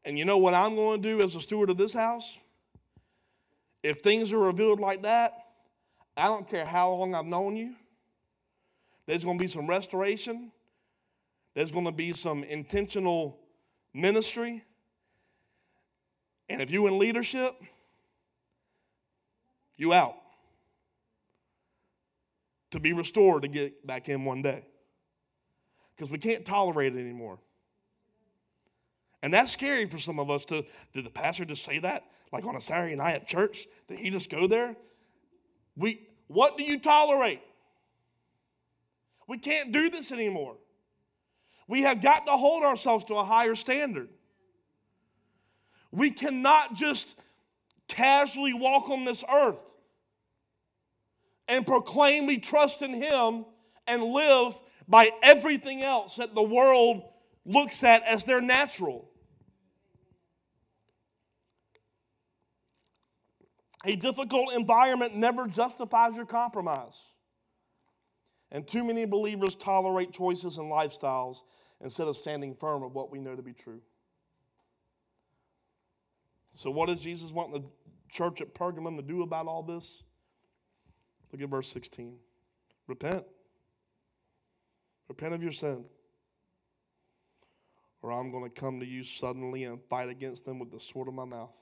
And 0.03 0.17
you 0.17 0.25
know 0.25 0.37
what 0.37 0.53
I'm 0.53 0.75
going 0.75 1.01
to 1.01 1.09
do 1.09 1.21
as 1.21 1.35
a 1.35 1.41
steward 1.41 1.69
of 1.69 1.77
this 1.77 1.93
house? 1.93 2.39
If 3.83 3.99
things 3.99 4.33
are 4.33 4.39
revealed 4.39 4.79
like 4.79 5.03
that, 5.03 5.33
I 6.17 6.25
don't 6.25 6.47
care 6.47 6.65
how 6.65 6.91
long 6.93 7.15
I've 7.15 7.25
known 7.25 7.55
you, 7.55 7.75
there's 9.05 9.23
going 9.23 9.37
to 9.37 9.41
be 9.41 9.47
some 9.47 9.67
restoration, 9.67 10.51
there's 11.53 11.71
going 11.71 11.85
to 11.85 11.91
be 11.91 12.13
some 12.13 12.43
intentional 12.43 13.39
ministry. 13.93 14.63
And 16.49 16.61
if 16.61 16.71
you 16.71 16.87
in 16.87 16.99
leadership, 16.99 17.53
you 19.77 19.93
out 19.93 20.15
to 22.71 22.79
be 22.79 22.93
restored 22.93 23.43
to 23.43 23.47
get 23.47 23.85
back 23.85 24.09
in 24.09 24.25
one 24.25 24.41
day. 24.41 24.63
Because 25.95 26.11
we 26.11 26.17
can't 26.17 26.45
tolerate 26.45 26.95
it 26.95 26.99
anymore. 26.99 27.39
And 29.23 29.33
that's 29.33 29.51
scary 29.51 29.85
for 29.85 29.99
some 29.99 30.19
of 30.19 30.29
us 30.29 30.45
to, 30.45 30.65
did 30.93 31.05
the 31.05 31.11
pastor 31.11 31.45
just 31.45 31.63
say 31.63 31.79
that? 31.79 32.05
Like 32.31 32.45
on 32.45 32.55
a 32.55 32.61
Saturday 32.61 32.95
night 32.95 33.15
at 33.15 33.27
church? 33.27 33.67
Did 33.87 33.99
he 33.99 34.09
just 34.09 34.29
go 34.29 34.47
there? 34.47 34.75
We, 35.75 36.07
what 36.27 36.57
do 36.57 36.63
you 36.63 36.79
tolerate? 36.79 37.41
We 39.27 39.37
can't 39.37 39.71
do 39.71 39.89
this 39.89 40.11
anymore. 40.11 40.55
We 41.67 41.83
have 41.83 42.01
got 42.01 42.25
to 42.25 42.31
hold 42.33 42.63
ourselves 42.63 43.05
to 43.05 43.15
a 43.15 43.23
higher 43.23 43.55
standard. 43.55 44.09
We 45.91 46.09
cannot 46.09 46.73
just 46.73 47.17
casually 47.87 48.53
walk 48.53 48.89
on 48.89 49.05
this 49.05 49.23
earth 49.31 49.75
and 51.47 51.67
proclaim 51.67 52.25
we 52.25 52.39
trust 52.39 52.81
in 52.81 52.93
Him 52.93 53.45
and 53.87 54.03
live 54.03 54.57
by 54.87 55.09
everything 55.21 55.81
else 55.83 56.15
that 56.15 56.33
the 56.33 56.43
world 56.43 57.03
looks 57.45 57.83
at 57.83 58.03
as 58.03 58.25
their 58.25 58.41
natural. 58.41 59.10
A 63.83 63.95
difficult 63.95 64.53
environment 64.53 65.15
never 65.15 65.47
justifies 65.47 66.15
your 66.15 66.25
compromise. 66.25 67.09
And 68.51 68.67
too 68.67 68.83
many 68.83 69.05
believers 69.05 69.55
tolerate 69.55 70.11
choices 70.11 70.57
and 70.57 70.71
lifestyles 70.71 71.37
instead 71.79 72.07
of 72.07 72.17
standing 72.17 72.55
firm 72.55 72.83
of 72.83 72.93
what 72.93 73.11
we 73.11 73.19
know 73.19 73.35
to 73.35 73.41
be 73.41 73.53
true. 73.53 73.81
So, 76.53 76.69
what 76.69 76.89
does 76.89 77.01
Jesus 77.01 77.31
want 77.31 77.53
the 77.53 77.63
church 78.11 78.41
at 78.41 78.53
Pergamum 78.53 78.97
to 78.97 79.01
do 79.01 79.23
about 79.23 79.47
all 79.47 79.63
this? 79.63 80.03
Look 81.31 81.41
at 81.41 81.49
verse 81.49 81.69
16. 81.69 82.17
Repent. 82.87 83.23
Repent 85.07 85.33
of 85.33 85.41
your 85.41 85.53
sin. 85.53 85.85
Or 88.01 88.11
I'm 88.11 88.31
going 88.31 88.43
to 88.43 88.49
come 88.49 88.79
to 88.79 88.85
you 88.85 89.03
suddenly 89.03 89.63
and 89.63 89.79
fight 89.89 90.09
against 90.09 90.45
them 90.45 90.59
with 90.59 90.71
the 90.71 90.79
sword 90.79 91.07
of 91.07 91.13
my 91.13 91.25
mouth. 91.25 91.55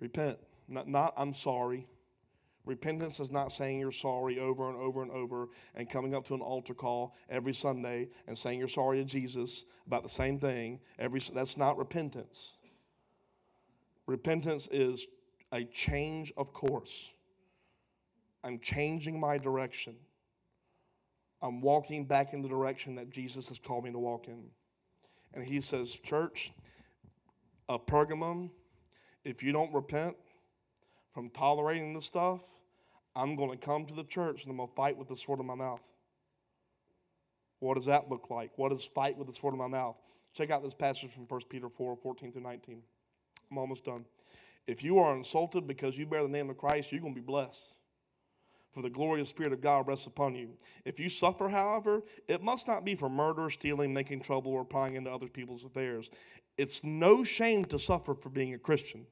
Repent. 0.00 0.38
Not, 0.68 0.88
not 0.88 1.14
I'm 1.16 1.32
sorry. 1.32 1.86
Repentance 2.66 3.20
is 3.20 3.30
not 3.30 3.52
saying 3.52 3.78
you're 3.78 3.92
sorry 3.92 4.38
over 4.38 4.70
and 4.70 4.78
over 4.78 5.02
and 5.02 5.10
over 5.10 5.48
and 5.74 5.88
coming 5.88 6.14
up 6.14 6.24
to 6.26 6.34
an 6.34 6.40
altar 6.40 6.72
call 6.72 7.14
every 7.28 7.52
Sunday 7.52 8.08
and 8.26 8.36
saying 8.36 8.58
you're 8.58 8.68
sorry 8.68 8.98
to 8.98 9.04
Jesus 9.04 9.66
about 9.86 10.02
the 10.02 10.08
same 10.08 10.38
thing. 10.38 10.80
Every, 10.98 11.20
that's 11.34 11.58
not 11.58 11.76
repentance. 11.76 12.56
Repentance 14.06 14.66
is 14.68 15.06
a 15.52 15.64
change 15.64 16.32
of 16.38 16.52
course. 16.54 17.12
I'm 18.42 18.58
changing 18.60 19.20
my 19.20 19.36
direction. 19.36 19.96
I'm 21.42 21.60
walking 21.60 22.06
back 22.06 22.32
in 22.32 22.40
the 22.40 22.48
direction 22.48 22.94
that 22.94 23.10
Jesus 23.10 23.48
has 23.48 23.58
called 23.58 23.84
me 23.84 23.92
to 23.92 23.98
walk 23.98 24.28
in. 24.28 24.44
And 25.34 25.44
he 25.44 25.60
says, 25.60 25.98
Church 25.98 26.52
of 27.68 27.84
Pergamum, 27.86 28.50
if 29.24 29.42
you 29.42 29.52
don't 29.52 29.72
repent 29.72 30.16
from 31.12 31.30
tolerating 31.30 31.94
this 31.94 32.04
stuff, 32.04 32.42
I'm 33.16 33.36
going 33.36 33.50
to 33.50 33.56
come 33.56 33.86
to 33.86 33.94
the 33.94 34.04
church 34.04 34.42
and 34.42 34.50
I'm 34.50 34.56
going 34.56 34.68
to 34.68 34.74
fight 34.74 34.96
with 34.96 35.08
the 35.08 35.16
sword 35.16 35.40
of 35.40 35.46
my 35.46 35.54
mouth. 35.54 35.82
What 37.60 37.74
does 37.74 37.86
that 37.86 38.10
look 38.10 38.28
like? 38.30 38.50
What 38.56 38.70
does 38.70 38.84
fight 38.84 39.16
with 39.16 39.28
the 39.28 39.32
sword 39.32 39.54
of 39.54 39.58
my 39.58 39.68
mouth? 39.68 39.96
Check 40.34 40.50
out 40.50 40.62
this 40.62 40.74
passage 40.74 41.10
from 41.10 41.24
1 41.26 41.40
Peter 41.48 41.68
4 41.68 41.96
14 41.96 42.32
through 42.32 42.42
19. 42.42 42.82
I'm 43.50 43.58
almost 43.58 43.84
done. 43.84 44.04
If 44.66 44.82
you 44.82 44.98
are 44.98 45.14
insulted 45.14 45.66
because 45.66 45.96
you 45.96 46.06
bear 46.06 46.22
the 46.22 46.28
name 46.28 46.50
of 46.50 46.56
Christ, 46.56 46.90
you're 46.90 47.00
going 47.00 47.14
to 47.14 47.20
be 47.20 47.24
blessed. 47.24 47.76
For 48.72 48.82
the 48.82 48.90
glorious 48.90 49.28
Spirit 49.28 49.52
of 49.52 49.60
God 49.60 49.86
rests 49.86 50.08
upon 50.08 50.34
you. 50.34 50.56
If 50.84 50.98
you 50.98 51.08
suffer, 51.08 51.48
however, 51.48 52.02
it 52.26 52.42
must 52.42 52.66
not 52.66 52.84
be 52.84 52.96
for 52.96 53.08
murder, 53.08 53.48
stealing, 53.48 53.94
making 53.94 54.20
trouble, 54.20 54.52
or 54.52 54.64
prying 54.64 54.96
into 54.96 55.12
other 55.12 55.28
people's 55.28 55.64
affairs. 55.64 56.10
It's 56.58 56.82
no 56.82 57.22
shame 57.22 57.64
to 57.66 57.78
suffer 57.78 58.14
for 58.14 58.30
being 58.30 58.52
a 58.52 58.58
Christian. 58.58 59.06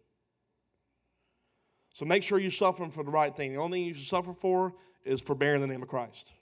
So 1.93 2.07
make 2.07 2.22
sure 2.22 2.38
you're 2.38 2.51
suffering 2.51 2.90
for 2.90 3.05
the 3.05 3.11
right 3.11 3.34
thing. 3.34 3.53
The 3.53 3.61
only 3.61 3.78
thing 3.78 3.86
you 3.88 3.95
should 3.95 4.07
suffer 4.07 4.32
for 4.32 4.72
is 5.05 5.20
for 5.20 5.34
bearing 5.34 5.61
the 5.61 5.66
name 5.66 5.82
of 5.82 5.88
Christ. 5.88 6.32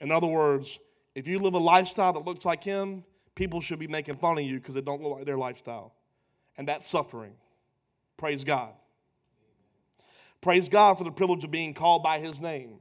In 0.00 0.10
other 0.10 0.26
words, 0.26 0.78
if 1.14 1.26
you 1.26 1.38
live 1.38 1.54
a 1.54 1.58
lifestyle 1.58 2.12
that 2.12 2.24
looks 2.24 2.44
like 2.44 2.62
Him, 2.62 3.02
people 3.34 3.60
should 3.60 3.78
be 3.78 3.88
making 3.88 4.16
fun 4.16 4.38
of 4.38 4.44
you 4.44 4.58
because 4.58 4.76
it 4.76 4.84
don't 4.84 5.02
look 5.02 5.16
like 5.16 5.24
their 5.24 5.38
lifestyle. 5.38 5.94
And 6.56 6.68
that's 6.68 6.86
suffering. 6.86 7.32
Praise 8.16 8.44
God. 8.44 8.72
Praise 10.40 10.68
God 10.68 10.98
for 10.98 11.04
the 11.04 11.10
privilege 11.10 11.42
of 11.44 11.50
being 11.50 11.74
called 11.74 12.02
by 12.02 12.18
His 12.18 12.40
name. 12.40 12.78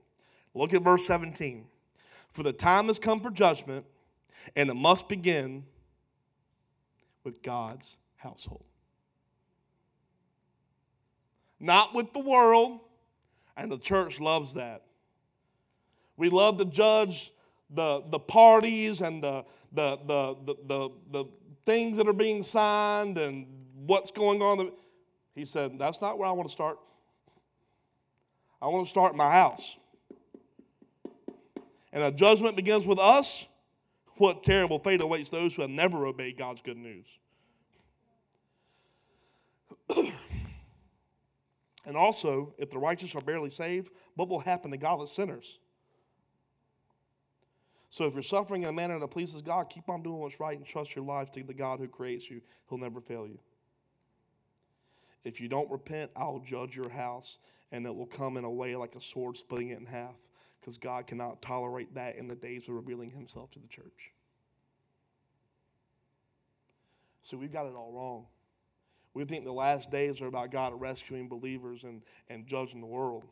Look 0.53 0.73
at 0.73 0.83
verse 0.83 1.07
17. 1.07 1.65
For 2.29 2.43
the 2.43 2.53
time 2.53 2.87
has 2.87 2.99
come 2.99 3.21
for 3.21 3.31
judgment, 3.31 3.85
and 4.55 4.69
it 4.69 4.75
must 4.75 5.07
begin 5.09 5.63
with 7.23 7.41
God's 7.41 7.97
household 8.17 8.66
not 11.59 11.93
with 11.93 12.13
the 12.13 12.19
world. 12.19 12.81
And 13.55 13.71
the 13.71 13.77
church 13.77 14.19
loves 14.19 14.53
that. 14.53 14.83
We 16.15 16.29
love 16.29 16.57
to 16.57 16.65
judge 16.65 17.31
the, 17.69 18.03
the 18.09 18.19
parties 18.19 19.01
and 19.01 19.23
the, 19.23 19.45
the, 19.71 19.97
the, 20.05 20.35
the, 20.45 20.89
the, 21.11 21.25
things 21.65 21.97
that 21.97 22.07
are 22.07 22.13
being 22.13 22.43
signed 22.43 23.17
and 23.17 23.45
what's 23.85 24.09
going 24.09 24.41
on. 24.41 24.71
He 25.35 25.43
said, 25.43 25.77
That's 25.77 26.01
not 26.01 26.17
where 26.17 26.27
I 26.27 26.31
want 26.31 26.47
to 26.47 26.51
start. 26.51 26.79
I 28.61 28.67
want 28.67 28.85
to 28.85 28.89
start 28.89 29.15
my 29.15 29.29
house. 29.29 29.77
And 31.91 32.03
a 32.03 32.11
judgment 32.11 32.55
begins 32.55 32.87
with 32.87 32.99
us. 32.99 33.47
What 34.15 34.43
terrible 34.43 34.79
fate 34.79 35.01
awaits 35.01 35.29
those 35.29 35.55
who 35.55 35.61
have 35.61 35.71
never 35.71 36.05
obeyed 36.05 36.37
God's 36.37 36.61
good 36.61 36.77
news. 36.77 37.19
And 41.87 41.95
also, 41.95 42.53
if 42.57 42.69
the 42.69 42.77
righteous 42.77 43.15
are 43.15 43.21
barely 43.21 43.49
saved, 43.49 43.91
what 44.15 44.27
will 44.27 44.41
happen 44.41 44.71
to 44.71 44.77
godless 44.77 45.13
sinners? 45.13 45.57
So 47.89 48.03
if 48.03 48.13
you're 48.13 48.23
suffering 48.23 48.63
in 48.63 48.69
a 48.69 48.73
manner 48.73 48.99
that 48.99 49.07
pleases 49.07 49.41
God, 49.41 49.69
keep 49.69 49.87
on 49.87 50.03
doing 50.03 50.19
what's 50.19 50.41
right 50.41 50.57
and 50.57 50.67
trust 50.67 50.97
your 50.97 51.05
life 51.05 51.31
to 51.31 51.43
the 51.43 51.53
God 51.53 51.79
who 51.79 51.87
creates 51.87 52.29
you. 52.29 52.41
He'll 52.69 52.77
never 52.77 52.99
fail 52.99 53.25
you. 53.25 53.39
If 55.23 55.39
you 55.39 55.47
don't 55.47 55.71
repent, 55.71 56.11
I'll 56.13 56.39
judge 56.39 56.75
your 56.75 56.89
house, 56.89 57.39
and 57.71 57.85
it 57.85 57.95
will 57.95 58.05
come 58.05 58.35
in 58.35 58.43
a 58.43 58.51
way 58.51 58.75
like 58.75 58.95
a 58.95 59.01
sword 59.01 59.37
splitting 59.37 59.69
it 59.69 59.79
in 59.79 59.85
half, 59.85 60.15
because 60.59 60.77
God 60.77 61.07
cannot 61.07 61.41
tolerate 61.41 61.95
that 61.95 62.17
in 62.17 62.27
the 62.27 62.35
days 62.35 62.67
of 62.67 62.75
revealing 62.75 63.09
himself 63.09 63.49
to 63.51 63.59
the 63.59 63.67
church. 63.67 64.11
So 67.21 67.37
we've 67.37 67.51
got 67.51 67.65
it 67.65 67.75
all 67.75 67.93
wrong. 67.93 68.25
We 69.17 69.25
think 69.25 69.45
the 69.45 69.51
last 69.51 69.89
days 69.89 70.21
are 70.21 70.27
about 70.27 70.51
God 70.51 70.79
rescuing 70.79 71.27
believers 71.27 71.85
and, 71.85 72.03
and 72.29 72.45
judging 72.45 72.81
the 72.81 72.85
world. 72.85 73.25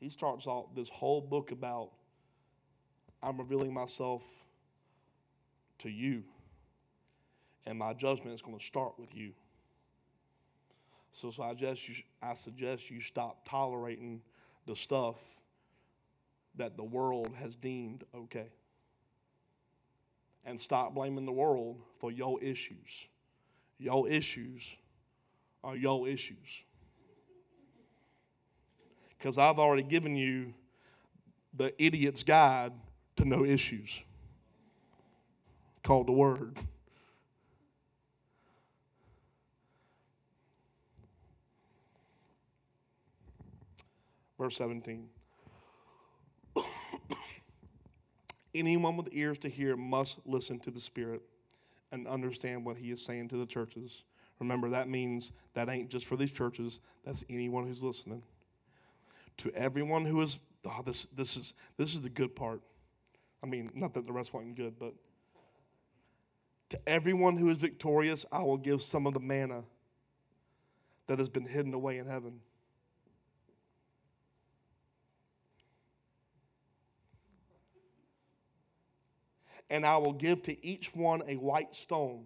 He 0.00 0.08
starts 0.08 0.46
off 0.46 0.74
this 0.74 0.88
whole 0.88 1.20
book 1.20 1.50
about 1.52 1.90
I'm 3.22 3.36
revealing 3.36 3.74
myself 3.74 4.24
to 5.80 5.90
you. 5.90 6.24
And 7.66 7.78
my 7.78 7.92
judgment 7.92 8.34
is 8.34 8.40
going 8.40 8.58
to 8.58 8.64
start 8.64 8.94
with 8.98 9.14
you. 9.14 9.32
So, 11.12 11.30
so 11.30 11.42
I, 11.42 11.52
you, 11.58 11.94
I 12.22 12.32
suggest 12.32 12.90
you 12.90 13.02
stop 13.02 13.46
tolerating 13.46 14.22
the 14.64 14.74
stuff 14.74 15.20
that 16.56 16.78
the 16.78 16.84
world 16.84 17.34
has 17.38 17.56
deemed 17.56 18.04
okay. 18.14 18.48
And 20.46 20.58
stop 20.58 20.94
blaming 20.94 21.26
the 21.26 21.32
world 21.32 21.82
for 21.98 22.10
your 22.10 22.42
issues. 22.42 23.06
Your 23.78 24.08
issues 24.08 24.76
are 25.62 25.76
your 25.76 26.08
issues. 26.08 26.64
Because 29.16 29.38
I've 29.38 29.58
already 29.58 29.82
given 29.82 30.16
you 30.16 30.54
the 31.54 31.72
idiot's 31.82 32.22
guide 32.22 32.72
to 33.16 33.24
no 33.24 33.44
issues 33.44 34.04
called 35.82 36.06
the 36.06 36.12
Word. 36.12 36.58
Verse 44.38 44.56
17. 44.56 45.08
Anyone 48.54 48.96
with 48.96 49.08
ears 49.12 49.38
to 49.38 49.48
hear 49.48 49.76
must 49.76 50.20
listen 50.24 50.60
to 50.60 50.70
the 50.70 50.80
Spirit 50.80 51.22
and 51.92 52.06
understand 52.06 52.64
what 52.64 52.76
he 52.76 52.90
is 52.90 53.04
saying 53.04 53.28
to 53.28 53.36
the 53.36 53.46
churches. 53.46 54.04
Remember, 54.38 54.70
that 54.70 54.88
means 54.88 55.32
that 55.54 55.68
ain't 55.68 55.90
just 55.90 56.06
for 56.06 56.16
these 56.16 56.32
churches, 56.32 56.80
that's 57.04 57.24
anyone 57.28 57.66
who's 57.66 57.82
listening. 57.82 58.22
To 59.38 59.52
everyone 59.54 60.04
who 60.04 60.20
is, 60.22 60.40
oh, 60.64 60.82
this, 60.84 61.06
this, 61.06 61.36
is, 61.36 61.54
this 61.76 61.94
is 61.94 62.02
the 62.02 62.10
good 62.10 62.36
part. 62.36 62.62
I 63.42 63.46
mean, 63.46 63.70
not 63.74 63.94
that 63.94 64.06
the 64.06 64.12
rest 64.12 64.34
wasn't 64.34 64.56
good, 64.56 64.78
but 64.78 64.94
to 66.70 66.88
everyone 66.88 67.36
who 67.36 67.48
is 67.48 67.58
victorious, 67.58 68.26
I 68.30 68.42
will 68.42 68.56
give 68.56 68.82
some 68.82 69.06
of 69.06 69.14
the 69.14 69.20
manna 69.20 69.64
that 71.06 71.18
has 71.18 71.28
been 71.28 71.46
hidden 71.46 71.72
away 71.72 71.98
in 71.98 72.06
heaven. 72.06 72.40
And 79.70 79.84
I 79.84 79.98
will 79.98 80.12
give 80.12 80.42
to 80.44 80.66
each 80.66 80.94
one 80.94 81.22
a 81.28 81.36
white 81.36 81.74
stone, 81.74 82.24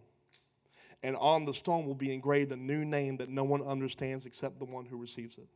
and 1.02 1.16
on 1.16 1.44
the 1.44 1.54
stone 1.54 1.86
will 1.86 1.94
be 1.94 2.14
engraved 2.14 2.52
a 2.52 2.56
new 2.56 2.84
name 2.84 3.16
that 3.16 3.28
no 3.28 3.44
one 3.44 3.62
understands 3.62 4.26
except 4.26 4.58
the 4.58 4.64
one 4.64 4.86
who 4.86 4.96
receives 4.96 5.38
it. 5.38 5.48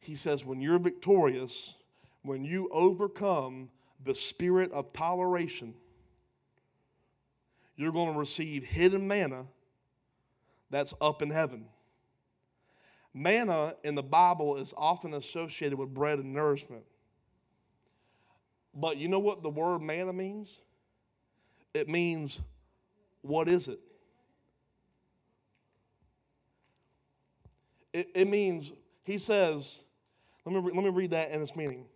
He 0.00 0.16
says, 0.16 0.44
When 0.44 0.60
you're 0.60 0.78
victorious, 0.78 1.74
when 2.22 2.44
you 2.44 2.68
overcome 2.72 3.70
the 4.02 4.14
spirit 4.14 4.72
of 4.72 4.92
toleration, 4.92 5.74
you're 7.76 7.92
going 7.92 8.12
to 8.12 8.18
receive 8.18 8.64
hidden 8.64 9.06
manna 9.08 9.46
that's 10.70 10.94
up 11.00 11.22
in 11.22 11.30
heaven. 11.30 11.66
Manna 13.12 13.74
in 13.84 13.94
the 13.94 14.02
Bible 14.02 14.56
is 14.56 14.74
often 14.76 15.14
associated 15.14 15.78
with 15.78 15.94
bread 15.94 16.18
and 16.18 16.32
nourishment. 16.32 16.84
But 18.74 18.96
you 18.96 19.08
know 19.08 19.20
what 19.20 19.42
the 19.42 19.50
word 19.50 19.80
manna 19.82 20.12
means? 20.12 20.60
It 21.74 21.88
means, 21.88 22.40
what 23.22 23.48
is 23.48 23.68
it? 23.68 23.80
It, 27.92 28.08
it 28.14 28.28
means, 28.28 28.72
he 29.04 29.18
says, 29.18 29.80
let 30.44 30.54
me, 30.54 30.70
let 30.72 30.84
me 30.84 30.90
read 30.90 31.12
that 31.12 31.30
in 31.30 31.40
its 31.40 31.54
meaning. 31.54 31.86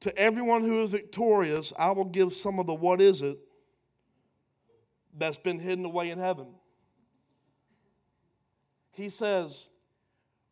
To 0.00 0.16
everyone 0.16 0.62
who 0.62 0.82
is 0.82 0.90
victorious, 0.90 1.72
I 1.78 1.90
will 1.90 2.04
give 2.04 2.32
some 2.34 2.58
of 2.58 2.66
the 2.66 2.74
what 2.74 3.00
is 3.00 3.22
it 3.22 3.38
that's 5.16 5.38
been 5.38 5.58
hidden 5.58 5.84
away 5.84 6.10
in 6.10 6.18
heaven. 6.18 6.48
He 8.92 9.08
says, 9.08 9.68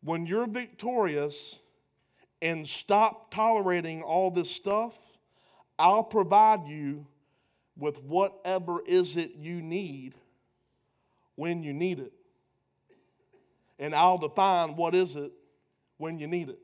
when 0.01 0.25
you're 0.25 0.47
victorious 0.47 1.59
and 2.41 2.67
stop 2.67 3.31
tolerating 3.31 4.01
all 4.01 4.31
this 4.31 4.49
stuff, 4.49 4.97
I'll 5.79 6.03
provide 6.03 6.67
you 6.67 7.05
with 7.75 8.01
whatever 8.03 8.81
is 8.85 9.17
it 9.17 9.35
you 9.35 9.61
need 9.61 10.15
when 11.35 11.61
you 11.63 11.73
need 11.73 11.99
it. 11.99 12.13
And 13.79 13.93
I'll 13.93 14.17
define 14.17 14.75
what 14.75 14.95
is 14.95 15.15
it 15.15 15.31
when 15.97 16.17
you 16.17 16.27
need 16.27 16.49
it. 16.49 16.59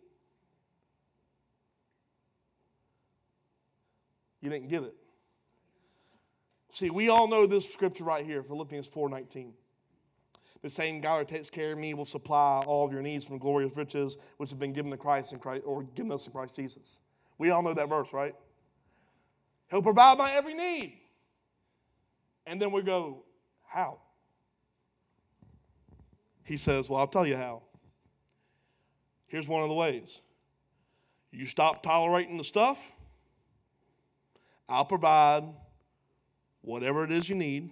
You 4.42 4.50
didn't 4.50 4.68
get 4.68 4.84
it. 4.84 4.96
See, 6.70 6.90
we 6.90 7.10
all 7.10 7.28
know 7.28 7.46
this 7.46 7.72
scripture 7.72 8.04
right 8.04 8.26
here, 8.26 8.42
Philippians 8.42 8.90
4:19. 8.90 9.54
The 10.64 10.70
same 10.70 11.02
God 11.02 11.20
who 11.20 11.26
takes 11.26 11.50
care 11.50 11.74
of 11.74 11.78
me 11.78 11.94
will 11.94 12.06
supply 12.06 12.64
all 12.66 12.86
of 12.86 12.92
your 12.92 13.02
needs 13.02 13.26
from 13.26 13.38
glorious 13.38 13.76
riches, 13.78 14.18
which 14.38 14.50
have 14.50 14.60
been 14.60 14.74
given 14.74 14.92
to 14.92 14.98
Christ 14.98 15.34
in 15.34 15.40
Christ 15.40 15.64
or 15.66 15.84
given 15.84 16.12
us 16.12 16.26
in 16.26 16.32
Christ 16.32 16.56
Jesus. 16.56 17.02
We 17.38 17.52
all 17.52 17.62
know 17.62 17.74
that 17.74 17.90
verse, 17.90 18.12
right? 18.12 18.34
He'll 19.74 19.82
provide 19.82 20.20
my 20.20 20.32
every 20.34 20.54
need. 20.54 21.00
And 22.46 22.62
then 22.62 22.72
we 22.72 22.84
go, 22.84 23.24
How? 23.66 23.98
He 26.44 26.58
says, 26.58 26.92
Well, 26.92 27.00
I'll 27.00 27.08
tell 27.08 27.26
you 27.26 27.36
how. 27.36 27.64
Here's 29.26 29.48
one 29.48 29.64
of 29.64 29.70
the 29.70 29.74
ways 29.74 30.22
you 31.32 31.48
stop 31.48 31.82
tolerating 31.82 32.38
the 32.38 32.44
stuff, 32.44 32.94
I'll 34.70 34.86
provide 34.86 35.44
whatever 36.62 37.04
it 37.04 37.12
is 37.12 37.28
you 37.28 37.36
need 37.36 37.72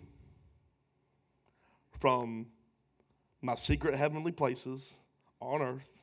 from 1.99 2.47
my 3.43 3.53
secret 3.53 3.93
heavenly 3.93 4.31
places 4.31 4.97
on 5.39 5.61
earth 5.61 5.99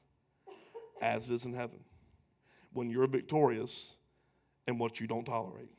as 1.02 1.28
it 1.28 1.34
is 1.34 1.44
in 1.44 1.54
heaven 1.54 1.80
when 2.72 2.88
you're 2.88 3.08
victorious 3.08 3.96
in 4.68 4.78
what 4.78 5.00
you 5.00 5.08
don't 5.08 5.24
tolerate. 5.24 5.70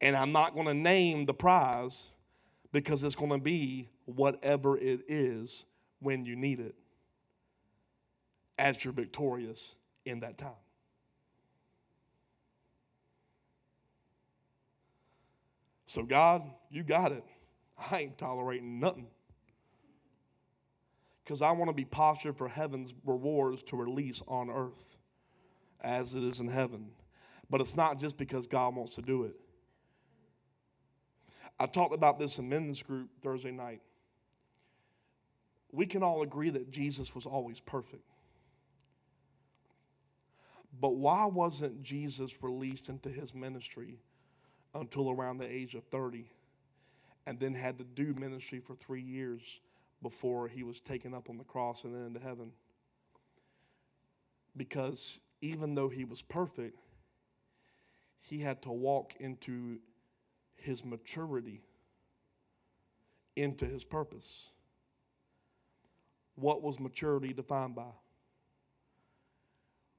And 0.00 0.16
I'm 0.16 0.32
not 0.32 0.54
going 0.54 0.66
to 0.66 0.74
name 0.74 1.26
the 1.26 1.34
prize 1.34 2.12
because 2.72 3.02
it's 3.02 3.16
going 3.16 3.30
to 3.30 3.38
be 3.38 3.88
whatever 4.04 4.76
it 4.78 5.02
is 5.08 5.66
when 6.00 6.24
you 6.24 6.36
need 6.36 6.60
it 6.60 6.74
as 8.58 8.84
you're 8.84 8.92
victorious 8.92 9.76
in 10.04 10.20
that 10.20 10.38
time. 10.38 10.52
So, 15.86 16.02
God, 16.02 16.44
you 16.70 16.82
got 16.82 17.12
it. 17.12 17.24
I 17.90 18.00
ain't 18.00 18.18
tolerating 18.18 18.78
nothing. 18.78 19.06
Because 21.24 21.42
I 21.42 21.52
want 21.52 21.70
to 21.70 21.74
be 21.74 21.84
postured 21.84 22.36
for 22.36 22.48
heaven's 22.48 22.94
rewards 23.04 23.62
to 23.64 23.76
release 23.76 24.22
on 24.28 24.50
earth 24.50 24.98
as 25.80 26.14
it 26.14 26.22
is 26.22 26.40
in 26.40 26.48
heaven. 26.48 26.90
But 27.50 27.60
it's 27.60 27.76
not 27.76 27.98
just 27.98 28.18
because 28.18 28.46
God 28.46 28.74
wants 28.74 28.94
to 28.96 29.02
do 29.02 29.24
it. 29.24 29.36
I 31.60 31.66
talked 31.66 31.94
about 31.94 32.18
this 32.18 32.38
in 32.38 32.48
men's 32.48 32.82
group 32.82 33.10
Thursday 33.20 33.50
night. 33.50 33.80
We 35.72 35.86
can 35.86 36.02
all 36.02 36.22
agree 36.22 36.50
that 36.50 36.70
Jesus 36.70 37.14
was 37.14 37.26
always 37.26 37.60
perfect. 37.60 38.04
But 40.80 40.94
why 40.94 41.26
wasn't 41.26 41.82
Jesus 41.82 42.42
released 42.42 42.88
into 42.88 43.08
his 43.08 43.34
ministry 43.34 43.98
until 44.74 45.10
around 45.10 45.38
the 45.38 45.50
age 45.50 45.74
of 45.74 45.84
30 45.84 46.26
and 47.26 47.40
then 47.40 47.54
had 47.54 47.78
to 47.78 47.84
do 47.84 48.14
ministry 48.14 48.60
for 48.60 48.74
three 48.74 49.02
years 49.02 49.60
before 50.02 50.46
he 50.46 50.62
was 50.62 50.80
taken 50.80 51.12
up 51.12 51.28
on 51.28 51.36
the 51.36 51.44
cross 51.44 51.84
and 51.84 51.94
then 51.94 52.06
into 52.06 52.20
heaven? 52.20 52.52
Because 54.56 55.20
even 55.40 55.74
though 55.74 55.88
he 55.88 56.04
was 56.04 56.22
perfect, 56.22 56.78
he 58.20 58.38
had 58.38 58.62
to 58.62 58.70
walk 58.70 59.14
into 59.20 59.78
his 60.58 60.84
maturity 60.84 61.62
into 63.36 63.64
his 63.64 63.84
purpose. 63.84 64.50
What 66.34 66.62
was 66.62 66.78
maturity 66.78 67.32
defined 67.32 67.74
by? 67.74 67.90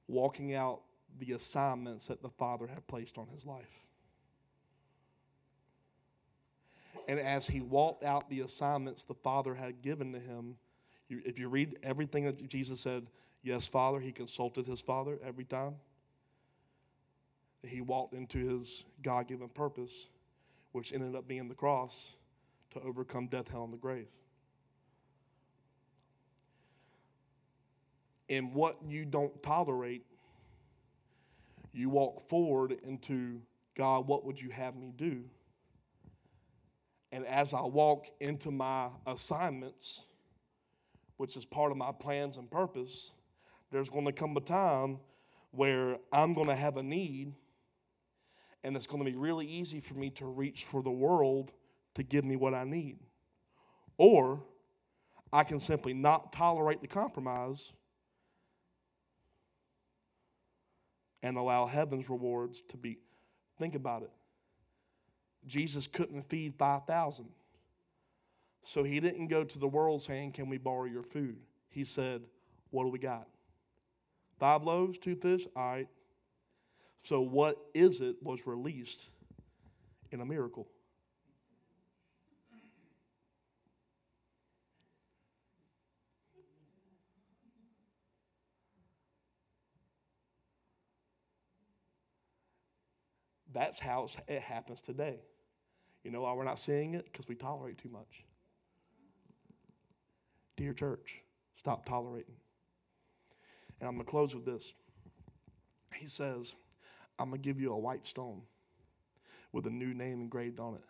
Walking 0.06 0.54
out 0.54 0.82
the 1.18 1.32
assignments 1.32 2.06
that 2.06 2.22
the 2.22 2.28
Father 2.28 2.66
had 2.66 2.86
placed 2.86 3.18
on 3.18 3.26
his 3.28 3.46
life. 3.46 3.84
And 7.08 7.18
as 7.18 7.46
he 7.46 7.60
walked 7.60 8.04
out 8.04 8.30
the 8.30 8.40
assignments 8.40 9.04
the 9.04 9.14
Father 9.14 9.54
had 9.54 9.82
given 9.82 10.12
to 10.12 10.18
him, 10.18 10.56
if 11.08 11.38
you 11.38 11.48
read 11.48 11.78
everything 11.82 12.24
that 12.24 12.46
Jesus 12.48 12.80
said, 12.80 13.06
yes, 13.42 13.66
Father, 13.66 13.98
he 13.98 14.12
consulted 14.12 14.66
his 14.66 14.80
Father 14.80 15.18
every 15.24 15.44
time. 15.44 15.74
He 17.66 17.80
walked 17.80 18.14
into 18.14 18.38
his 18.38 18.84
God 19.02 19.28
given 19.28 19.48
purpose 19.48 20.08
which 20.72 20.92
ended 20.92 21.14
up 21.16 21.26
being 21.26 21.48
the 21.48 21.54
cross 21.54 22.14
to 22.70 22.80
overcome 22.80 23.26
death, 23.26 23.48
hell, 23.48 23.64
and 23.64 23.72
the 23.72 23.78
grave. 23.78 24.08
And 28.28 28.54
what 28.54 28.76
you 28.86 29.04
don't 29.04 29.42
tolerate, 29.42 30.04
You 31.72 31.88
walk 31.88 32.28
forward 32.28 32.72
into 32.82 33.40
God, 33.76 34.06
what 34.06 34.24
would 34.24 34.40
you 34.40 34.50
have 34.50 34.76
me 34.76 34.92
do? 34.94 35.24
And 37.12 37.26
as 37.26 37.54
I 37.54 37.62
walk 37.62 38.06
into 38.20 38.50
my 38.50 38.88
assignments, 39.06 40.04
which 41.16 41.36
is 41.36 41.44
part 41.44 41.70
of 41.70 41.76
my 41.76 41.92
plans 41.92 42.36
and 42.36 42.50
purpose, 42.50 43.12
there's 43.70 43.90
going 43.90 44.06
to 44.06 44.12
come 44.12 44.36
a 44.36 44.40
time 44.40 44.98
where 45.52 45.98
I'm 46.12 46.32
going 46.32 46.48
to 46.48 46.54
have 46.54 46.76
a 46.76 46.82
need, 46.82 47.34
and 48.62 48.76
it's 48.76 48.86
going 48.86 49.04
to 49.04 49.10
be 49.10 49.16
really 49.16 49.46
easy 49.46 49.80
for 49.80 49.94
me 49.94 50.10
to 50.10 50.26
reach 50.26 50.64
for 50.64 50.82
the 50.82 50.90
world 50.90 51.52
to 51.94 52.02
give 52.02 52.24
me 52.24 52.36
what 52.36 52.54
I 52.54 52.64
need. 52.64 52.98
Or 53.96 54.42
I 55.32 55.44
can 55.44 55.60
simply 55.60 55.94
not 55.94 56.32
tolerate 56.32 56.80
the 56.80 56.88
compromise 56.88 57.72
and 61.22 61.36
allow 61.36 61.66
heaven's 61.66 62.08
rewards 62.08 62.62
to 62.68 62.76
be. 62.76 62.98
Think 63.58 63.74
about 63.74 64.02
it. 64.02 64.10
Jesus 65.46 65.86
couldn't 65.86 66.22
feed 66.22 66.54
5,000. 66.54 67.26
So 68.62 68.82
he 68.82 69.00
didn't 69.00 69.28
go 69.28 69.44
to 69.44 69.58
the 69.58 69.68
world 69.68 70.02
saying, 70.02 70.32
Can 70.32 70.48
we 70.48 70.58
borrow 70.58 70.84
your 70.84 71.02
food? 71.02 71.38
He 71.68 71.84
said, 71.84 72.22
What 72.70 72.84
do 72.84 72.90
we 72.90 72.98
got? 72.98 73.26
Five 74.38 74.62
loaves, 74.62 74.98
two 74.98 75.16
fish? 75.16 75.46
All 75.56 75.72
right. 75.72 75.88
So 77.02 77.20
what 77.20 77.56
is 77.74 78.00
it 78.00 78.16
was 78.22 78.46
released 78.46 79.10
in 80.12 80.20
a 80.20 80.26
miracle. 80.26 80.68
That's 93.52 93.80
how 93.80 94.06
it 94.28 94.42
happens 94.42 94.80
today. 94.80 95.18
You 96.04 96.10
know 96.10 96.22
why 96.22 96.32
we're 96.34 96.44
not 96.44 96.58
seeing 96.58 96.94
it? 96.94 97.04
Because 97.04 97.28
we 97.28 97.34
tolerate 97.34 97.78
too 97.78 97.88
much. 97.88 98.24
Dear 100.56 100.72
church, 100.72 101.22
stop 101.56 101.84
tolerating. 101.84 102.36
And 103.80 103.88
I'm 103.88 103.94
going 103.94 104.04
to 104.04 104.10
close 104.10 104.34
with 104.34 104.44
this. 104.44 104.74
He 105.96 106.06
says, 106.06 106.54
I'm 107.20 107.30
going 107.30 107.40
to 107.40 107.48
give 107.48 107.60
you 107.60 107.72
a 107.72 107.78
white 107.78 108.04
stone 108.04 108.42
with 109.52 109.66
a 109.66 109.70
new 109.70 109.94
name 109.94 110.14
engraved 110.14 110.58
on 110.58 110.74
it. 110.74 110.84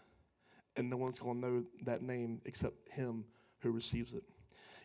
And 0.76 0.88
no 0.88 0.96
one's 0.96 1.18
going 1.18 1.40
to 1.40 1.48
know 1.48 1.64
that 1.84 2.02
name 2.02 2.40
except 2.44 2.88
him 2.88 3.24
who 3.58 3.72
receives 3.72 4.14
it. 4.14 4.22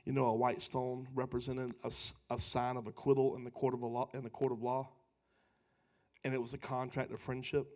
You 0.03 0.13
know, 0.13 0.25
a 0.25 0.35
white 0.35 0.61
stone 0.61 1.07
represented 1.13 1.73
a, 1.83 1.91
a 2.33 2.39
sign 2.39 2.77
of 2.77 2.87
acquittal 2.87 3.35
in 3.35 3.43
the 3.43 3.51
court 3.51 3.73
of 3.73 3.81
law. 3.81 4.09
In 4.13 4.23
the 4.23 4.29
court 4.29 4.51
of 4.51 4.61
law 4.61 4.89
and 6.25 6.33
it 6.33 6.41
was 6.41 6.53
a 6.55 6.57
contract 6.57 7.11
of 7.11 7.21
friendship. 7.21 7.67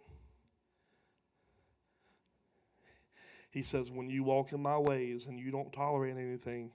He 3.51 3.61
says, 3.61 3.91
When 3.91 4.09
you 4.09 4.23
walk 4.23 4.51
in 4.51 4.61
my 4.61 4.77
ways 4.77 5.27
and 5.27 5.39
you 5.39 5.51
don't 5.51 5.71
tolerate 5.71 6.17
anything, 6.17 6.71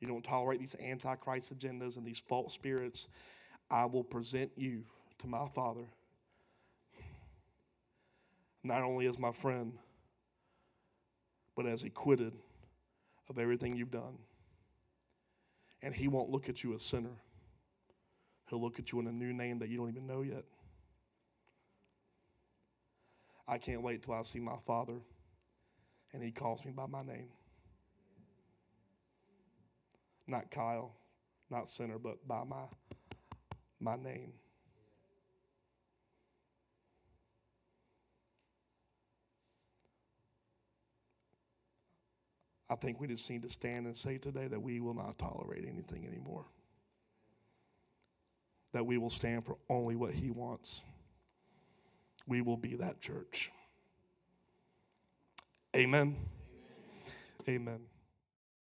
you 0.00 0.08
don't 0.08 0.24
tolerate 0.24 0.58
these 0.58 0.74
antichrist 0.82 1.56
agendas 1.56 1.98
and 1.98 2.06
these 2.06 2.18
false 2.18 2.54
spirits, 2.54 3.08
I 3.70 3.84
will 3.84 4.04
present 4.04 4.50
you 4.56 4.84
to 5.18 5.26
my 5.26 5.46
Father, 5.54 5.84
not 8.66 8.82
only 8.82 9.06
as 9.06 9.18
my 9.18 9.32
friend, 9.32 9.78
but 11.56 11.66
as 11.66 11.84
acquitted 11.84 12.32
of 13.28 13.38
everything 13.38 13.76
you've 13.76 13.90
done. 13.90 14.18
And 15.82 15.94
He 15.94 16.08
won't 16.08 16.30
look 16.30 16.48
at 16.48 16.62
you 16.64 16.74
as 16.74 16.82
sinner, 16.82 17.22
He'll 18.48 18.60
look 18.60 18.78
at 18.78 18.92
you 18.92 19.00
in 19.00 19.06
a 19.06 19.12
new 19.12 19.32
name 19.32 19.58
that 19.58 19.68
you 19.68 19.78
don't 19.78 19.88
even 19.88 20.06
know 20.06 20.22
yet. 20.22 20.44
I 23.48 23.58
can't 23.58 23.82
wait 23.82 24.02
till 24.02 24.14
I 24.14 24.22
see 24.22 24.40
my 24.40 24.56
father 24.66 25.00
and 26.12 26.24
he 26.24 26.30
calls 26.30 26.64
me 26.64 26.72
by 26.72 26.86
my 26.86 27.02
name. 27.02 27.28
Not 30.26 30.50
Kyle, 30.50 30.96
not 31.50 31.68
sinner, 31.68 31.98
but 31.98 32.26
by 32.26 32.42
my, 32.44 32.64
my 33.80 33.96
name. 33.96 34.32
I 42.68 42.74
think 42.74 43.00
we 43.00 43.06
just 43.06 43.28
need 43.30 43.42
to 43.42 43.48
stand 43.48 43.86
and 43.86 43.96
say 43.96 44.18
today 44.18 44.48
that 44.48 44.60
we 44.60 44.80
will 44.80 44.94
not 44.94 45.18
tolerate 45.18 45.64
anything 45.66 46.06
anymore. 46.06 46.44
That 48.72 48.84
we 48.84 48.98
will 48.98 49.10
stand 49.10 49.44
for 49.44 49.56
only 49.68 49.94
what 49.96 50.12
He 50.12 50.30
wants 50.30 50.82
we 52.26 52.40
will 52.40 52.56
be 52.56 52.76
that 52.76 53.00
church. 53.00 53.52
Amen. 55.74 56.16
Amen. 57.48 57.68
Amen. 57.68 57.80